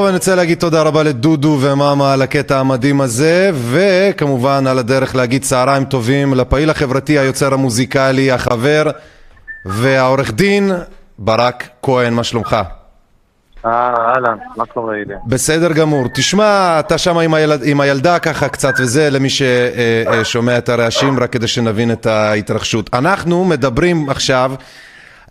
[0.01, 5.15] טוב, אני רוצה להגיד תודה רבה לדודו ומאמה על הקטע המדהים הזה, וכמובן על הדרך
[5.15, 8.83] להגיד צהריים טובים לפעיל החברתי, היוצר המוזיקלי, החבר
[9.65, 10.71] והעורך דין
[11.19, 12.57] ברק כהן, מה שלומך?
[13.65, 15.13] אה, אהלן, מה קורה אילי?
[15.27, 16.07] בסדר גמור.
[16.13, 21.31] תשמע, אתה שם עם, הילד, עם הילדה ככה קצת וזה, למי ששומע את הרעשים, רק
[21.31, 22.89] כדי שנבין את ההתרחשות.
[22.93, 24.51] אנחנו מדברים עכשיו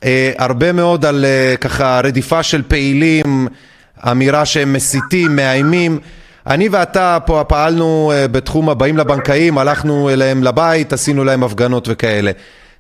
[0.04, 3.48] אה, הרבה מאוד על אה, ככה רדיפה של פעילים,
[4.10, 5.98] אמירה שהם מסיתים, מאיימים.
[6.46, 12.30] אני ואתה פה פעלנו אה, בתחום הבאים לבנקאים, הלכנו אליהם לבית, עשינו להם הפגנות וכאלה.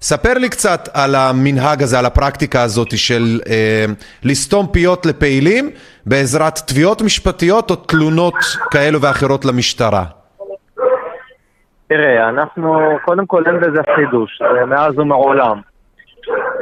[0.02, 3.84] ספר לי קצת על המנהג הזה, על הפרקטיקה הזאת של אה,
[4.22, 5.70] לסתום פיות לפעילים
[6.06, 8.34] בעזרת תביעות משפטיות או תלונות
[8.70, 10.04] כאלו ואחרות למשטרה.
[11.88, 15.60] תראה, אנחנו, קודם כל אין בזה חידוש, זה מאז ומעולם.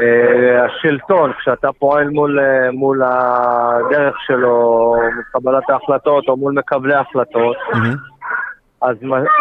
[0.00, 4.94] אה, השלטון, כשאתה פועל מול, אה, מול הדרך שלו,
[5.32, 7.56] קבלת ההחלטות או מול מקבלי ההחלטות,
[8.82, 8.96] אז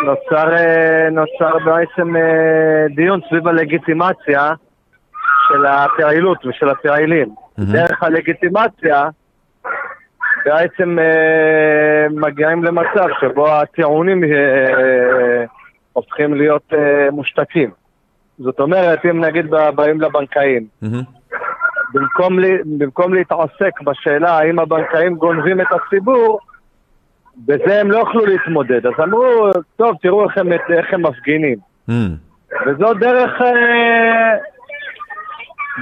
[0.06, 2.14] נוצר, אה, נוצר בעצם
[2.96, 4.54] דיון סביב הלגיטימציה
[5.48, 7.30] של הפעילות ושל הפעילים.
[7.58, 9.10] דרך הלגיטימציה
[10.46, 10.98] בעצם
[12.12, 14.24] מגיעים למצב שבו הטיעונים
[15.94, 16.74] הופכים להיות
[17.12, 17.87] מושתקים.
[18.40, 19.46] זאת אומרת, אם נגיד
[19.76, 20.68] באים לבנקאים,
[21.94, 26.40] במקום, לי, במקום להתעסק בשאלה האם הבנקאים גונבים את הציבור,
[27.46, 28.86] בזה הם לא יכלו להתמודד.
[28.86, 31.58] אז אמרו, טוב, תראו איך הם, איך הם מפגינים.
[32.66, 34.38] וזו דרך, אה,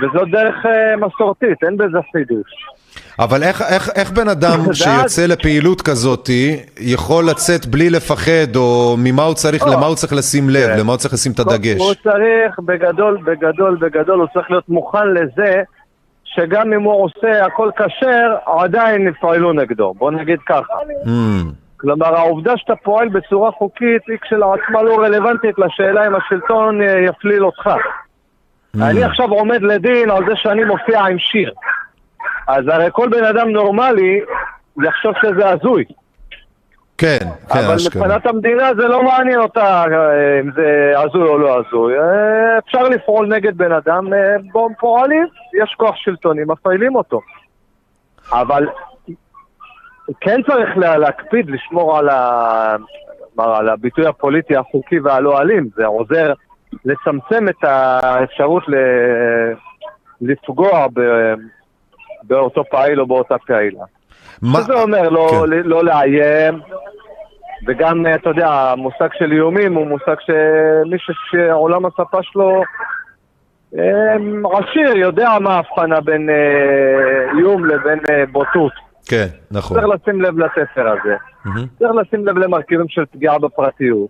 [0.01, 2.74] וזו דרך אה, מסורתית, אין בזה חידוש.
[3.19, 6.29] אבל איך, איך, איך בן אדם שיוצא לפעילות כזאת
[6.79, 9.71] יכול לצאת בלי לפחד, או ממה הוא צריך, או.
[9.71, 10.79] למה הוא צריך לשים לב, כן.
[10.79, 11.79] למה הוא צריך לשים את הדגש?
[11.79, 15.63] הוא צריך, בגדול, בגדול, בגדול, הוא צריך להיות מוכן לזה
[16.25, 19.93] שגם אם הוא עושה הכל כשר, עדיין יפעלו נגדו.
[19.97, 20.73] בוא נגיד ככה.
[21.05, 21.09] Mm,
[21.77, 27.45] כלומר, העובדה שאתה פועל בצורה חוקית היא כשלעצמה לא רלוונטית לשאלה אם השלטון אה, יפליל
[27.45, 27.69] אותך.
[28.81, 31.53] אני עכשיו עומד לדין על זה שאני מופיע עם שיר.
[32.47, 34.19] אז הרי כל בן אדם נורמלי
[34.83, 35.83] יחשוב שזה הזוי.
[36.97, 38.01] כן, כן, אבל אשכרה.
[38.03, 41.93] מבחינת המדינה זה לא מעניין אותה אה, אם זה הזוי או לא הזוי.
[41.99, 44.19] אה, אפשר לפעול נגד בן אדם, אה,
[44.51, 45.27] בו פועלים,
[45.63, 47.21] יש כוח שלטוני, מפעילים אותו.
[48.31, 48.67] אבל
[50.21, 52.75] כן צריך לה- להקפיד לשמור על, ה...
[53.37, 56.33] על הביטוי הפוליטי החוקי והלא אלים, זה עוזר
[56.85, 58.75] לצמצם את האפשרות ל...
[60.21, 60.99] לפגוע ב...
[62.27, 63.83] באותו פעיל או באותה פעילה.
[64.41, 65.37] מה- זה אומר לא, כן.
[65.61, 65.67] כן.
[65.69, 66.59] לא לאיים,
[67.67, 72.61] וגם, אתה יודע, המושג של איומים הוא מושג שמישהו שעולם השפה שלו
[73.73, 76.35] אמ, עשיר, יודע מה ההבחנה בין אה,
[77.37, 78.71] איום לבין אה, בוטות.
[79.09, 79.77] כן, נכון.
[79.79, 81.15] צריך לשים לב לתפר הזה.
[81.45, 81.65] מהמם.
[81.79, 84.09] צריך לשים לב למרכיבים של פגיעה בפרטיות.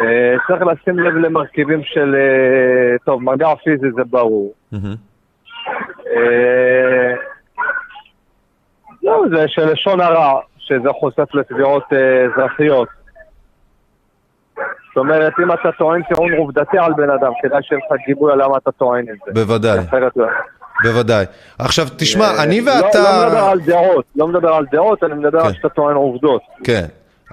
[0.00, 4.52] אה, צריך לשים לב למרכיבים של, אה, טוב, מגע פיזי זה ברור.
[4.72, 4.94] מהמם.
[6.12, 7.14] אה,
[9.02, 12.88] לא, זה של לשון הרע, שזה חושף לתביעות אה, אזרחיות.
[14.56, 18.42] זאת אומרת, אם אתה טוען טיעון עובדתי על בן אדם, כדאי שיהיה לך גיבוי על
[18.42, 19.32] למה אתה טוען את זה.
[19.32, 19.78] בוודאי,
[20.16, 20.26] לא.
[20.84, 21.24] בוודאי.
[21.58, 22.98] עכשיו, תשמע, אני לא- ואתה...
[22.98, 25.54] לא מדבר על דעות, לא מדבר על דעות, אני מדבר על כן.
[25.54, 26.42] שאתה טוען עובדות.
[26.64, 26.84] כן.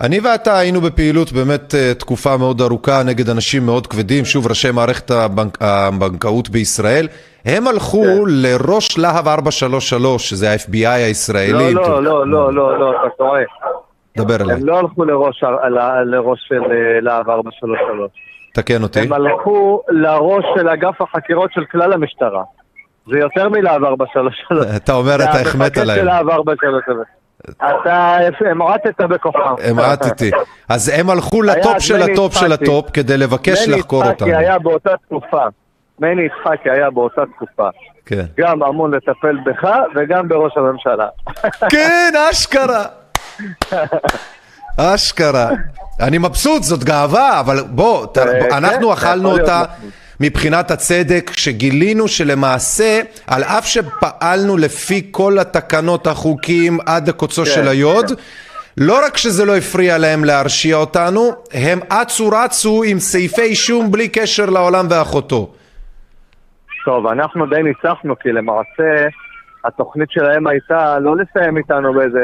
[0.01, 4.71] אני ואתה היינו בפעילות באמת אה, תקופה מאוד ארוכה נגד אנשים מאוד כבדים, שוב ראשי
[4.71, 7.07] מערכת הבנק, הבנקאות בישראל.
[7.49, 8.23] הם הלכו כן.
[8.27, 11.73] לראש להב 433, שזה ה-FBI הישראלי.
[11.73, 13.41] לא, לא, לא, לא, לא, לא, אתה טועה.
[14.17, 15.43] דבר אליי, הם לא הלכו לראש
[16.47, 18.11] של אה, להב 433.
[18.53, 18.99] תקן אותי.
[18.99, 22.43] הם הלכו לראש של אגף החקירות של כלל המשטרה.
[23.11, 24.65] זה יותר מלהב 433.
[24.75, 25.97] אתה אומר, אתה החמאת המפקד להם.
[25.97, 27.07] של להב 433.
[27.59, 28.17] אתה
[28.51, 29.55] המרטת בכוחם.
[29.69, 30.31] המרטתי.
[30.69, 32.51] אז הם הלכו לטופ של מני הטופ של.
[32.51, 34.27] הטופ כדי לבקש מני לחקור אותנו.
[34.27, 35.43] יצחקי היה באותה תקופה.
[35.99, 37.69] מני יצחקי היה באותה תקופה.
[38.05, 38.25] כן.
[38.39, 41.07] גם אמון לטפל בך וגם בראש הממשלה.
[41.69, 42.85] כן, אשכרה.
[44.77, 45.49] אשכרה.
[45.99, 49.63] אני מבסוט, זאת גאווה, אבל בוא, ת- אה, בוא, אנחנו כן, אכלנו אותה.
[50.19, 57.67] מבחינת הצדק, שגילינו שלמעשה, על אף שפעלנו לפי כל התקנות, החוקים, עד הקוצו כן, של
[57.67, 58.11] היוד,
[58.77, 64.07] לא רק שזה לא הפריע להם להרשיע אותנו, הם אצו רצו עם סעיפי אישום בלי
[64.07, 65.51] קשר לעולם ואחותו.
[66.85, 69.07] טוב, אנחנו די ניצחנו, כי למעשה
[69.65, 72.19] התוכנית שלהם הייתה לא לסיים איתנו באיזה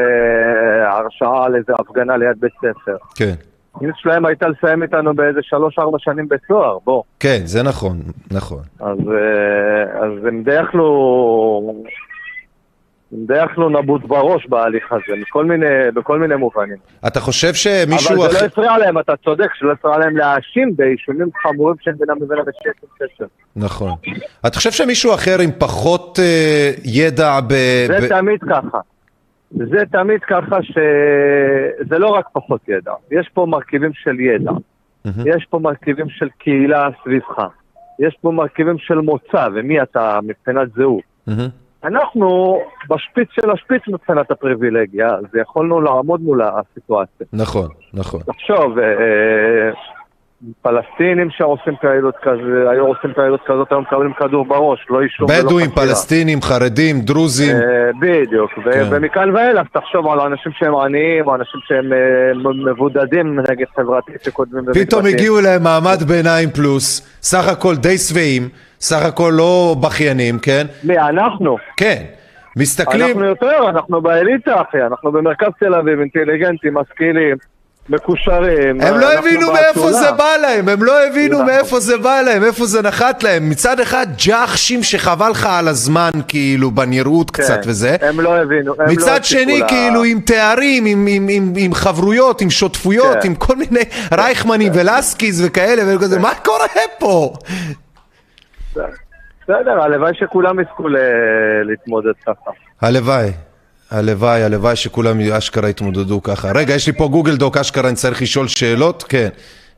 [0.87, 2.97] הרשעה על איזה הפגנה ליד בית ספר.
[3.15, 3.33] כן.
[3.69, 7.03] התוכנית שלהם הייתה לסיים איתנו באיזה שלוש-ארבע שנים בית סוהר, בוא.
[7.19, 7.97] כן, זה נכון,
[8.31, 8.61] נכון.
[8.79, 11.83] אז, אה, אז הם די יכלו...
[13.11, 16.77] הם די יכלו נבוט בראש בהליך הזה, מכל מיני, בכל מיני מובנים.
[17.07, 18.41] אתה חושב שמישהו אבל זה אחר...
[18.41, 22.85] לא הפריע להם, אתה צודק, שלא הפריע להם להאשים באישומים חמורים שאין בינם לבין בשקט
[22.97, 23.25] קשר.
[23.55, 23.91] נכון.
[24.47, 27.53] אתה חושב שמישהו אחר עם פחות אה, ידע ב...
[27.87, 28.07] זה ב...
[28.07, 28.79] תמיד ככה.
[29.51, 34.51] זה תמיד ככה שזה לא רק פחות ידע, יש פה מרכיבים של ידע,
[35.05, 37.37] יש פה מרכיבים של קהילה סביבך,
[37.99, 41.03] יש פה מרכיבים של מוצא ומי אתה מבחינת זהות.
[41.85, 42.59] אנחנו
[42.89, 47.25] בשפיץ של השפיץ מבחינת הפריבילגיה, אז יכולנו לעמוד מול הסיטואציה.
[47.33, 48.19] נכון, נכון.
[48.19, 49.71] תחשוב, אה, אה,
[50.61, 55.43] פלסטינים שעושים פעילות כזה, היו עושים פעילות כזאת, היום מקבלים כדור בראש, לא אישום ולא
[55.43, 55.85] בדואים, חקירה.
[55.85, 57.55] פלסטינים, חרדים, דרוזים.
[57.55, 58.87] אה, בדיוק, כן.
[58.91, 61.91] ומכאן ואילך תחשוב על אנשים שהם עניים, או אנשים שהם
[62.71, 65.05] מבודדים נגד חברתית שכותבים פתאום.
[65.05, 68.49] הגיעו אליהם מעמד ביניים פלוס, סך הכל די שבעים,
[68.81, 70.67] סך הכל לא בכיינים, כן?
[70.83, 71.57] מי, אנחנו?
[71.77, 72.03] כן.
[72.57, 77.35] מסתכלים, אנחנו יותר, אנחנו באליטה אחי, אנחנו במרכז תל אביב, אינטליגנטים, משכילים,
[77.89, 78.81] מקושרים.
[78.81, 79.91] הם לא הבינו מאיפה.
[79.91, 81.43] זה בא להם, הם לא הבינו.
[81.43, 83.49] מאיפה זה בא להם, איפה זה נחת להם.
[83.49, 87.95] מצד אחד ג'חשים שחבל לך על הזמן, כאילו, בנראות קצת כן, וזה.
[88.01, 88.73] הם לא הבינו.
[88.79, 93.27] הם לא מצד שני, כאילו, עם תארים, עם, עם, עם, עם חברויות, עם שותפויות, כן.
[93.27, 93.83] עם כל מיני
[94.13, 96.67] רייכמנים ולסקיס וכאלה, וכזה, מה קורה
[96.99, 97.33] פה?
[99.43, 100.87] בסדר, הלוואי שכולם יזכו
[101.63, 102.51] להתמודד ככה.
[102.81, 103.31] הלוואי.
[103.91, 106.51] הלוואי, הלוואי שכולם אשכרה יתמודדו ככה.
[106.55, 109.03] רגע, יש לי פה גוגל דוק, אשכרה אני צריך לשאול שאלות?
[109.03, 109.27] כן.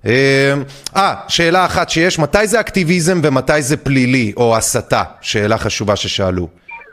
[0.05, 0.53] אה,
[0.95, 5.03] אה, שאלה אחת שיש, מתי זה אקטיביזם ומתי זה פלילי או הסתה?
[5.21, 6.47] שאלה חשובה ששאלו.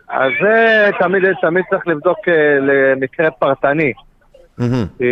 [0.09, 3.93] אז זה תמיד, תמיד צריך לבדוק אה, למקרה פרטני.
[4.99, 5.05] כי,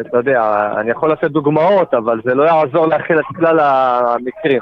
[0.00, 4.60] אתה יודע, אני יכול לתת דוגמאות, אבל זה לא יעזור להכיל את כלל המקרים.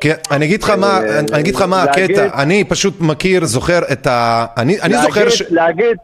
[0.00, 3.44] כן, אני אגיד לך מה, אה, אני אגיד לך מה להגיד- הקטע, אני פשוט מכיר,
[3.44, 4.46] זוכר את ה...
[4.56, 5.42] אני אני להגיד, זוכר ש...
[5.50, 5.96] להגיד,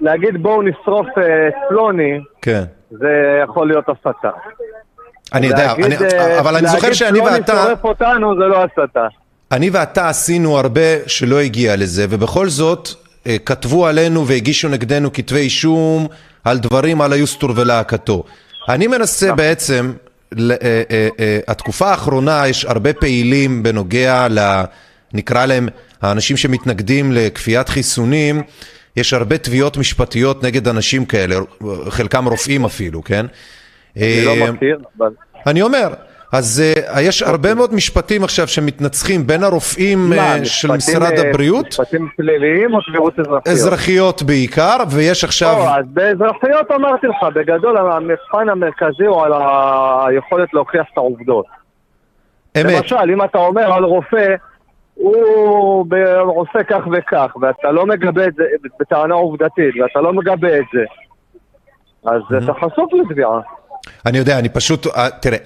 [0.00, 1.22] להגיד בואו נשרוף אה,
[1.68, 2.62] פלוני, כן.
[2.90, 3.08] זה
[3.44, 4.28] יכול להיות הסתה.
[5.34, 7.52] אני יודע, להגיד, אני- אה, אבל אני זוכר שאני להגיד ואתה...
[7.52, 9.06] פלוני שורף אותנו זה לא הסתה.
[9.52, 12.88] אני ואתה עשינו הרבה שלא הגיע לזה, ובכל זאת
[13.44, 16.06] כתבו עלינו והגישו נגדנו כתבי אישום
[16.44, 18.24] על דברים על היוסטור ולהקתו.
[18.68, 20.11] אני מנסה בעצם, אה, אה,
[21.48, 24.62] התקופה האחרונה יש הרבה פעילים בנוגע ל...
[25.14, 25.68] נקרא להם
[26.02, 28.42] האנשים שמתנגדים לכפיית חיסונים,
[28.96, 31.36] יש הרבה תביעות משפטיות נגד אנשים כאלה,
[31.88, 33.26] חלקם רופאים אפילו, כן?
[33.96, 35.10] אני אה, לא מכיר, אבל...
[35.46, 35.94] אני אומר,
[36.32, 41.18] אז uh, יש הרבה מאוד משפטים עכשיו שמתנצחים בין הרופאים מה, uh, של משפטים, משרד
[41.18, 43.48] אה, הבריאות, משפטים פליליים או תביעות אזרחיות?
[43.48, 45.54] אזרחיות בעיקר, ויש עכשיו...
[45.58, 49.32] לא, אז באזרחיות אמרתי לך, בגדול המבחן המרכזי הוא על
[50.06, 51.46] היכולת להוכיח את העובדות.
[52.60, 54.34] אמת, למשל, אם אתה אומר על רופא,
[54.94, 55.86] הוא
[56.26, 58.44] עושה כך וכך, ואתה לא מגבה את זה
[58.80, 60.84] בטענה עובדתית, ואתה לא מגבה את זה,
[62.04, 63.40] אז אתה חשוף לתביעה.
[64.06, 65.36] אני יודע, אני פשוט, אה, תראה,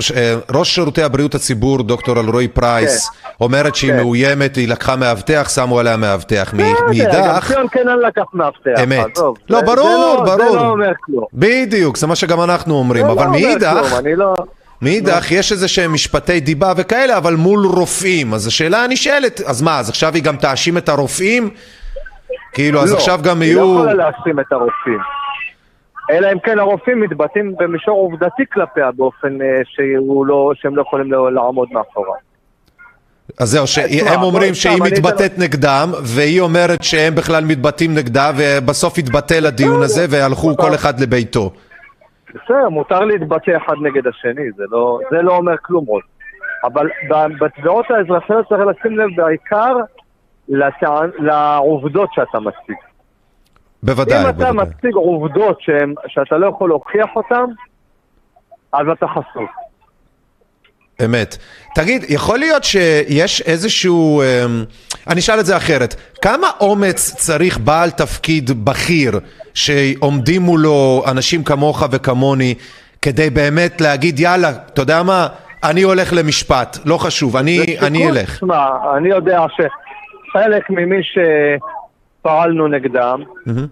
[0.00, 3.10] ש- אה, ראש שירותי הבריאות הציבור, דוקטור אלרועי פרייס,
[3.40, 3.96] אומרת שהיא כן.
[3.96, 6.54] מאוימת, היא לקחה מאבטח, שמו עליה מאבטח.
[6.54, 8.82] מ- לא יודע, גם מאידך, ציון קנן לקח מאבטח.
[8.84, 9.06] אמת.
[9.16, 9.76] עזוב, לא, זה- ברור,
[10.26, 10.50] זה לא- ברור.
[10.50, 11.24] זה לא אומר כלום.
[11.34, 14.34] בדיוק, זה מה שגם אנחנו אומרים, זה אבל לא מאידך, לא...
[14.82, 18.34] מאידך יש איזה שהם משפטי דיבה וכאלה, אבל מול רופאים.
[18.34, 21.50] אז השאלה הנשאלת, אז מה, אז עכשיו היא גם תאשים את הרופאים?
[22.52, 23.74] כאילו, אז לא, עכשיו גם היא לא יהיו...
[23.74, 24.98] יכולה להאשים את הרופאים.
[26.10, 29.62] אלא אם כן הרופאים מתבטאים במישור עובדתי כלפיה באופן אה,
[30.26, 32.26] לא, שהם לא יכולים לעמוד מאחוריו.
[33.40, 39.46] אז זהו, שהם אומרים שהיא מתבטאת נגדם, והיא אומרת שהם בכלל מתבטאים נגדה, ובסוף התבטל
[39.46, 41.50] הדיון הזה, והלכו כל אחד לביתו.
[42.28, 46.02] בסדר, מותר להתבטא אחד נגד השני, זה לא, זה לא אומר כלום עוד.
[46.64, 46.88] אבל
[47.40, 49.76] בתביעות האזרחיות צריך לשים לב בעיקר
[50.48, 52.76] לטען, לעובדות שאתה מציג.
[53.86, 54.52] בוודאי, אם אתה בוודאי.
[54.52, 57.44] מציג עובדות שהן, שאתה לא יכול להוכיח אותן,
[58.72, 59.50] אז אתה חשוף.
[61.04, 61.36] אמת.
[61.74, 64.22] תגיד, יכול להיות שיש איזשהו...
[64.22, 64.64] אמ,
[65.10, 65.94] אני אשאל את זה אחרת.
[66.22, 69.20] כמה אומץ צריך בעל תפקיד בכיר
[69.54, 72.54] שעומדים מולו אנשים כמוך וכמוני
[73.02, 75.28] כדי באמת להגיד יאללה, אתה יודע מה?
[75.64, 78.34] אני הולך למשפט, לא חשוב, אני, אני אלך.
[78.36, 83.66] תשמע, אני יודע שחלק ממי שפעלנו נגדם, מהמם.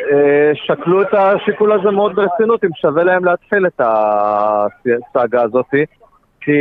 [0.00, 5.74] אה, שקלו את השיקול הזה מאוד ברצינות, אם שווה להם להתחיל את הסאגה הזאת,
[6.40, 6.52] כי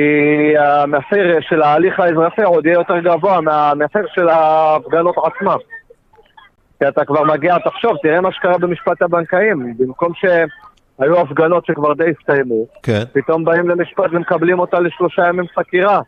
[0.57, 5.57] המחיר של ההליך האזרחי עוד יהיה יותר גבוה מהמחיר של ההפגנות עצמם.
[6.79, 12.03] כי אתה כבר מגיע, תחשוב, תראה מה שקרה במשפט הבנקאים, במקום שהיו הפגנות שכבר די
[12.19, 13.03] הסתיימו, כן.
[13.13, 15.99] פתאום באים למשפט ומקבלים אותה לשלושה ימים חקירה.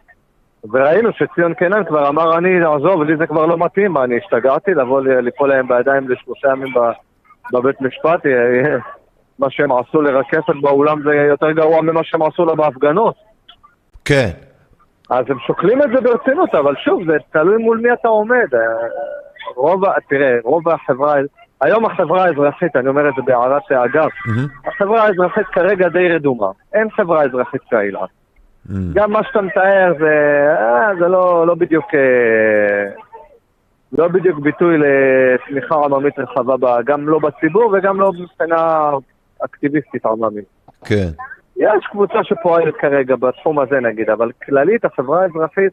[0.71, 5.01] וראינו שציון קינן כבר אמר, אני, עזוב, לי זה כבר לא מתאים, אני השתגעתי לבוא
[5.01, 7.12] ליפול להם בידיים לשלושה ימים ב-
[7.51, 8.25] בבית משפט?
[8.25, 8.77] אה,
[9.39, 13.15] מה שהם עשו לרקפת באולם זה יותר גרוע ממה שהם עשו לה בהפגנות.
[14.05, 14.29] כן.
[15.09, 18.47] אז הם שוקלים את זה ברצינות, אבל שוב, זה תלוי מול מי אתה עומד.
[18.53, 18.59] אה,
[19.55, 21.15] רוב, תראה, רוב החברה,
[21.61, 24.07] היום החברה האזרחית, אני אומר את זה בהערת אגב.
[24.65, 26.47] החברה האזרחית כרגע די רדומה.
[26.73, 28.05] אין חברה אזרחית פעילה.
[28.93, 31.85] גם מה שאתה מתאר זה, אה, זה לא, לא בדיוק...
[31.95, 33.02] אה,
[33.97, 38.91] לא בדיוק ביטוי לתמיכה עממית רחבה, ב- גם לא בציבור וגם לא מבחינה
[39.45, 40.45] אקטיביסטית עממית.
[40.85, 41.09] כן.
[41.57, 45.71] יש קבוצה שפועלת כרגע בתחום הזה נגיד, אבל כללית החברה האזרחית,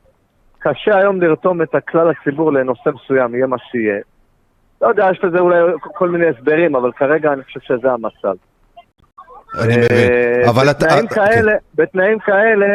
[0.59, 4.01] קשה היום לרתום את הכלל הציבור לנושא מסוים, יהיה מה שיהיה.
[4.83, 8.35] לא יודע, יש לזה אולי כל מיני הסברים, אבל כרגע אני חושב שזה המצב.
[9.59, 9.89] אני מבין.
[9.91, 10.87] אה, אבל אתה...
[10.87, 12.67] בתנאים אה, בתנאים כאלה,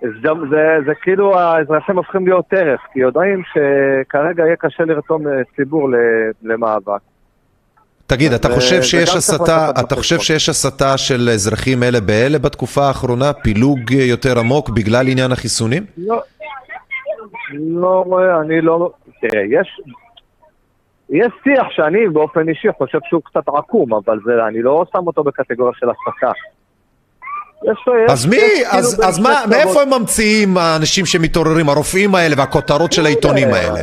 [0.00, 5.32] זה, זה, זה כאילו האזרחים הופכים להיות טרף, כי יודעים שכרגע יהיה קשה לרתום אה,
[5.56, 5.88] ציבור
[6.42, 7.00] למאבק.
[8.06, 10.18] תגיד, אתה חושב שיש הסתה, אתה חושב.
[10.18, 13.32] שיש הסתה של אזרחים אלה באלה בתקופה האחרונה?
[13.32, 15.82] פילוג יותר עמוק בגלל עניין החיסונים?
[15.98, 16.22] לא,
[17.52, 18.92] לא רואה, אני לא...
[19.20, 19.80] תראה, יש...
[21.10, 25.24] יש שיח שאני באופן אישי חושב שהוא קצת עקום, אבל זה, אני לא שם אותו
[25.24, 26.32] בקטגוריה של הסתה.
[27.64, 29.82] יש, יש, אז מי, יש אז כאילו אז מה, מאיפה.
[29.82, 33.80] הם ממציאים האנשים שמתעוררים, הרופאים האלה והכותרות של העיתונים האלה?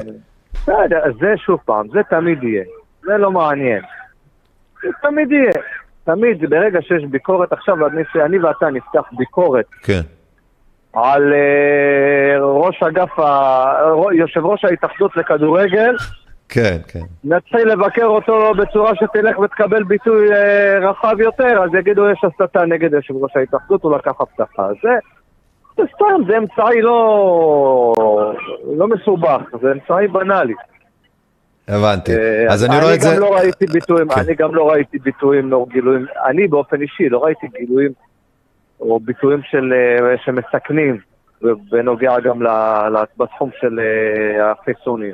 [0.54, 2.64] בסדר, זה שוב פעם, זה תמיד יהיה.
[3.04, 3.82] זה לא מעניין.
[4.84, 5.52] זה תמיד יהיה.
[6.04, 10.02] תמיד, ברגע שיש ביקורת, עכשיו אני, אני ואתה נפתח ביקורת כן.
[10.94, 13.82] על אה, ראש אגף, ה-
[14.14, 15.96] יושב ראש ההתאחדות לכדורגל,
[16.50, 17.00] כן, כן.
[17.24, 22.94] נתחיל לבקר אותו בצורה שתלך ותקבל ביטוי אה, רחב יותר, אז יגידו יש הסתה נגד
[22.94, 24.68] יושב ראש ההתאחדות, הוא לקח הבטחה.
[24.84, 24.90] זה,
[25.78, 27.94] זה סתם, זה אמצעי לא,
[28.78, 30.54] לא מסובך, זה אמצעי בנאלי.
[31.68, 32.12] הבנתי.
[32.16, 33.20] אה, אז אני רואה את זה...
[33.20, 34.20] לא ראיתי ביטויים, כן.
[34.20, 37.92] אני גם לא ראיתי ביטויים, לא גילויים, אני באופן אישי לא ראיתי גילויים
[38.80, 40.98] או ביטויים של, אה, שמסכנים,
[41.72, 42.48] בנוגע גם ל-
[42.90, 45.14] ל- בתחום של אה, החיסונים.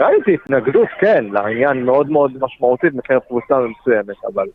[0.00, 4.46] ראיתי התנגדות, כן, לעניין מאוד מאוד משמעותית מקרב קבוצה מסוימת, אבל,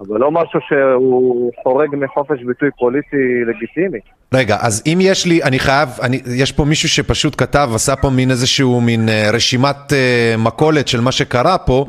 [0.00, 3.98] אבל לא משהו שהוא חורג מחופש ביטוי פוליטי לגיטימי.
[4.34, 8.10] רגע, אז אם יש לי, אני חייב, אני, יש פה מישהו שפשוט כתב, עשה פה
[8.10, 11.84] מין איזשהו מין אה, רשימת אה, מכולת של מה שקרה פה.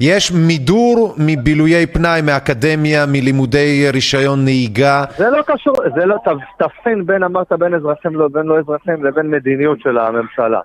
[0.00, 5.04] יש מידור מבילויי פנאי, מאקדמיה, מלימודי רישיון נהיגה.
[5.16, 6.16] זה לא קשור, זה לא,
[6.58, 10.60] תבחין בין, אמרת, בין אזרחים לבין לא אזרחים לבין מדיניות של הממשלה.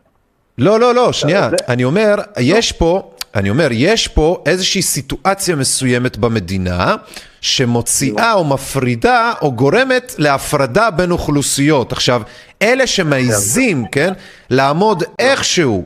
[0.57, 1.49] לא, לא, לא, שנייה.
[1.49, 6.95] זה- אני אומר, יש פה, אני אומר, יש פה איזושהי סיטואציה מסוימת במדינה
[7.41, 11.91] שמוציאה או מפרידה או גורמת להפרדה בין אוכלוסיות.
[11.91, 12.21] עכשיו,
[12.61, 14.13] אלה שמעיזים, כן,
[14.49, 15.85] לעמוד איכשהו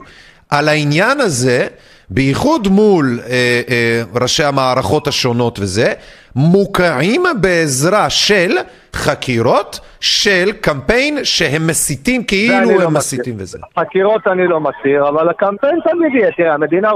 [0.50, 1.68] על העניין הזה,
[2.10, 3.30] בייחוד מול אה,
[3.70, 5.94] אה, ראשי המערכות השונות וזה,
[6.36, 8.50] מוקעים בעזרה של
[8.94, 12.90] חקירות, של קמפיין שהם מסיתים כאילו לא הם מכיר.
[12.90, 13.60] מסיתים וזה.
[13.80, 16.32] חקירות אני לא מכיר, אבל הקמפיין תמיד יהיה.
[16.32, 16.92] תראה, המדינה,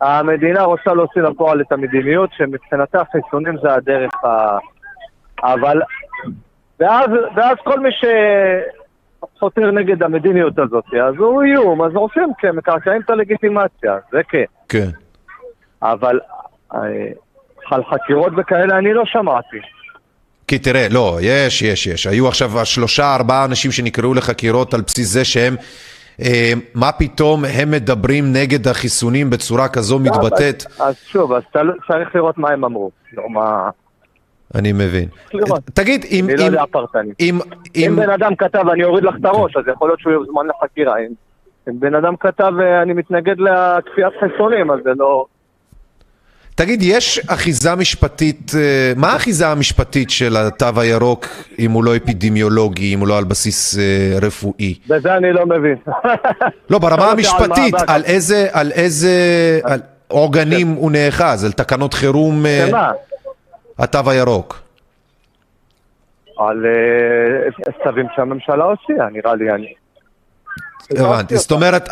[0.00, 4.58] המדינה רוצה להוציא לפועל את המדיניות, שמבחינתה חיסונים זה הדרך ה...
[5.42, 5.80] אבל...
[6.80, 7.88] ואז, ואז כל מי
[9.36, 14.44] שחותר נגד המדיניות הזאת, אז הוא איום, אז עושים, כן, מקרקעים את הלגיטימציה, זה כן.
[14.68, 14.88] כן.
[15.82, 16.20] אבל
[16.74, 16.78] אה,
[17.70, 19.56] על חקירות וכאלה אני לא שמעתי.
[20.48, 22.06] כי תראה, לא, יש, יש, יש.
[22.06, 25.56] היו עכשיו שלושה, ארבעה אנשים שנקראו לחקירות על בסיס זה שהם,
[26.22, 30.64] אה, מה פתאום הם מדברים נגד החיסונים בצורה כזו מתבטאת?
[30.66, 31.42] אז, אז שוב, אז
[31.88, 32.90] צריך לראות מה הם אמרו.
[33.12, 33.70] לא, מה...
[34.54, 35.08] אני מבין.
[35.74, 36.24] תגיד, אם...
[36.28, 37.12] אני לא יודע פרטני.
[37.20, 37.38] אם...
[37.76, 37.96] אם אם...
[37.96, 40.98] בן אדם כתב אני אוריד לך את הראש, אז יכול להיות שהוא יוזמן לחקירה.
[40.98, 41.12] אם,
[41.68, 45.26] אם בן אדם כתב אה, אני מתנגד לכפיית חיסונים, אז זה לא...
[46.58, 51.26] תגיד, יש אחיזה משפטית, אה, מה האחיזה המשפטית של התו הירוק
[51.58, 54.74] אם הוא לא אפידמיולוגי, אם הוא לא על בסיס אה, רפואי?
[54.88, 55.76] בזה אני לא מבין.
[56.70, 59.10] לא, ברמה המשפטית, על איזה, על איזה
[59.64, 61.44] על עוגנים הוא נאחז?
[61.44, 62.90] על תקנות חירום אה?
[63.78, 64.60] התו הירוק?
[66.38, 69.74] על אה, צווים שהממשלה הוציאה, נראה לי.
[70.96, 71.88] הבנתי, זאת אומרת,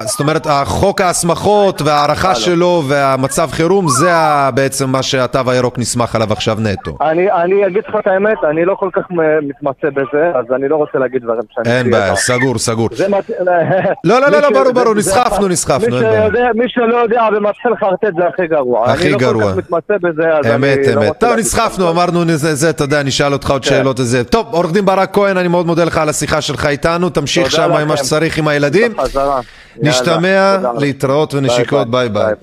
[0.00, 4.10] זאת החוק ההסמכות וההערכה שלו והמצב חירום זה
[4.54, 6.96] בעצם מה שהתו הירוק נסמך עליו עכשיו נטו.
[7.00, 9.02] אני, אני אגיד לך את האמת, אני לא כל כך
[9.42, 11.76] מתמצא בזה, אז אני לא רוצה להגיד דברים שאני...
[11.76, 12.88] אין בעיה, סגור, סגור.
[13.08, 13.30] מת...
[14.04, 16.52] לא, לא, לא, לא, ברור, ברור, נסחפנו, נסחפנו, אין בעיה.
[16.54, 18.90] מי שלא יודע ומתחיל לחרטט זה הכי גרוע.
[18.90, 19.44] הכי אני לא גרוע.
[19.44, 21.20] כל כך מתמצא בזה, אז אמת, אני לא אמת.
[21.20, 21.90] טוב, נסחפנו.
[21.90, 23.68] אמרנו, זה, זה, אתה יודע, אני אשאל אותך עוד כן.
[23.68, 24.24] שאלות וזה.
[24.24, 27.72] טוב, עורך דין ברק כהן, אני מאוד מודה לך על השיחה שלך איתנו, תמשיך שם
[27.72, 28.31] עם מה לכם.
[28.32, 29.00] שצריך עם הילדים.
[29.00, 29.40] חזרה.
[29.76, 30.56] נשתמע.
[30.78, 32.34] להתראות ונשיקות, ביי ביי.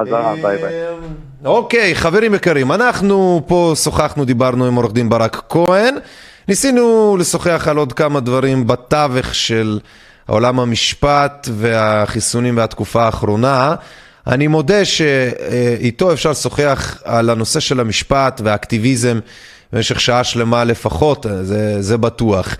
[0.00, 0.72] חזרה, ביי ביי.
[1.44, 5.94] אוקיי, חברים יקרים, אנחנו פה שוחחנו, דיברנו עם עורך דין ברק כהן.
[6.48, 9.80] ניסינו לשוחח על עוד כמה דברים בתווך של
[10.28, 13.74] עולם המשפט והחיסונים והתקופה האחרונה.
[14.26, 19.18] אני מודה שאיתו אפשר לשוחח על הנושא של המשפט והאקטיביזם
[19.72, 22.56] במשך שעה שלמה לפחות, זה, זה בטוח.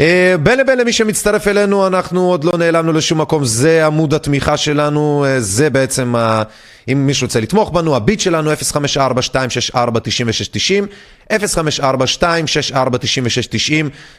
[0.00, 4.56] אה, בין לבין למי שמצטרף אלינו, אנחנו עוד לא נעלמנו לשום מקום, זה עמוד התמיכה
[4.56, 6.42] שלנו, אה, זה בעצם, ה...
[6.88, 8.56] אם מישהו רוצה לתמוך בנו, הביט שלנו 054-264-9690,
[11.32, 11.34] 054-264-9690,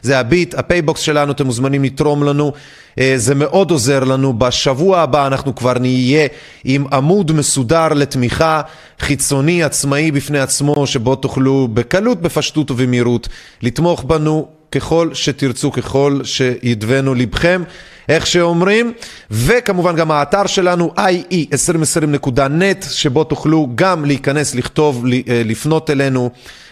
[0.01, 2.53] זה הביט, הפייבוקס שלנו, אתם מוזמנים לתרום לנו,
[2.99, 6.27] אה, זה מאוד עוזר לנו, בשבוע הבא אנחנו כבר נהיה
[6.63, 8.61] עם עמוד מסודר לתמיכה,
[8.99, 13.27] חיצוני, עצמאי בפני עצמו, שבו תוכלו בקלות, בפשטות ובמהירות
[13.61, 14.62] לתמוך בנו.
[14.73, 17.63] ככל שתרצו, ככל שידבנו לבכם,
[18.09, 18.93] איך שאומרים,
[19.31, 26.29] וכמובן גם האתר שלנו ie2020.net, שבו תוכלו גם להיכנס, לכתוב, לפנות אלינו.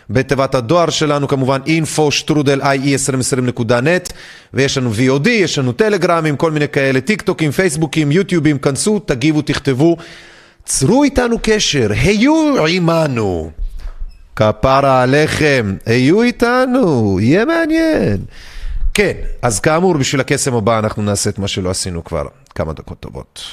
[0.10, 4.14] בתיבת הדואר שלנו כמובן info שטרודל ie2020.net
[4.54, 9.42] ויש לנו VOD, יש לנו טלגרמים, כל מיני כאלה, טיק טוקים, פייסבוקים, יוטיובים, כנסו, תגיבו,
[9.42, 9.98] תכתבו,
[10.66, 13.52] צרו איתנו קשר, היו עימנו.
[14.42, 18.18] כפרה עליכם, היו איתנו, יהיה מעניין.
[18.94, 23.00] כן, אז כאמור, בשביל הקסם הבא אנחנו נעשה את מה שלא עשינו כבר כמה דקות
[23.00, 23.44] טובות.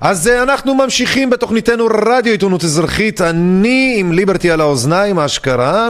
[0.00, 5.88] אז אנחנו ממשיכים בתוכניתנו רדיו עיתונות אזרחית, אני עם ליברטי על האוזניים, אשכרה.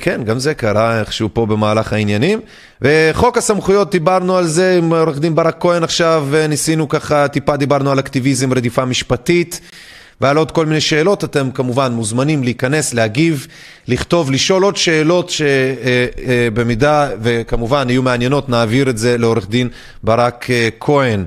[0.00, 2.40] כן, גם זה קרה איכשהו פה במהלך העניינים.
[2.82, 7.90] וחוק הסמכויות, דיברנו על זה עם עורך דין ברק כהן עכשיו, ניסינו ככה, טיפה דיברנו
[7.90, 9.60] על אקטיביזם, רדיפה משפטית,
[10.20, 11.24] ועל עוד כל מיני שאלות.
[11.24, 13.46] אתם כמובן מוזמנים להיכנס, להגיב,
[13.88, 19.68] לכתוב, לשאול עוד שאלות שבמידה וכמובן יהיו מעניינות, נעביר את זה לעורך דין
[20.02, 20.46] ברק
[20.80, 21.24] כהן.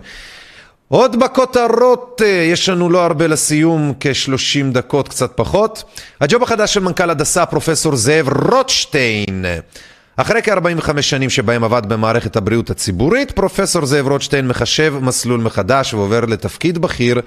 [0.92, 2.22] עוד בכותרות,
[2.52, 5.84] יש לנו לא הרבה לסיום, כ-30 דקות, קצת פחות.
[6.22, 9.46] הג'וב החדש של מנכ"ל הדסה, פרופסור זאב רוטשטיין.
[10.16, 16.26] אחרי כ-45 שנים שבהם עבד במערכת הבריאות הציבורית, פרופסור זאב רוטשטיין מחשב מסלול מחדש ועובר
[16.26, 17.22] לתפקיד בכיר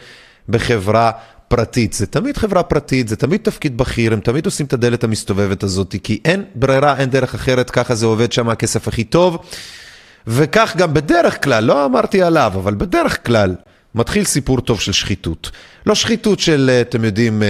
[0.48, 1.10] בחברה
[1.48, 1.92] פרטית.
[1.92, 5.94] זה תמיד חברה פרטית, זה תמיד תפקיד בכיר, הם תמיד עושים את הדלת המסתובבת הזאת,
[6.02, 9.38] כי אין ברירה, אין דרך אחרת, ככה זה עובד שם הכסף הכי טוב.
[10.26, 13.54] וכך גם בדרך כלל, לא אמרתי עליו, אבל בדרך כלל
[13.94, 15.50] מתחיל סיפור טוב של שחיתות.
[15.86, 17.42] לא שחיתות של, אתם יודעים,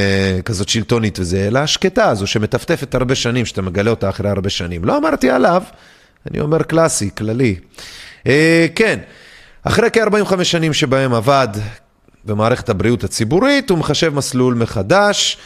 [0.45, 4.85] כזאת שלטונית וזה, אלא השקטה הזו שמטפטפת הרבה שנים, שאתה מגלה אותה אחרי הרבה שנים.
[4.85, 5.63] לא אמרתי עליו,
[6.31, 7.57] אני אומר קלאסי, כללי.
[8.27, 8.99] אה, כן,
[9.63, 11.49] אחרי כ-45 שנים שבהם עבד
[12.25, 15.39] במערכת הבריאות הציבורית, הוא מחשב מסלול מחדש.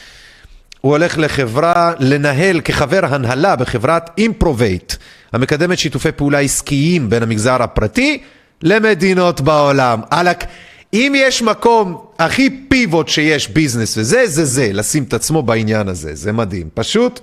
[0.81, 4.95] הוא הולך לחברה, לנהל כחבר הנהלה בחברת אימפרובייט,
[5.37, 8.23] המקדמת שיתופי פעולה עסקיים בין המגזר הפרטי
[8.63, 10.01] למדינות בעולם.
[10.11, 10.45] על הק...
[10.93, 16.15] אם יש מקום הכי פיבוט שיש ביזנס וזה, זה זה, לשים את עצמו בעניין הזה,
[16.15, 16.69] זה מדהים.
[16.75, 17.21] פשוט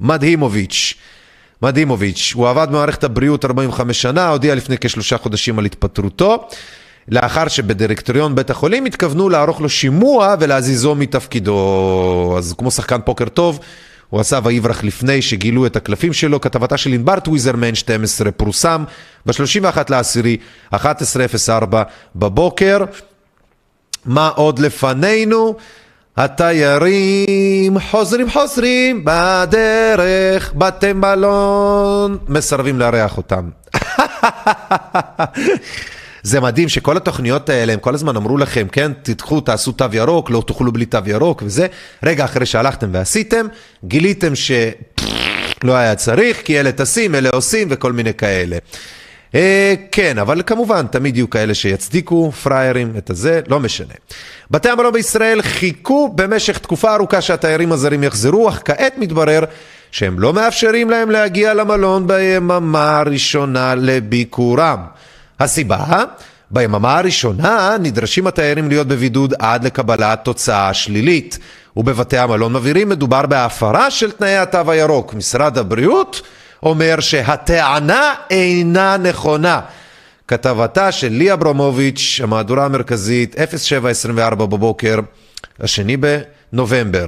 [0.00, 0.94] מדהימוביץ'.
[1.62, 6.48] מדהימוביץ', הוא עבד במערכת הבריאות 45 שנה, הודיע לפני כשלושה חודשים על התפטרותו,
[7.08, 12.34] לאחר שבדירקטוריון בית החולים התכוונו לערוך לו שימוע ולהזיזו מתפקידו.
[12.38, 13.58] אז כמו שחקן פוקר טוב,
[14.10, 16.40] הוא עשה ויברח לפני שגילו את הקלפים שלו.
[16.40, 18.84] כתבתה של ענבר טוויזרמן 12 פורסם
[19.26, 20.36] ב-31 לעשירי,
[20.74, 21.76] 11:04
[22.16, 22.84] בבוקר.
[24.04, 25.54] מה עוד לפנינו?
[26.16, 33.50] התיירים חוזרים חוזרים בדרך, בתי מלון, מסרבים לארח אותם.
[36.24, 40.30] זה מדהים שכל התוכניות האלה, הם כל הזמן אמרו לכם, כן, תדחו, תעשו תו ירוק,
[40.30, 41.66] לא תאכלו בלי תו ירוק וזה.
[42.02, 43.46] רגע אחרי שהלכתם ועשיתם,
[43.84, 48.56] גיליתם שלא היה צריך, כי אלה טסים, אלה עושים וכל מיני כאלה.
[49.34, 53.94] אה, כן, אבל כמובן, תמיד יהיו כאלה שיצדיקו פראיירים את הזה, לא משנה.
[54.50, 59.44] בתי המלון בישראל חיכו במשך תקופה ארוכה שהתיירים הזרים יחזרו, אך כעת מתברר
[59.90, 64.78] שהם לא מאפשרים להם להגיע למלון ביממה הראשונה לביקורם.
[65.40, 66.04] הסיבה?
[66.50, 71.38] ביממה הראשונה נדרשים התיירים להיות בבידוד עד לקבלת תוצאה שלילית.
[71.76, 75.14] ובבתי המלון מבהירים מדובר בהפרה של תנאי התו הירוק.
[75.14, 76.22] משרד הבריאות
[76.62, 79.60] אומר שהטענה אינה נכונה.
[80.28, 84.98] כתבתה של לי אברמוביץ', המהדורה המרכזית, 0724 בבוקר,
[85.60, 87.06] השני בנובמבר.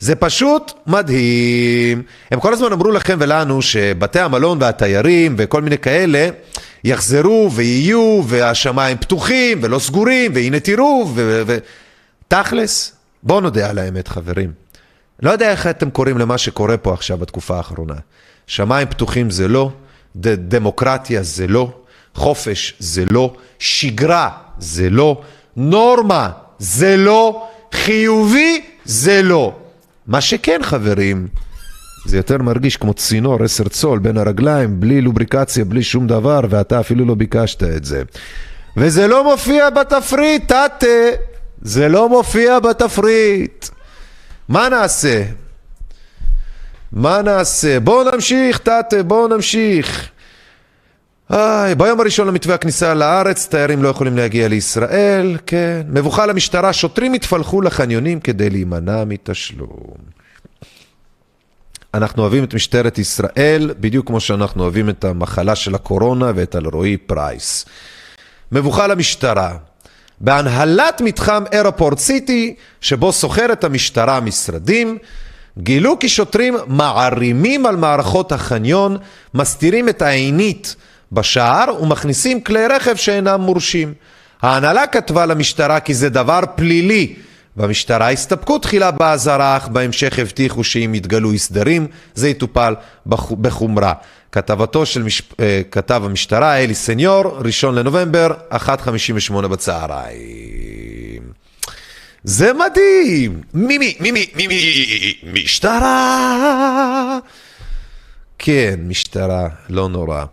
[0.00, 2.02] זה פשוט מדהים.
[2.30, 6.28] הם כל הזמן אמרו לכם ולנו שבתי המלון והתיירים וכל מיני כאלה
[6.84, 11.42] יחזרו ויהיו והשמיים פתוחים ולא סגורים והנה תראו ו...
[11.46, 11.58] ו...
[12.28, 12.92] תכלס,
[13.22, 14.52] בואו נודה על האמת חברים.
[15.22, 17.94] לא יודע איך אתם קוראים למה שקורה פה עכשיו בתקופה האחרונה.
[18.46, 19.70] שמיים פתוחים זה לא,
[20.16, 21.72] ד- דמוקרטיה זה לא,
[22.14, 25.20] חופש זה לא, שגרה זה לא,
[25.56, 29.56] נורמה זה לא, חיובי זה לא.
[30.06, 31.28] מה שכן חברים,
[32.04, 36.80] זה יותר מרגיש כמו צינור עשר צול בין הרגליים, בלי לובריקציה, בלי שום דבר, ואתה
[36.80, 38.02] אפילו לא ביקשת את זה.
[38.76, 40.86] וזה לא מופיע בתפריט, תתה.
[41.62, 43.66] זה לא מופיע בתפריט.
[44.48, 45.22] מה נעשה?
[46.92, 47.80] מה נעשה?
[47.80, 50.10] בואו נמשיך, תתה, בואו נמשיך.
[51.32, 55.82] איי, ביום הראשון למתווה הכניסה לארץ, תיירים לא יכולים להגיע לישראל, כן.
[55.88, 60.17] מבוכה למשטרה, שוטרים התפלחו לחניונים כדי להימנע מתשלום.
[61.94, 66.96] אנחנו אוהבים את משטרת ישראל, בדיוק כמו שאנחנו אוהבים את המחלה של הקורונה ואת אלרועי
[66.96, 67.64] פרייס.
[68.52, 69.56] מבוכה למשטרה.
[70.20, 74.98] בהנהלת מתחם אירופורט סיטי, שבו סוחרת המשטרה משרדים,
[75.58, 78.96] גילו כי שוטרים מערימים על מערכות החניון,
[79.34, 80.76] מסתירים את העינית
[81.12, 83.94] בשער ומכניסים כלי רכב שאינם מורשים.
[84.42, 87.14] ההנהלה כתבה למשטרה כי זה דבר פלילי,
[87.58, 92.74] והמשטרה הסתפקו תחילה באזהרה, אך בהמשך הבטיחו שאם יתגלו אי סדרים, זה יטופל
[93.06, 93.32] בח...
[93.32, 93.92] בחומרה.
[94.32, 95.22] כתבתו של מש...
[95.40, 101.22] אה, כתב המשטרה, אלי סניור, ראשון לנובמבר, 1.58 בצהריים.
[102.24, 103.40] זה מדהים!
[103.54, 107.18] מי מי מי מי מי מי משטרה!
[108.38, 110.24] כן, משטרה, לא נורא.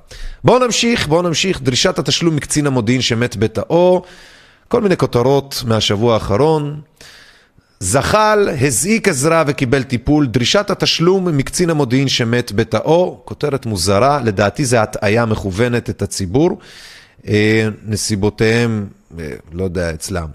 [0.44, 1.62] בואו נמשיך, בואו נמשיך.
[1.62, 4.04] דרישת התשלום מקצין המודיעין שמת בתאו,
[4.68, 6.82] כל מיני כותרות מהשבוע האחרון.
[7.86, 14.82] זחל, הזעיק עזרה וקיבל טיפול, דרישת התשלום מקצין המודיעין שמת בתאו, כותרת מוזרה, לדעתי זה
[14.82, 16.60] הטעיה מכוונת את הציבור,
[17.28, 18.88] אה, נסיבותיהם,
[19.20, 20.26] אה, לא יודע, אצלם.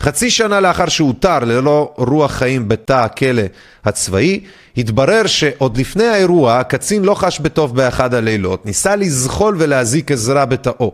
[0.00, 3.42] חצי שנה לאחר שאותר ללא רוח חיים בתא הכלא
[3.84, 4.40] הצבאי,
[4.76, 10.92] התברר שעוד לפני האירוע הקצין לא חש בטוב באחד הלילות, ניסה לזחול ולהזיק עזרה בתאו.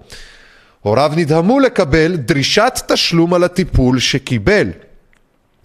[0.81, 4.71] הוריו נדהמו לקבל דרישת תשלום על הטיפול שקיבל.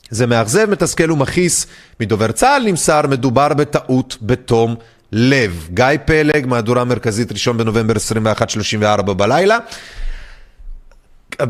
[0.10, 1.68] זה מאכזב, מתסכל ומכעיס.
[2.00, 4.76] מדובר צה"ל נמסר, מדובר בטעות בתום
[5.12, 5.68] לב.
[5.74, 9.58] גיא פלג, מהדורה מרכזית, ראשון בנובמבר 21:34 בלילה.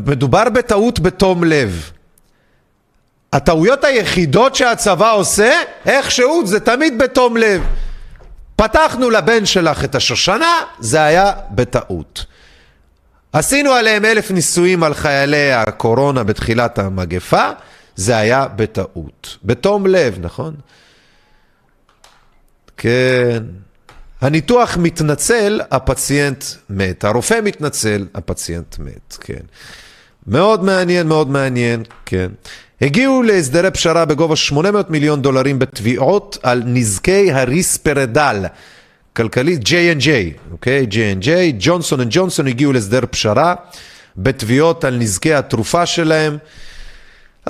[0.06, 1.90] מדובר בטעות בתום לב.
[3.32, 5.52] הטעויות היחידות שהצבא עושה,
[5.86, 7.62] איכשהו, זה תמיד בתום לב.
[8.56, 12.24] פתחנו לבן שלך את השושנה, זה היה בטעות.
[13.32, 17.50] עשינו עליהם אלף ניסויים על חיילי הקורונה בתחילת המגפה,
[18.00, 19.36] זה היה בטעות.
[19.44, 20.54] בתום לב, נכון?
[22.76, 23.42] כן.
[24.20, 27.04] הניתוח מתנצל, הפציינט מת.
[27.04, 29.44] הרופא מתנצל, הפציינט מת, כן.
[30.26, 32.28] מאוד מעניין, מאוד מעניין, כן.
[32.80, 38.44] הגיעו להסדרי פשרה בגובה 800 מיליון דולרים בתביעות על נזקי הריספרדל.
[39.16, 40.08] כלכליסט, J&J,
[40.52, 40.86] אוקיי?
[40.90, 41.28] J&J,
[41.58, 43.54] ג'ונסון אנד ג'ונסון הגיעו להסדר פשרה
[44.16, 46.38] בתביעות על נזקי התרופה שלהם.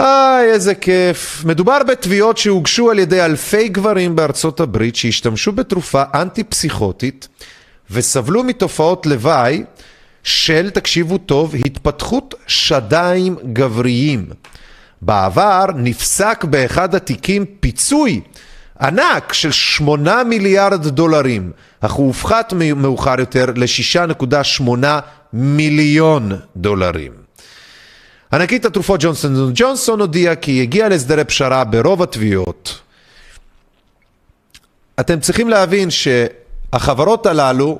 [0.00, 1.44] איי, איזה כיף.
[1.44, 7.28] מדובר בתביעות שהוגשו על ידי אלפי גברים בארצות הברית שהשתמשו בתרופה אנטי-פסיכוטית
[7.90, 9.62] וסבלו מתופעות לוואי
[10.22, 14.26] של, תקשיבו טוב, התפתחות שדיים גבריים.
[15.02, 18.20] בעבר נפסק באחד התיקים פיצוי
[18.80, 24.86] ענק של 8 מיליארד דולרים, אך הוא הופחת מאוחר יותר ל-6.8
[25.32, 27.19] מיליון דולרים.
[28.32, 32.80] ענקית התרופות ג'ונסון ג'ונסון הודיע כי הגיע להסדרי פשרה ברוב התביעות.
[35.00, 37.78] אתם צריכים להבין שהחברות הללו,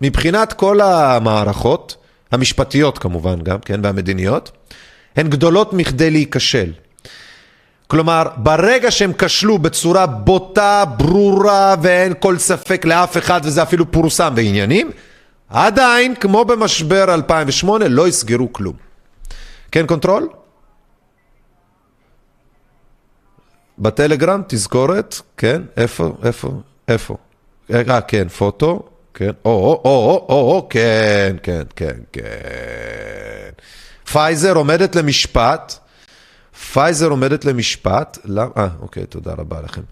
[0.00, 1.96] מבחינת כל המערכות,
[2.32, 4.50] המשפטיות כמובן גם, כן, והמדיניות,
[5.16, 6.72] הן גדולות מכדי להיכשל.
[7.86, 14.34] כלומר, ברגע שהם כשלו בצורה בוטה, ברורה ואין כל ספק לאף אחד וזה אפילו פורסם
[14.34, 14.90] בעניינים,
[15.48, 18.89] עדיין, כמו במשבר 2008, לא יסגרו כלום.
[19.72, 20.28] כן, control?
[23.78, 27.16] בטלגרם, תזכורת, כן, איפה, איפה, איפה?
[27.72, 29.50] אה, כן, פוטו, כן, או,
[29.84, 32.22] או, או, או, כן, כן, כן, כן.
[34.12, 35.74] פייזר עומדת למשפט,
[36.72, 38.50] פייזר עומדת למשפט, למה?
[38.56, 39.82] אה, אוקיי, תודה רבה לכם.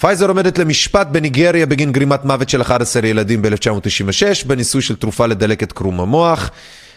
[0.00, 5.72] פייזר עומדת למשפט בניגריה בגין גרימת מוות של 11 ילדים ב-1996 בניסוי של תרופה לדלקת
[5.72, 6.50] קרום המוח.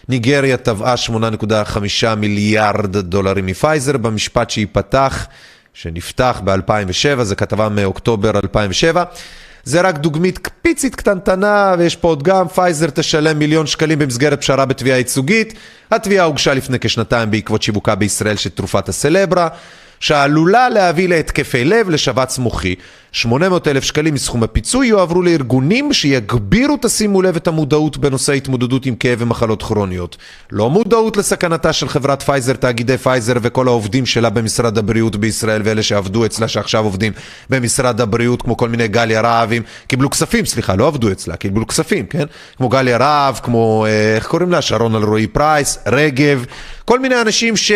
[0.08, 5.26] ניגריה תבעה 8.5 מיליארד דולרים מפייזר במשפט שייפתח,
[5.74, 9.04] שנפתח ב-2007, זו כתבה מאוקטובר 2007.
[9.64, 14.64] זה רק דוגמית פיצית קטנטנה, ויש פה עוד גם, פייזר תשלם מיליון שקלים במסגרת פשרה
[14.64, 15.54] בתביעה ייצוגית.
[15.90, 19.48] התביעה הוגשה לפני כשנתיים בעקבות שיווקה בישראל של תרופת הסלברה.
[20.00, 22.74] שעלולה להביא להתקפי לב, לשבץ מוחי.
[23.12, 28.94] 800 אלף שקלים מסכום הפיצוי יועברו לארגונים שיגבירו, תשימו לב, את המודעות בנושא התמודדות עם
[28.94, 30.16] כאב ומחלות כרוניות.
[30.52, 35.82] לא מודעות לסכנתה של חברת פייזר, תאגידי פייזר וכל העובדים שלה במשרד הבריאות בישראל ואלה
[35.82, 37.12] שעבדו אצלה שעכשיו עובדים
[37.50, 42.06] במשרד הבריאות כמו כל מיני גליה רהבים, קיבלו כספים, סליחה, לא עבדו אצלה, קיבלו כספים,
[42.06, 42.24] כן?
[42.56, 44.62] כמו גליה רהב, כמו, אה, איך קוראים לה?
[44.62, 46.44] שרון אלרועי פרייס, רגב,
[46.84, 47.72] כל מיני אנשים ש...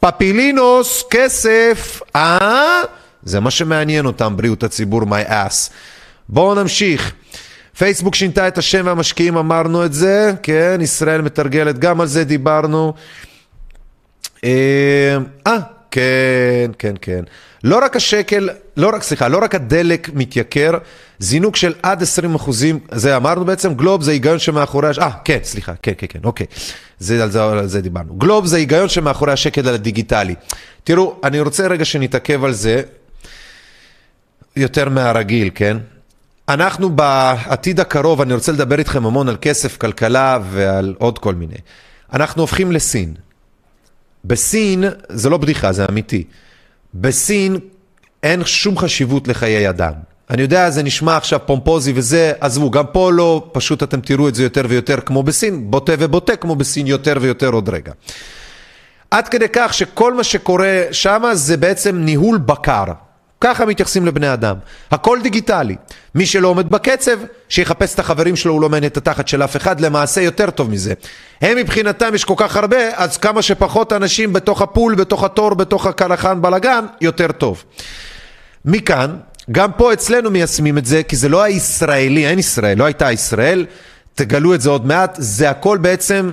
[0.00, 2.80] פפילינוס, כסף, אה?
[3.22, 5.70] זה מה שמעניין אותם, בריאות הציבור, my ass.
[6.28, 7.12] בואו נמשיך.
[7.78, 12.92] פייסבוק שינתה את השם והמשקיעים, אמרנו את זה, כן, ישראל מתרגלת, גם על זה דיברנו.
[14.44, 15.58] אה, אה
[15.90, 17.24] כן, כן, כן.
[17.64, 20.70] לא רק השקל, לא רק, סליחה, לא רק הדלק מתייקר,
[21.18, 25.72] זינוק של עד 20 אחוזים, זה אמרנו בעצם, גלוב זה היגיון שמאחורי, אה, כן, סליחה,
[25.82, 26.46] כן, כן, כן, אוקיי.
[26.98, 28.14] זה, על, זה, על זה דיברנו.
[28.14, 30.34] גלוב זה היגיון שמאחורי השקל על הדיגיטלי.
[30.84, 32.82] תראו, אני רוצה רגע שנתעכב על זה
[34.56, 35.76] יותר מהרגיל, כן?
[36.48, 41.56] אנחנו בעתיד הקרוב, אני רוצה לדבר איתכם המון על כסף, כלכלה ועל עוד כל מיני.
[42.12, 43.14] אנחנו הופכים לסין.
[44.24, 46.24] בסין, זה לא בדיחה, זה אמיתי.
[46.94, 47.56] בסין
[48.22, 49.92] אין שום חשיבות לחיי אדם.
[50.30, 54.34] אני יודע, זה נשמע עכשיו פומפוזי וזה, עזבו, גם פה לא, פשוט אתם תראו את
[54.34, 57.92] זה יותר ויותר כמו בסין, בוטה ובוטה כמו בסין יותר ויותר עוד רגע.
[59.10, 62.84] עד כדי כך שכל מה שקורה שם זה בעצם ניהול בקר.
[63.40, 64.56] ככה מתייחסים לבני אדם.
[64.90, 65.76] הכל דיגיטלי.
[66.14, 67.18] מי שלא עומד בקצב,
[67.48, 70.70] שיחפש את החברים שלו, הוא לא מעניין את התחת של אף אחד, למעשה יותר טוב
[70.70, 70.94] מזה.
[71.40, 75.86] הם מבחינתם יש כל כך הרבה, אז כמה שפחות אנשים בתוך הפול, בתוך התור, בתוך
[75.86, 77.64] הקרחן בלאגן, יותר טוב.
[78.64, 79.16] מכאן,
[79.50, 83.66] גם פה אצלנו מיישמים את זה, כי זה לא הישראלי, אין ישראל, לא הייתה ישראל,
[84.14, 86.30] תגלו את זה עוד מעט, זה הכל בעצם...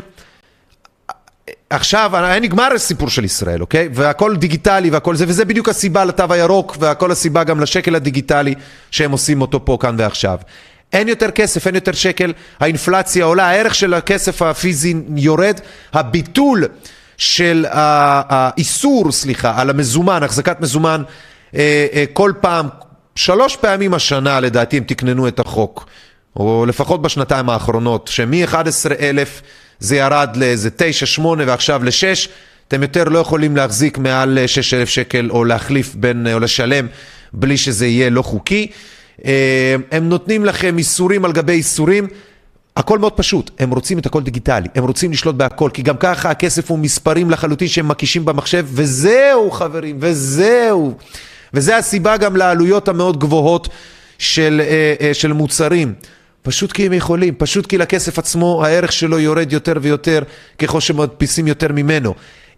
[1.69, 3.89] עכשיו, היה נגמר הסיפור של ישראל, אוקיי?
[3.94, 8.56] והכל דיגיטלי והכל זה, וזה בדיוק הסיבה לתו הירוק, והכל הסיבה גם לשקל הדיגיטלי
[8.91, 10.38] שהם עושים אותו פה, כאן ועכשיו.
[10.94, 15.60] אין יותר כסף, אין יותר שקל, האינפלציה עולה, הערך של הכסף הפיזי יורד,
[15.94, 16.64] הביטול
[17.18, 21.03] של האיסור, סליחה, על המזומן, החזקת מזומן,
[21.56, 22.68] אה, אה, כל פעם,
[23.15, 25.85] שלוש פעמים השנה לדעתי הם תקננו את החוק,
[26.35, 29.41] או לפחות בשנתיים האחרונות, שמ-11,000
[29.79, 30.69] זה ירד לאיזה
[31.17, 32.29] 9-8 ועכשיו ל-6,
[32.67, 36.87] אתם יותר לא יכולים להחזיק מעל 6,000 שקל או להחליף בין, או לשלם
[37.33, 38.67] בלי שזה יהיה לא חוקי.
[39.25, 42.07] אה, הם נותנים לכם איסורים על גבי איסורים.
[42.77, 46.29] הכל מאוד פשוט, הם רוצים את הכל דיגיטלי, הם רוצים לשלוט בהכל, כי גם ככה
[46.29, 50.93] הכסף הוא מספרים לחלוטין שהם מקישים במחשב, וזהו חברים, וזהו.
[51.53, 53.69] וזה הסיבה גם לעלויות המאוד גבוהות
[54.17, 55.93] של, אה, אה, של מוצרים.
[56.48, 60.24] פשוט כי הם יכולים, פשוט כי לכסף עצמו הערך שלו יורד יותר ויותר
[60.60, 62.14] ככל שמדפיסים יותר ממנו.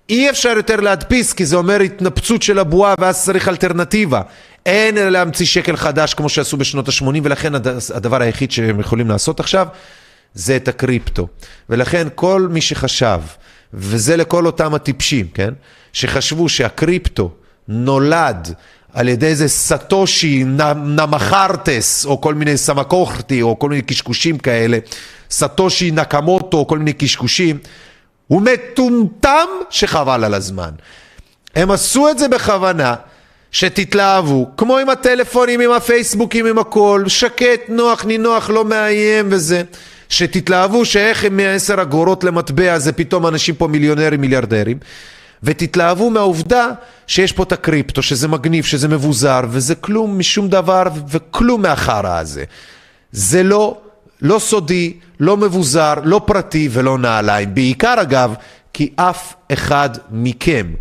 [0.09, 4.21] אי אפשר יותר להדפיס כי זה אומר התנפצות של הבועה ואז צריך אלטרנטיבה.
[4.65, 9.09] אין אלא להמציא שקל חדש כמו שעשו בשנות ה-80 ולכן הד- הדבר היחיד שהם יכולים
[9.09, 9.67] לעשות עכשיו
[10.33, 11.27] זה את הקריפטו.
[11.69, 13.19] ולכן כל מי שחשב,
[13.73, 15.53] וזה לכל אותם הטיפשים, כן?
[15.93, 17.31] שחשבו שהקריפטו
[17.67, 18.53] נולד
[18.93, 20.43] על ידי איזה סטושי
[20.75, 24.77] נמחרטס, או כל מיני סמקוכרטי, או כל מיני קשקושים כאלה,
[25.31, 27.57] סטושי נקמוטו, או כל מיני קשקושים,
[28.27, 30.71] הוא מטומטם שחבל על הזמן.
[31.55, 32.95] הם עשו את זה בכוונה,
[33.51, 39.63] שתתלהבו, כמו עם הטלפונים, עם הפייסבוקים, עם הכל, שקט, נוח, נינוח, לא מאיים וזה.
[40.09, 44.77] שתתלהבו שאיך הם מעשר אגורות למטבע זה פתאום אנשים פה מיליונרים, מיליארדרים.
[45.43, 46.67] ותתלהבו מהעובדה
[47.07, 52.43] שיש פה את הקריפטו, שזה מגניב, שזה מבוזר, וזה כלום משום דבר וכלום מהחרא הזה.
[53.11, 53.77] זה לא,
[54.21, 57.55] לא סודי, לא מבוזר, לא פרטי ולא נעליים.
[57.55, 58.33] בעיקר אגב,
[58.73, 60.73] כי אף אחד מכם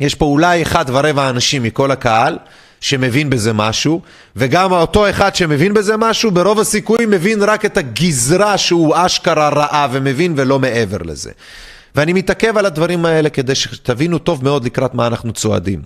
[0.00, 2.38] יש פה אולי אחד ורבע אנשים מכל הקהל
[2.80, 4.00] שמבין בזה משהו,
[4.36, 9.88] וגם אותו אחד שמבין בזה משהו, ברוב הסיכויים מבין רק את הגזרה שהוא אשכרה רעה
[9.92, 11.30] ומבין ולא מעבר לזה.
[11.96, 15.82] ואני מתעכב על הדברים האלה כדי שתבינו טוב מאוד לקראת מה אנחנו צועדים.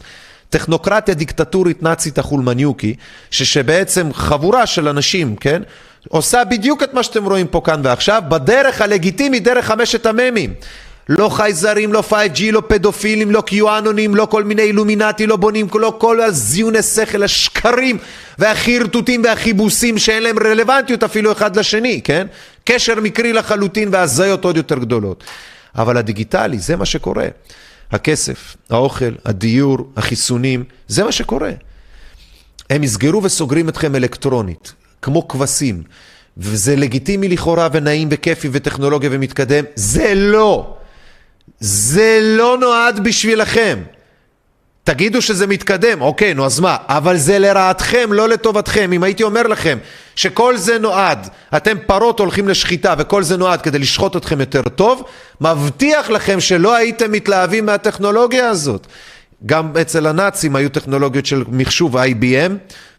[0.51, 2.95] טכנוקרטיה דיקטטורית נאצית החולמניוקי,
[3.31, 5.63] ששבעצם חבורה של אנשים, כן,
[6.09, 10.55] עושה בדיוק את מה שאתם רואים פה כאן ועכשיו, בדרך הלגיטימית, דרך חמשת המ"מים.
[11.09, 15.95] לא חייזרים, לא 5G, לא פדופילים, לא קיואנונים, לא כל מיני אילומינטי, לא בונים, לא
[15.99, 17.99] כל הזיוני שכל, השקרים
[18.39, 22.27] והחרטוטים והחיבוסים שאין להם רלוונטיות אפילו אחד לשני, כן?
[22.65, 25.25] קשר מקרי לחלוטין והזיות עוד יותר גדולות.
[25.77, 27.27] אבל הדיגיטלי, זה מה שקורה.
[27.91, 31.51] הכסף, האוכל, הדיור, החיסונים, זה מה שקורה.
[32.71, 34.73] הם יסגרו וסוגרים אתכם אלקטרונית,
[35.03, 35.83] כמו כבשים,
[36.37, 40.77] וזה לגיטימי לכאורה ונעים וכיפי וטכנולוגיה ומתקדם, זה לא.
[41.61, 43.83] זה לא נועד בשבילכם.
[44.85, 46.77] תגידו שזה מתקדם, אוקיי, נו אז מה?
[46.89, 48.93] אבל זה לרעתכם, לא לטובתכם.
[48.93, 49.79] אם הייתי אומר לכם
[50.17, 55.05] שכל זה נועד, אתם פרות הולכים לשחיטה וכל זה נועד כדי לשחוט אתכם יותר טוב,
[55.41, 58.87] מבטיח לכם שלא הייתם מתלהבים מהטכנולוגיה הזאת.
[59.47, 62.53] גם אצל הנאצים היו טכנולוגיות של מחשוב IBM,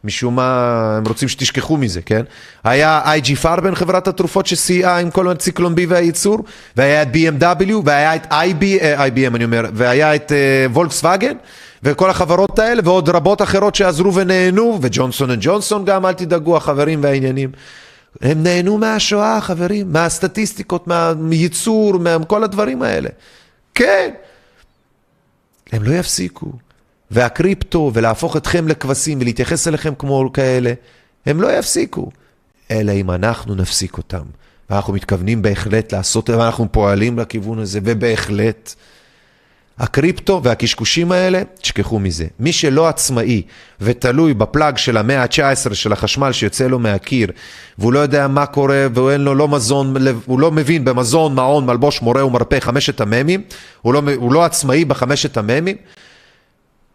[0.03, 2.21] משום מה הם רוצים שתשכחו מזה, כן?
[2.63, 6.39] היה IG פרבן, חברת התרופות שסייעה עם כל הציקלון B והייצור,
[6.77, 10.31] והיה את BMW, והיה את IB, אה, IBM אני אומר, והיה את
[10.73, 11.35] וולקסווגן,
[11.83, 17.03] וכל החברות האלה, ועוד רבות אחרות שעזרו ונהנו, וג'ונסון אנד ג'ונסון גם, אל תדאגו, החברים
[17.03, 17.49] והעניינים.
[18.21, 23.09] הם נהנו מהשואה, חברים, מהסטטיסטיקות, מהייצור, מכל הדברים האלה.
[23.75, 24.09] כן.
[25.71, 26.51] הם לא יפסיקו.
[27.11, 30.73] והקריפטו, ולהפוך אתכם לכבשים ולהתייחס אליכם כמו כאלה,
[31.25, 32.11] הם לא יפסיקו.
[32.71, 34.23] אלא אם אנחנו נפסיק אותם.
[34.69, 38.75] ואנחנו מתכוונים בהחלט לעשות, ואנחנו פועלים לכיוון הזה, ובהחלט.
[39.79, 42.25] הקריפטו והקשקושים האלה, תשכחו מזה.
[42.39, 43.41] מי שלא עצמאי
[43.81, 47.31] ותלוי בפלאג של המאה ה-19 של החשמל שיוצא לו מהקיר,
[47.77, 49.95] והוא לא יודע מה קורה, ואין לו לא מזון,
[50.25, 53.41] הוא לא מבין במזון, מעון, מלבוש, מורה ומרפא, חמשת המ"מים,
[53.81, 55.75] הוא לא, הוא לא עצמאי בחמשת המ"מים,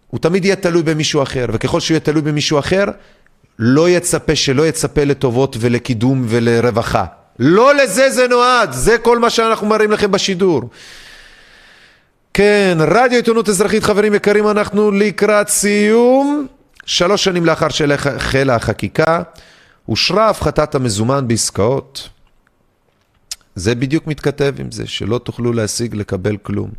[0.07, 2.85] הוא תמיד יהיה תלוי במישהו אחר, וככל שהוא יהיה תלוי במישהו אחר,
[3.59, 7.05] לא יצפה, שלא יצפה לטובות ולקידום ולרווחה.
[7.39, 10.63] לא לזה זה נועד, זה כל מה שאנחנו מראים לכם בשידור.
[12.35, 16.47] כן, רדיו עיתונות אזרחית, חברים יקרים, אנחנו לקראת סיום.
[16.87, 19.23] שלוש שנים לאחר שהחלה החקיקה,
[19.89, 22.09] אושרה הפחתת המזומן בעסקאות.
[23.55, 26.71] זה בדיוק מתכתב עם זה, שלא תוכלו להשיג לקבל כלום.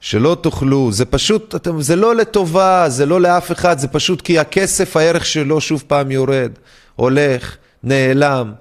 [0.00, 4.38] שלא תוכלו, זה פשוט, אתם, זה לא לטובה, זה לא לאף אחד, זה פשוט כי
[4.38, 6.52] הכסף, הערך שלו שוב פעם יורד,
[6.96, 8.52] הולך, נעלם,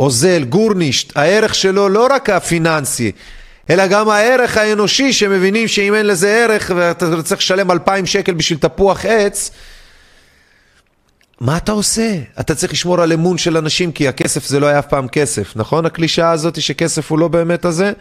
[0.00, 3.12] אוזל, גורנישט, הערך שלו לא רק הפיננסי,
[3.70, 8.58] אלא גם הערך האנושי שמבינים שאם אין לזה ערך ואתה צריך לשלם אלפיים שקל בשביל
[8.58, 9.50] תפוח עץ,
[11.40, 12.16] מה אתה עושה?
[12.40, 15.56] אתה צריך לשמור על אמון של אנשים כי הכסף זה לא היה אף פעם כסף,
[15.56, 15.86] נכון?
[15.86, 17.92] הקלישאה הזאת שכסף הוא לא באמת הזה?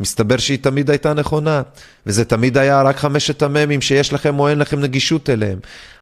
[0.00, 1.62] מסתבר שהיא תמיד הייתה נכונה,
[2.06, 5.58] וזה תמיד היה רק חמשת המ"מים שיש לכם או אין לכם נגישות אליהם.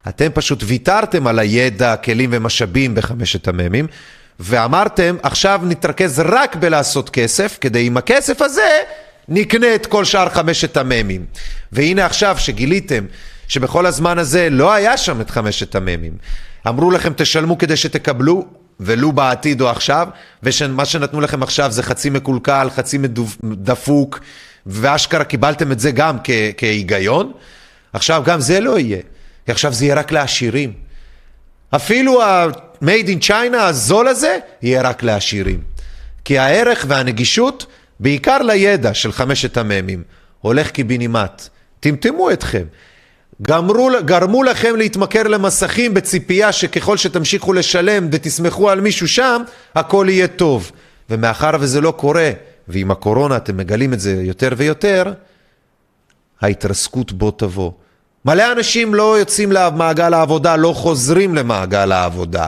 [0.09, 3.87] אתם פשוט ויתרתם על הידע, כלים ומשאבים בחמשת המ"מים,
[4.41, 8.83] ואמרתם, עכשיו נתרכז רק בלעשות כסף, כדי עם הכסף הזה
[9.28, 11.24] נקנה את כל שאר חמשת המ"מים.
[11.73, 13.05] והנה עכשיו שגיליתם
[13.48, 16.12] שבכל הזמן הזה לא היה שם את חמשת המ"מים.
[16.69, 18.47] אמרו לכם תשלמו כדי שתקבלו,
[18.81, 20.09] ולו בעתיד או עכשיו,
[20.43, 22.98] ומה שנתנו לכם עכשיו זה חצי מקולקל, חצי
[23.44, 24.20] דפוק,
[24.66, 27.32] ואשכרה קיבלתם את זה גם כ- כהיגיון.
[27.93, 29.01] עכשיו גם זה לא יהיה,
[29.47, 30.73] כי עכשיו זה יהיה רק לעשירים.
[31.77, 35.61] אפילו ה-made in China הזול הזה יהיה רק לעשירים.
[36.24, 37.66] כי הערך והנגישות,
[38.01, 40.02] בעיקר לידע של חמשת המ"מים,
[40.40, 41.48] הולך קיבינימט.
[41.81, 42.64] טמטמו אתכם.
[43.43, 49.43] גמרו, גרמו לכם להתמכר למסכים בציפייה שככל שתמשיכו לשלם ותסמכו על מישהו שם,
[49.74, 50.73] הכל יהיה טוב.
[51.10, 52.31] ומאחר וזה לא קורה,
[52.68, 55.12] ועם הקורונה אתם מגלים את זה יותר ויותר,
[56.40, 57.73] ההתרסקות בו תבוא.
[58.24, 62.47] מלא אנשים לא יוצאים למעגל העבודה, לא חוזרים למעגל העבודה.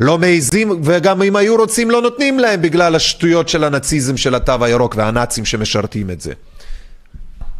[0.00, 4.64] לא מעיזים, וגם אם היו רוצים לא נותנים להם בגלל השטויות של הנאציזם של התו
[4.64, 6.32] הירוק והנאצים שמשרתים את זה.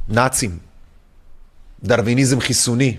[0.09, 0.59] נאצים.
[1.83, 2.97] דרוויניזם חיסוני.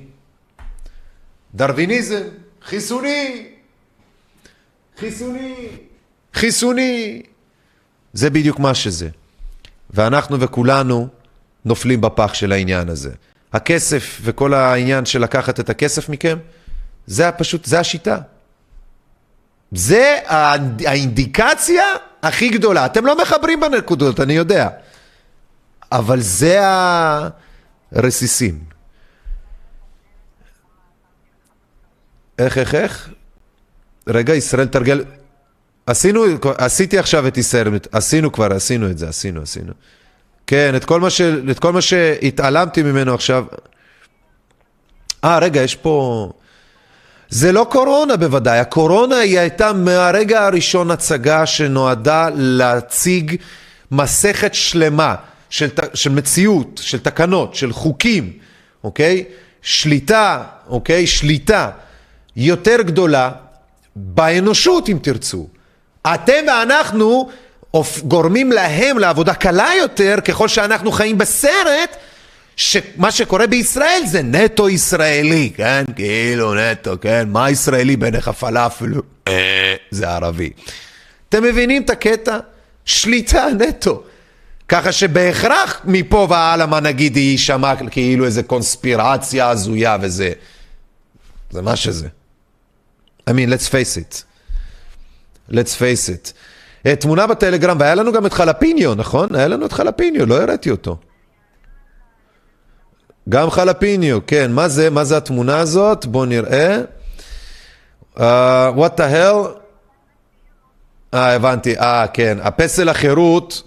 [1.56, 2.22] דרוויניזם
[2.66, 3.48] חיסוני.
[5.00, 5.70] חיסוני.
[6.34, 7.22] חיסוני.
[8.14, 9.10] זה בדיוק מה שזה.
[9.90, 11.08] ואנחנו וכולנו
[11.66, 13.12] נופלים בפח של העניין הזה.
[13.54, 16.38] הכסף וכל העניין של לקחת את הכסף מכם,
[17.08, 18.18] זה פשוט, זה השיטה.
[19.76, 20.20] זה
[20.86, 21.84] האינדיקציה
[22.24, 22.86] הכי גדולה.
[22.86, 24.70] אתם לא מחברים בנקודות, אני יודע.
[25.92, 26.62] אבל זה
[27.92, 28.60] הרסיסים.
[32.40, 33.10] איך, איך, איך?
[34.08, 35.04] רגע, ישראל תרגל...
[35.88, 36.24] עשינו,
[36.58, 39.74] עשיתי עכשיו את ישראל, עשינו כבר, עשינו את זה, עשינו, עשינו.
[40.48, 43.46] כן, את כל מה, ש, את כל מה שהתעלמתי ממנו עכשיו.
[45.24, 46.32] אה, רגע, יש פה...
[47.30, 53.36] זה לא קורונה בוודאי, הקורונה היא הייתה מהרגע הראשון הצגה שנועדה להציג
[53.92, 55.16] מסכת שלמה
[55.50, 58.34] של, של מציאות, של תקנות, של חוקים,
[58.84, 59.24] אוקיי?
[59.62, 61.08] שליטה, אוקיי?
[61.08, 61.70] שליטה
[62.36, 63.32] יותר גדולה
[63.96, 65.48] באנושות אם תרצו.
[66.14, 67.30] אתם ואנחנו
[68.04, 71.96] גורמים להם לעבודה קלה יותר ככל שאנחנו חיים בסרט
[72.56, 75.84] שמה שקורה בישראל זה נטו ישראלי, כן?
[75.96, 77.28] כאילו נטו, כן?
[77.30, 78.92] מה ישראלי בעיניך פלאפל?
[79.28, 80.50] אה, זה ערבי.
[81.30, 82.40] אתם מבינים את הקטע?
[82.86, 84.04] שליטה נטו.
[84.68, 90.32] ככה שבהכרח מפה והלאה מה נגיד יישמע כאילו איזה קונספירציה הזויה וזה.
[91.52, 92.08] זה מה שזה.
[93.30, 94.24] I mean, let's face it.
[95.52, 96.32] let's face it.
[96.86, 99.36] אה, תמונה בטלגרם, והיה לנו גם את חלפיניו, נכון?
[99.36, 100.98] היה לנו את חלפיניו, לא הראיתי אותו.
[103.30, 104.52] גם חלפיניו, כן.
[104.52, 104.90] מה זה?
[104.90, 106.06] מה זה התמונה הזאת?
[106.06, 106.78] בואו נראה.
[108.16, 108.20] Uh,
[108.76, 109.48] what the hell?
[111.14, 111.78] אה, הבנתי.
[111.80, 112.38] אה, כן.
[112.42, 113.64] הפסל החירות,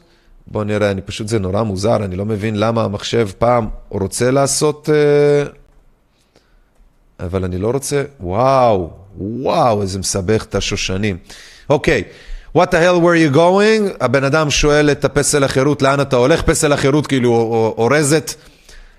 [0.46, 4.88] בואו נראה, אני פשוט, זה נורא מוזר, אני לא מבין למה המחשב פעם רוצה לעשות...
[4.88, 5.48] Uh,
[7.20, 8.02] אבל אני לא רוצה...
[8.20, 11.16] וואו, וואו, איזה מסבך את השושנים.
[11.70, 12.02] אוקיי.
[12.06, 12.38] Okay.
[12.56, 13.96] What the hell were you going?
[14.00, 16.42] הבן אדם שואל את הפסל החירות, לאן אתה הולך?
[16.42, 17.30] פסל החירות כאילו
[17.78, 18.34] אורזת,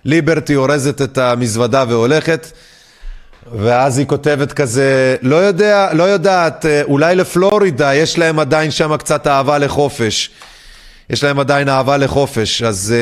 [0.05, 2.51] ליברטי אורזת את המזוודה והולכת.
[3.57, 9.27] ואז היא כותבת כזה, לא יודע, לא יודעת, אולי לפלורידה, יש להם עדיין שם קצת
[9.27, 10.31] אהבה לחופש.
[11.09, 12.61] יש להם עדיין אהבה לחופש.
[12.63, 12.93] אז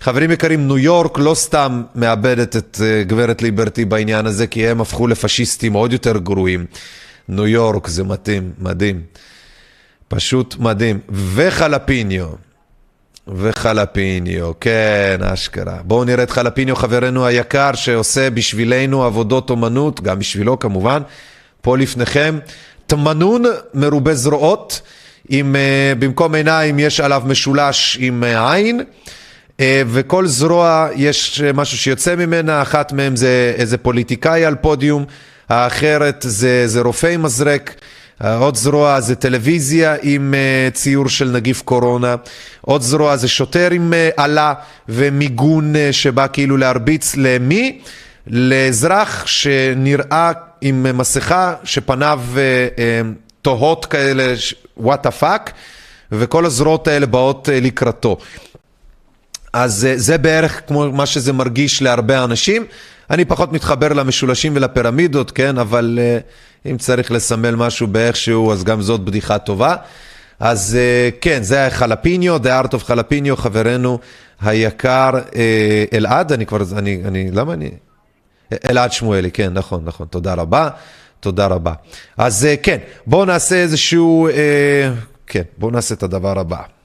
[0.00, 5.06] חברים יקרים, ניו יורק לא סתם מאבדת את גברת ליברטי בעניין הזה, כי הם הפכו
[5.06, 6.66] לפשיסטים עוד יותר גרועים.
[7.28, 9.02] ניו יורק זה מתאים, מדהים.
[10.08, 10.98] פשוט מדהים.
[11.34, 12.47] וחלפיניו.
[13.36, 15.76] וחלפיניו, כן, אשכרה.
[15.82, 21.02] בואו נראה את חלפיניו, חברנו היקר, שעושה בשבילנו עבודות אומנות, גם בשבילו כמובן.
[21.62, 22.38] פה לפניכם,
[22.86, 23.44] תמנון
[23.74, 24.80] מרובה זרועות,
[25.28, 31.78] עם, uh, במקום עיניים יש עליו משולש עם uh, עין, uh, וכל זרוע יש משהו
[31.78, 35.04] שיוצא ממנה, אחת מהם זה איזה פוליטיקאי על פודיום,
[35.48, 37.74] האחרת זה, זה רופא עם מזרק.
[38.24, 42.14] עוד זרוע זה טלוויזיה עם uh, ציור של נגיף קורונה,
[42.60, 44.54] עוד זרוע זה שוטר עם uh, עלה
[44.88, 47.80] ומיגון uh, שבא כאילו להרביץ למי?
[48.26, 52.20] לאזרח שנראה עם מסכה שפניו
[53.42, 54.34] תוהות כאלה,
[54.76, 55.52] what the fuck,
[56.12, 58.18] וכל הזרועות האלה באות לקראתו.
[59.52, 62.66] אז זה בערך כמו מה שזה מרגיש להרבה אנשים.
[63.10, 68.82] אני פחות מתחבר למשולשים ולפירמידות, כן, אבל uh, אם צריך לסמל משהו באיכשהו, אז גם
[68.82, 69.76] זאת בדיחה טובה.
[70.40, 73.98] אז uh, כן, זה חלפיניו, The Art of חלפיניו, חברנו
[74.40, 75.34] היקר uh,
[75.92, 77.70] אלעד, אני כבר, אני, אני, למה אני?
[78.70, 80.68] אלעד שמואלי, כן, נכון, נכון, תודה רבה,
[81.20, 81.72] תודה רבה.
[82.18, 84.28] אז כן, בואו נעשה איזשהו,
[85.26, 86.77] כן, בואו נעשה את הדבר הבא.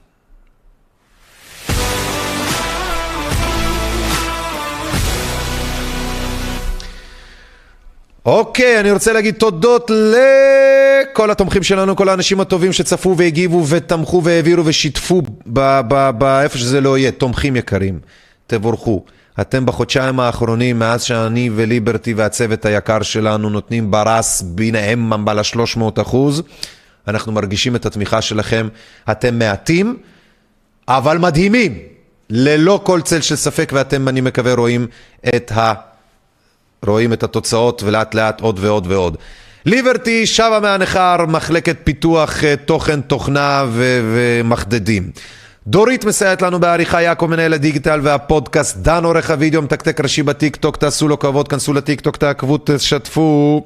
[8.24, 14.66] אוקיי, אני רוצה להגיד תודות לכל התומכים שלנו, כל האנשים הטובים שצפו והגיבו ותמכו והעבירו
[14.66, 15.22] ושיתפו
[16.18, 17.98] באיפה שזה לא יהיה, תומכים יקרים,
[18.46, 19.04] תבורכו.
[19.40, 26.42] אתם בחודשיים האחרונים, מאז שאני וליברטי והצוות היקר שלנו נותנים ברס ביניהם על ה-300 אחוז,
[27.08, 28.68] אנחנו מרגישים את התמיכה שלכם.
[29.10, 29.96] אתם מעטים,
[30.88, 31.78] אבל מדהימים.
[32.30, 34.86] ללא כל צל של ספק, ואתם, אני מקווה, רואים
[35.36, 35.72] את ה...
[36.86, 39.16] רואים את התוצאות ולאט לאט עוד ועוד ועוד.
[39.66, 45.10] ליברטי שבה מהנכר, מחלקת פיתוח אה, תוכן, תוכנה ו- ומחדדים.
[45.66, 50.76] דורית מסייעת לנו בעריכה, יעקב מנהל הדיגיטל והפודקאסט, דן עורך הוידאו, מתקתק ראשי בטיק טוק,
[50.76, 53.64] תעשו לו כבוד, כנסו לטיק טוק, תעקבו, תשתפו.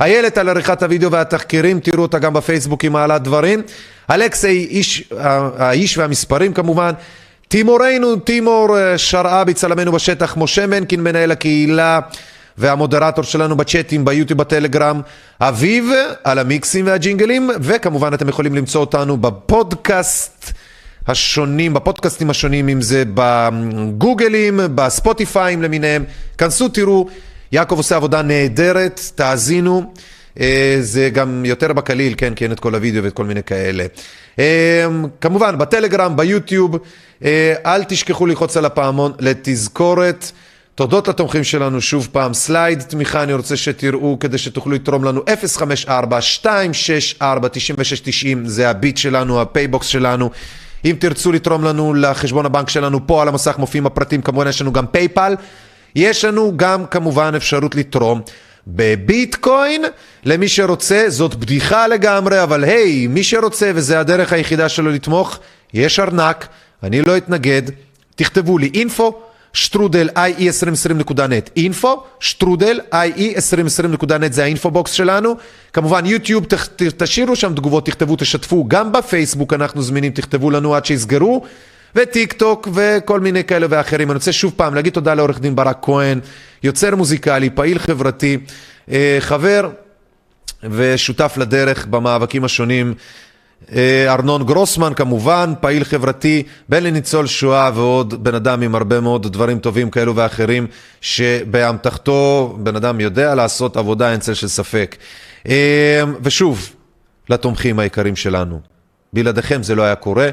[0.00, 3.62] איילת על עריכת הוידאו והתחקירים, תראו אותה גם בפייסבוק, היא מעלה דברים.
[4.10, 5.04] אלכסי, איש,
[5.58, 6.92] האיש והמספרים כמובן.
[7.48, 12.00] תימורנו, תימור אה, שרעבי, צלמנו בשטח, משה מנקין, מנהל הקהילה.
[12.58, 15.00] והמודרטור שלנו בצ'אטים, ביוטיוב, בטלגרם,
[15.40, 15.90] אביב,
[16.24, 20.52] על המיקסים והג'ינגלים, וכמובן אתם יכולים למצוא אותנו בפודקאסט
[21.06, 26.04] השונים, בפודקאסטים השונים, אם זה בגוגלים, בספוטיפיים למיניהם.
[26.38, 27.08] כנסו, תראו,
[27.52, 29.92] יעקב עושה עבודה נהדרת, תאזינו.
[30.40, 33.86] אה, זה גם יותר בקליל, כן, כי אין את כל הוידאו ואת כל מיני כאלה.
[34.38, 34.86] אה,
[35.20, 36.78] כמובן, בטלגרם, ביוטיוב,
[37.24, 40.32] אה, אל תשכחו ללחוץ על הפעמון לתזכורת.
[40.74, 45.20] תודות לתומכים שלנו, שוב פעם, סלייד תמיכה, אני רוצה שתראו כדי שתוכלו לתרום לנו.
[47.20, 47.22] 054-264-9690,
[48.44, 50.30] זה הביט שלנו, הפייבוקס שלנו.
[50.84, 54.72] אם תרצו לתרום לנו לחשבון הבנק שלנו, פה על המסך מופיעים הפרטים, כמובן יש לנו
[54.72, 55.34] גם פייפל.
[55.96, 58.20] יש לנו גם כמובן אפשרות לתרום
[58.66, 59.84] בביטקוין.
[60.24, 65.38] למי שרוצה, זאת בדיחה לגמרי, אבל היי, מי שרוצה וזה הדרך היחידה שלו לתמוך,
[65.74, 66.46] יש ארנק,
[66.82, 67.62] אני לא אתנגד,
[68.14, 69.22] תכתבו לי info
[69.52, 75.36] שטרודל ie2020.net info, שטרודל ie2020.net זה ה info box שלנו.
[75.72, 76.46] כמובן יוטיוב,
[76.96, 78.64] תשאירו שם תגובות, תכתבו, תשתפו.
[78.68, 81.44] גם בפייסבוק אנחנו זמינים, תכתבו לנו עד שיסגרו.
[81.94, 84.10] וטיק טוק וכל מיני כאלה ואחרים.
[84.10, 86.20] אני רוצה שוב פעם להגיד תודה לעורך דין ברק כהן,
[86.62, 88.38] יוצר מוזיקלי, פעיל חברתי,
[88.90, 89.70] אה, חבר
[90.62, 92.94] ושותף לדרך במאבקים השונים
[94.08, 99.58] ארנון גרוסמן כמובן, פעיל חברתי, בן לניצול שואה ועוד בן אדם עם הרבה מאוד דברים
[99.58, 100.66] טובים כאלו ואחרים
[101.00, 104.96] שבאמתחתו בן אדם יודע לעשות עבודה אין צל של ספק.
[105.48, 106.70] אה, ושוב,
[107.28, 108.60] לתומכים היקרים שלנו,
[109.12, 110.28] בלעדיכם זה לא היה קורה,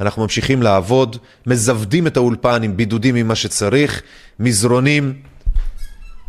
[0.00, 1.16] אנחנו ממשיכים לעבוד,
[1.46, 4.02] מזוודים את האולפן עם בידודים ממה שצריך,
[4.40, 5.14] מזרונים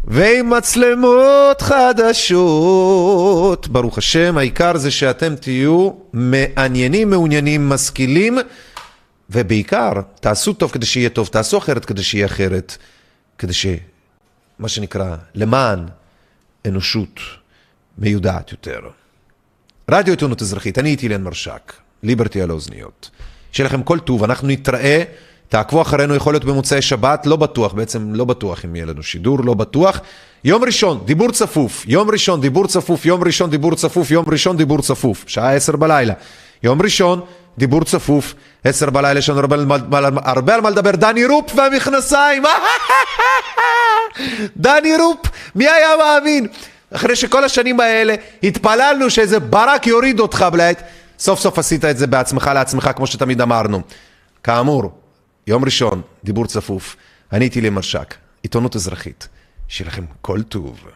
[0.03, 3.67] ועם מצלמות חדשות.
[3.67, 8.37] ברוך השם, העיקר זה שאתם תהיו מעניינים, מעוניינים, משכילים,
[9.29, 12.77] ובעיקר, תעשו טוב כדי שיהיה טוב, תעשו אחרת כדי שיהיה אחרת,
[13.37, 13.65] כדי ש...
[14.59, 15.85] מה שנקרא, למען
[16.67, 17.19] אנושות
[17.97, 18.79] מיודעת יותר.
[19.91, 23.09] רדיו עיתונות אזרחית, אני איתי אילן מרשק, ליברטי על האוזניות.
[23.51, 25.03] שיהיה לכם כל טוב, אנחנו נתראה.
[25.49, 29.39] תעקבו אחרינו, יכול להיות במוצאי שבת, לא בטוח, בעצם לא בטוח אם יהיה לנו שידור,
[29.43, 29.99] לא בטוח.
[30.43, 34.81] יום ראשון, דיבור צפוף, יום ראשון, דיבור צפוף, יום ראשון, דיבור צפוף, יום ראשון, דיבור
[34.81, 36.13] צפוף, שעה עשר בלילה.
[36.63, 37.21] יום ראשון,
[37.57, 38.33] דיבור צפוף,
[38.63, 39.55] עשר בלילה, יש לנו הרבה,
[40.23, 40.91] הרבה על מה לדבר.
[40.91, 42.43] דני רופ והמכנסיים,
[44.57, 45.19] דני רופ,
[45.55, 46.47] מי היה מאמין?
[46.91, 50.83] אחרי שכל השנים האלה התפללנו שאיזה ברק יוריד אותך בלעת,
[51.19, 53.81] סוף סוף עשית את זה בעצמך לעצמך, כמו שתמיד אמרנו.
[54.43, 54.91] כאמור,
[55.47, 56.95] יום ראשון, דיבור צפוף.
[57.33, 59.27] אני איתי למרשק, עיתונות אזרחית.
[59.67, 60.87] שיהיה לכם כל טוב.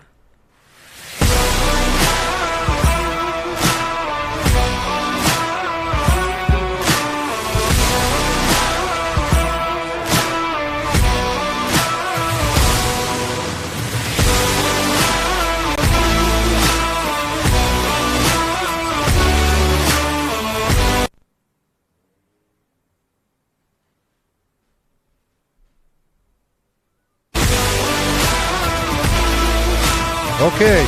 [30.42, 30.86] אוקיי.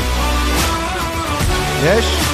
[1.86, 2.33] יש?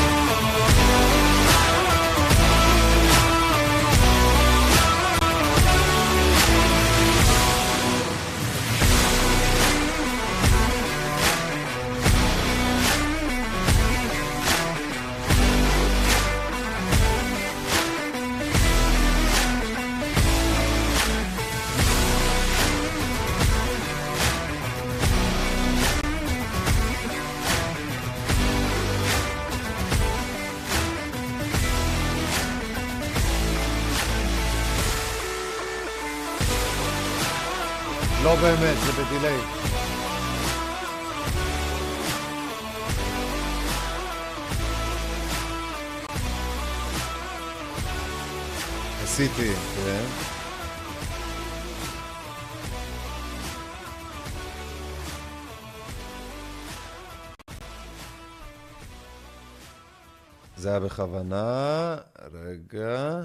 [60.80, 61.98] בכוונה,
[62.32, 63.22] רגע.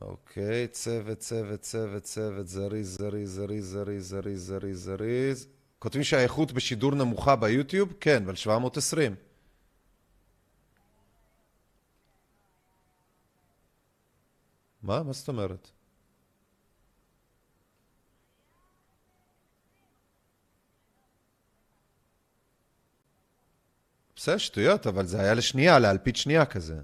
[0.00, 5.46] אוקיי, צוות, צוות, צוות, צוות, זריז, זריז, זריז, זריז, זריז, זריז, זריז.
[5.78, 7.92] כותבים שהאיכות בשידור נמוכה ביוטיוב?
[8.00, 9.14] כן, אבל 720.
[14.82, 15.02] מה?
[15.02, 15.70] מה זאת אומרת?
[24.18, 26.74] בסדר, שטויות, אבל זה היה לשנייה, לאלפית שנייה כזה.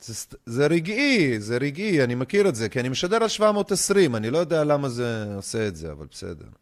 [0.00, 0.14] זה,
[0.46, 4.38] זה רגעי, זה רגעי, אני מכיר את זה, כי אני משדר על 720, אני לא
[4.38, 6.61] יודע למה זה עושה את זה, אבל בסדר.